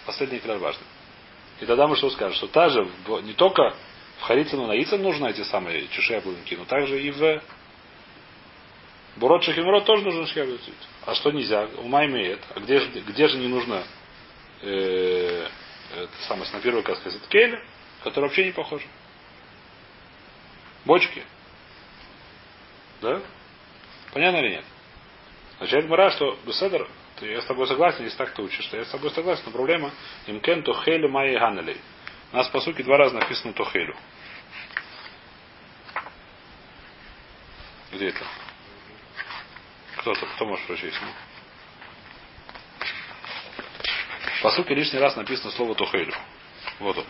Последний 0.07 0.39
клял 0.39 0.59
важный. 0.59 0.87
И 1.61 1.67
тогда 1.67 1.87
мы 1.87 1.97
что 1.97 2.11
скажем? 2.11 2.35
Что 2.35 2.49
та 2.49 2.69
же, 2.69 2.89
не 3.23 3.35
только 3.35 3.75
в 4.19 4.23
Харицину 4.23 4.67
на 4.67 4.73
Ицам 4.73 5.03
нужно 5.03 5.27
эти 5.27 5.43
самые 5.43 5.89
чешуя 5.89 6.21
блинки, 6.21 6.55
но 6.55 6.65
также 6.65 7.01
и 7.01 7.11
в 7.11 7.41
Бурот 9.17 9.45
Шахимрот 9.45 9.85
тоже 9.85 10.05
нужно 10.05 10.27
шхебет. 10.27 10.61
А 11.05 11.15
что 11.15 11.31
нельзя? 11.31 11.69
Ума 11.79 12.07
имеет. 12.07 12.41
А 12.55 12.61
где 12.61 12.81
же, 12.81 12.89
где 12.89 13.29
же 13.29 13.39
не 13.39 13.49
нужно 13.49 13.85
э, 14.63 15.49
это 15.95 16.13
самое, 16.27 16.51
на 16.51 16.61
первый 16.61 16.83
как 16.83 16.97
сказать, 16.99 17.21
кейля, 17.29 17.63
который 18.03 18.25
вообще 18.25 18.47
не 18.47 18.53
похож. 18.53 18.83
Бочки. 20.85 21.23
Да? 23.03 23.21
Понятно 24.13 24.39
или 24.39 24.51
нет? 24.51 24.65
Означает 25.57 25.89
Мара, 25.89 26.11
что 26.13 26.39
Беседер, 26.47 26.89
я 27.21 27.43
с 27.43 27.47
тобой 27.47 27.67
согласен, 27.67 28.05
если 28.05 28.17
так 28.17 28.33
ты 28.33 28.43
учишь, 28.43 28.65
что 28.65 28.77
я 28.77 28.85
с 28.85 28.91
тобой 28.91 29.11
согласен, 29.11 29.43
но 29.47 29.53
проблема 29.53 29.93
имкен 30.27 30.63
тухелю 30.63 31.09
майи 31.09 31.37
ганелей. 31.37 31.77
У 32.33 32.37
нас 32.37 32.49
по 32.49 32.61
сути 32.61 32.83
два 32.83 32.97
раза 32.97 33.15
написано 33.15 33.53
тухелю. 33.53 33.95
Где 37.93 38.09
это? 38.09 38.25
Кто-то, 40.03 40.27
кто 40.27 40.47
может 40.47 40.67
прочесть? 40.67 40.99
По 44.43 44.51
сути, 44.51 44.73
лишний 44.73 44.99
раз 44.99 45.15
написано 45.15 45.53
слово 45.53 45.77
тухейлю. 45.77 46.13
Вот 46.81 46.99
он. 46.99 47.07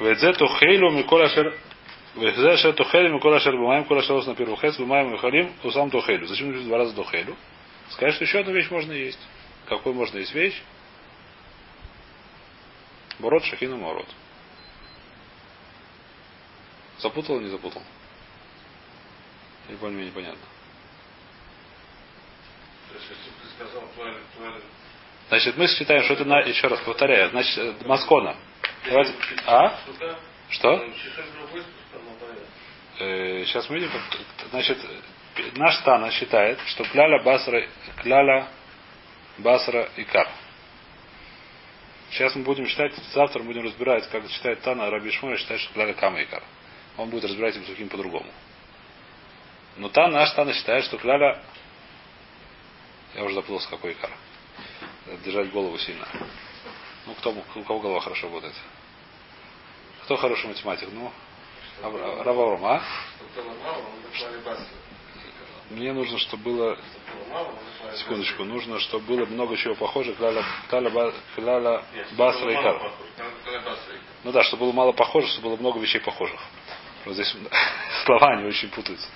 Ведзе 0.00 0.34
тухейлю 0.34 0.90
микола 0.90 1.28
шер 1.30 1.58
Везе 2.14 2.58
шер 2.58 2.74
тухейлю 2.74 3.14
микола 3.14 3.40
шер 3.40 3.56
бумаем, 3.56 3.86
кола 3.86 4.02
шер 4.02 4.22
на 4.26 4.34
первый 4.34 4.56
хес, 4.58 4.76
бумаем 4.76 5.14
и 5.14 5.18
халим, 5.18 5.54
усам 5.62 5.90
тухейлю. 5.90 6.26
Зачем 6.26 6.48
написано 6.48 6.68
два 6.68 6.78
раза 6.78 6.94
тухейлю? 6.94 7.36
Сказать, 7.88 8.14
что 8.16 8.24
еще 8.24 8.40
одну 8.40 8.52
вещь 8.52 8.70
можно 8.70 8.92
есть. 8.92 9.20
Какой 9.66 9.94
можно 9.94 10.18
есть 10.18 10.34
вещь? 10.34 10.62
Бород 13.18 13.44
шахину 13.44 13.78
мород. 13.78 14.06
Запутал 16.98 17.36
или 17.36 17.44
не 17.44 17.50
запутал? 17.50 17.82
Или 19.68 19.76
более-менее? 19.76 20.36
Значит, 25.28 25.56
мы 25.56 25.66
считаем, 25.68 26.02
что 26.04 26.14
это 26.14 26.24
на, 26.24 26.40
еще 26.40 26.66
раз 26.68 26.80
повторяю, 26.80 27.30
значит, 27.30 27.56
э, 27.58 27.74
Маскона. 27.86 28.36
Давайте, 28.86 29.12
а? 29.46 29.78
Что? 30.50 30.84
Э, 33.00 33.44
сейчас 33.46 33.68
мы 33.70 33.76
видим, 33.76 33.90
значит, 34.50 34.78
наш 35.56 35.78
Тана 35.78 36.10
считает, 36.10 36.58
что 36.66 36.84
кляля 36.84 37.22
басра, 37.22 37.66
кляля 38.02 38.48
басра 39.38 39.88
и 39.96 40.04
кар. 40.04 40.28
Сейчас 42.10 42.34
мы 42.36 42.44
будем 42.44 42.66
читать, 42.66 42.94
завтра 43.12 43.40
мы 43.40 43.46
будем 43.46 43.64
разбирать, 43.64 44.08
как 44.10 44.28
считает 44.28 44.60
Тана, 44.60 44.88
Раби 44.90 45.10
Шмой 45.10 45.36
считает, 45.36 45.60
что 45.60 45.72
кляля 45.72 45.94
кама 45.94 46.20
и 46.20 46.26
кар. 46.26 46.44
Он 46.96 47.10
будет 47.10 47.24
разбирать 47.24 47.56
им 47.56 47.88
по-другому. 47.88 48.30
Но 49.76 49.88
там 49.88 50.12
наш 50.12 50.30
Тана 50.32 50.52
считает, 50.52 50.84
что 50.84 50.98
кляля... 50.98 51.42
Я 53.14 53.24
уже 53.24 53.34
запутался, 53.34 53.68
какой 53.68 53.92
икар. 53.92 54.10
Держать 55.24 55.50
голову 55.52 55.78
сильно. 55.78 56.06
Ну, 57.06 57.14
кто, 57.14 57.30
у 57.30 57.62
кого 57.62 57.80
голова 57.80 58.00
хорошо 58.00 58.26
работает? 58.26 58.54
Кто 60.04 60.16
хороший 60.16 60.48
математик? 60.48 60.88
Ну, 60.92 61.10
а? 62.66 62.82
Назвали 64.12 64.38
басу. 64.42 64.62
Мне 65.70 65.92
нужно, 65.92 66.18
чтобы 66.18 66.42
было... 66.42 66.78
Секундочку, 67.96 68.44
нужно, 68.44 68.78
чтобы 68.80 69.04
было 69.06 69.26
много 69.26 69.56
чего 69.56 69.74
похоже. 69.74 70.14
Кляля, 70.14 70.44
басра 72.16 72.50
и 72.50 72.54
кар. 72.54 72.92
Ну 74.24 74.32
да, 74.32 74.42
чтобы 74.44 74.64
было 74.66 74.72
мало 74.72 74.92
похоже, 74.92 75.28
чтобы 75.28 75.48
было 75.48 75.56
много 75.56 75.80
вещей 75.80 76.00
похожих. 76.00 76.40
Вот 77.04 77.14
здесь 77.14 77.34
слова 78.04 78.32
они 78.34 78.46
очень 78.46 78.70
путаются. 78.70 79.08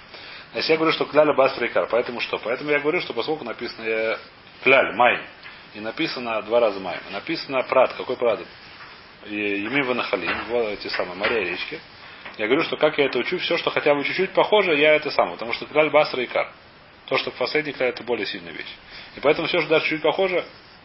Значит, 0.52 0.70
я 0.70 0.76
говорю, 0.76 0.92
что 0.92 1.04
кляля 1.04 1.34
басра 1.34 1.66
и. 1.66 1.86
Поэтому 1.90 2.20
что? 2.20 2.38
Поэтому 2.38 2.70
я 2.70 2.80
говорю, 2.80 3.00
что 3.00 3.12
поскольку 3.12 3.44
написано 3.44 3.84
э, 3.84 4.18
кляль, 4.62 4.94
май, 4.94 5.20
и 5.74 5.80
написано 5.80 6.40
два 6.42 6.60
раза 6.60 6.80
май, 6.80 6.98
написано 7.10 7.62
прат. 7.64 7.92
Какой 7.94 8.16
прат? 8.16 8.40
Емим 9.26 9.86
Ванахалим, 9.86 10.44
вот 10.48 10.68
эти 10.68 10.88
самые 10.88 11.16
моря 11.16 11.42
и 11.42 11.50
речки. 11.50 11.80
Я 12.38 12.46
говорю, 12.46 12.62
что 12.62 12.76
как 12.76 12.96
я 12.98 13.06
это 13.06 13.18
учу, 13.18 13.38
все, 13.38 13.58
что 13.58 13.70
хотя 13.70 13.94
бы 13.94 14.04
чуть-чуть 14.04 14.30
похоже, 14.30 14.76
я 14.76 14.94
это 14.94 15.10
сам. 15.10 15.32
Потому 15.32 15.52
что 15.52 15.66
кляль 15.66 15.90
басра 15.90 16.22
и. 16.22 16.28
То, 17.06 17.16
что 17.16 17.30
последний 17.30 17.72
кляль, 17.72 17.90
это 17.90 18.02
более 18.04 18.26
сильная 18.26 18.52
вещь. 18.52 18.74
И 19.16 19.20
поэтому 19.20 19.48
все, 19.48 19.60
что 19.60 19.68
даже 19.68 19.86
чуть 19.86 20.02
похоже, 20.02 20.44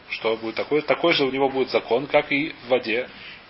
что 0.09 0.35
будет 0.37 0.55
такой, 0.55 0.81
такой 0.81 1.13
же 1.13 1.25
у 1.25 1.31
него 1.31 1.49
будет 1.49 1.69
закон, 1.69 2.07
как 2.07 2.31
и 2.31 2.55
в 2.65 2.69
воде, 2.69 3.09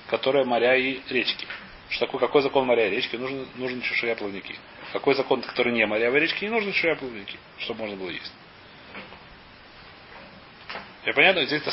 которая 0.10 0.44
моря 0.44 0.76
и 0.76 1.00
речки. 1.10 1.48
Что 1.90 2.06
такое, 2.06 2.20
какой 2.22 2.42
закон 2.42 2.66
моря 2.66 2.88
и 2.88 2.90
речки? 2.90 3.16
Нужен, 3.16 3.48
нужен 3.56 3.82
чешуя 3.82 4.16
плавники. 4.16 4.56
Какой 4.94 5.16
закон, 5.16 5.42
который 5.42 5.74
не 5.74 5.88
моря 5.88 6.16
и 6.16 6.20
речки, 6.20 6.46
не 6.46 6.52
нужен 6.52 6.72
чешуя 6.72 6.96
плавники, 6.96 7.36
чтобы 7.58 7.80
можно 7.80 7.98
было 7.98 8.12
есть. 8.12 8.32
Я 11.04 11.14
понятно, 11.14 11.44
здесь 11.46 11.64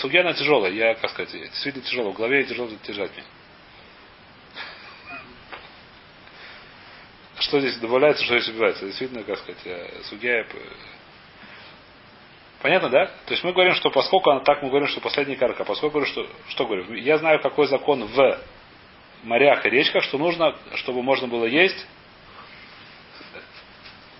сугена 0.00 0.34
тяжелая, 0.34 0.72
я, 0.72 0.94
как 0.96 1.10
сказать, 1.10 1.30
действительно 1.30 1.84
тяжело, 1.84 2.10
в 2.10 2.16
голове 2.16 2.42
тяжело 2.42 2.68
держать 2.84 3.12
мне. 3.12 3.24
Что 7.38 7.60
здесь 7.60 7.76
добавляется, 7.76 8.24
что 8.24 8.36
здесь 8.36 8.52
убивается? 8.52 8.84
Действительно, 8.84 9.22
как 9.22 9.38
сказать, 9.38 10.04
судья... 10.06 10.44
Понятно, 12.62 12.88
да? 12.88 13.06
То 13.06 13.32
есть 13.32 13.44
мы 13.44 13.52
говорим, 13.52 13.74
что 13.74 13.90
поскольку 13.90 14.30
она 14.30 14.40
так, 14.40 14.60
мы 14.62 14.70
говорим, 14.70 14.88
что 14.88 15.00
последний 15.00 15.36
карка, 15.36 15.64
поскольку 15.64 15.98
говорю, 15.98 16.10
что, 16.10 16.28
что 16.48 16.66
говорю, 16.66 16.92
я 16.94 17.18
знаю, 17.18 17.40
какой 17.40 17.68
закон 17.68 18.06
в 18.06 18.40
морях 19.22 19.64
и 19.64 19.70
речках, 19.70 20.02
что 20.02 20.18
нужно, 20.18 20.56
чтобы 20.74 21.04
можно 21.04 21.28
было 21.28 21.44
есть 21.44 21.86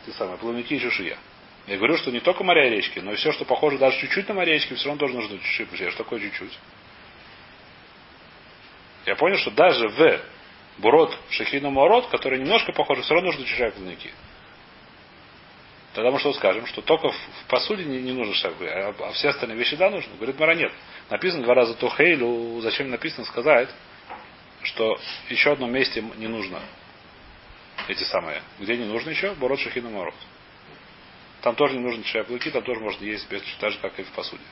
те 0.07 0.13
самые 0.13 0.39
плавники 0.39 0.75
и 0.75 0.81
чешуя. 0.81 1.19
Я 1.67 1.77
говорю, 1.77 1.97
что 1.97 2.13
не 2.13 2.21
только 2.21 2.45
моря 2.45 2.69
и 2.69 2.71
речки, 2.71 3.01
но 3.01 3.13
и 3.13 3.17
все, 3.17 3.33
что 3.33 3.45
похоже 3.45 3.77
даже 3.79 3.99
чуть-чуть 3.99 4.29
на 4.29 4.35
моря 4.35 4.53
и 4.53 4.55
речки, 4.55 4.75
все 4.75 4.87
равно 4.87 5.01
тоже 5.01 5.15
нужно 5.15 5.39
чуть-чуть. 5.39 5.69
Потому 5.69 5.91
Что 5.91 6.05
такое 6.05 6.21
чуть-чуть? 6.21 6.59
Я 9.05 9.17
понял, 9.17 9.37
что 9.39 9.51
даже 9.51 9.89
в 9.89 10.21
Бурот 10.79 11.17
Шахину 11.31 11.71
Морот, 11.71 12.07
который 12.09 12.39
немножко 12.39 12.73
похож, 12.73 13.01
все 13.01 13.15
равно 13.15 13.31
нужно 13.31 13.45
чужая 13.45 13.73
плавники. 13.73 14.11
Тогда 15.95 16.11
мы 16.11 16.19
что 16.21 16.33
скажем, 16.35 16.67
что 16.67 16.83
только 16.83 17.09
в, 17.09 17.15
в 17.15 17.45
посуде 17.49 17.85
не, 17.85 18.03
не 18.03 18.13
нужно 18.13 18.35
шаг, 18.35 18.55
а, 18.61 18.95
а 19.01 19.13
все 19.13 19.31
остальные 19.31 19.59
вещи 19.59 19.77
да 19.77 19.91
нужно. 19.91 20.15
Говорит, 20.17 20.39
Мара 20.39 20.55
нет. 20.55 20.71
Написано 21.11 21.43
два 21.43 21.55
раза 21.55 21.75
Тухейлю, 21.75 22.61
зачем 22.61 22.91
написано 22.91 23.25
сказать, 23.25 23.71
что 24.63 24.99
еще 25.31 25.53
одном 25.53 25.73
месте 25.73 26.05
не 26.17 26.29
нужно 26.29 26.61
эти 27.89 28.05
самые. 28.05 28.43
Где 28.59 28.77
не 28.77 28.85
нужно 28.85 29.11
еще? 29.11 29.35
Бород 29.35 29.61
Шахину 29.61 29.91
Морот. 29.91 30.15
Там 31.43 31.55
тоже 31.55 31.75
не 31.75 31.81
нужно 31.81 32.03
чай 32.05 32.25
плавники, 32.25 32.51
там 32.51 32.63
тоже 32.63 32.81
можно 32.81 33.05
есть 33.05 33.31
без 33.31 33.43
так 33.61 33.73
же, 33.73 33.79
как 33.79 33.99
и 33.99 34.03
в 34.03 34.11
посуде. 34.13 34.43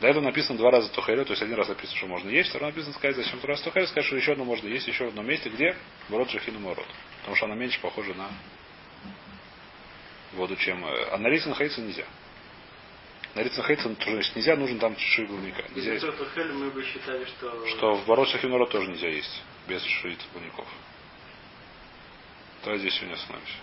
До 0.00 0.06
этого 0.06 0.22
написано 0.22 0.58
два 0.58 0.70
раза 0.70 0.88
тухейля, 0.90 1.24
то 1.24 1.32
есть 1.32 1.42
один 1.42 1.56
раз 1.56 1.68
написано, 1.68 1.96
что 1.96 2.06
можно 2.06 2.30
есть, 2.30 2.50
второй 2.50 2.68
написано 2.70 2.94
сказать, 2.94 3.16
зачем 3.16 3.38
второй 3.38 3.56
раз 3.56 3.62
тухейля, 3.62 3.86
сказать, 3.86 4.06
что 4.06 4.16
еще 4.16 4.32
одно 4.32 4.44
можно 4.44 4.68
есть, 4.68 4.86
еще 4.86 5.06
в 5.06 5.08
одном 5.08 5.26
месте, 5.26 5.48
где 5.48 5.76
Бород 6.08 6.30
Шахину 6.30 6.60
Морот. 6.60 6.86
Потому 7.20 7.36
что 7.36 7.46
она 7.46 7.56
меньше 7.56 7.80
похожа 7.80 8.14
на 8.14 8.28
воду, 10.34 10.56
чем... 10.56 10.84
э, 10.84 11.08
А 11.10 11.18
на 11.18 11.28
рейс 11.28 11.44
находиться 11.46 11.80
нельзя. 11.80 12.04
На 13.34 13.40
рейс 13.42 13.56
находиться 13.56 13.88
тоже 13.96 14.12
значит, 14.14 14.36
нельзя, 14.36 14.56
нужен 14.56 14.78
там 14.78 14.94
чешуи 14.94 15.26
плавника. 15.26 15.64
Нельзя 15.74 15.94
есть. 15.94 16.06
Мы 16.06 16.70
бы 16.70 16.84
считали, 16.84 17.24
что... 17.24 17.66
Что 17.66 17.94
в 17.94 18.06
Бород 18.06 18.28
Шахину 18.28 18.52
Морот 18.52 18.70
тоже 18.70 18.88
нельзя 18.88 19.08
есть, 19.08 19.42
без 19.66 19.82
чешуи 19.82 20.16
плавников. 20.32 20.66
Давай 22.64 22.78
здесь 22.78 22.94
сегодня 22.94 23.14
остановимся. 23.14 23.54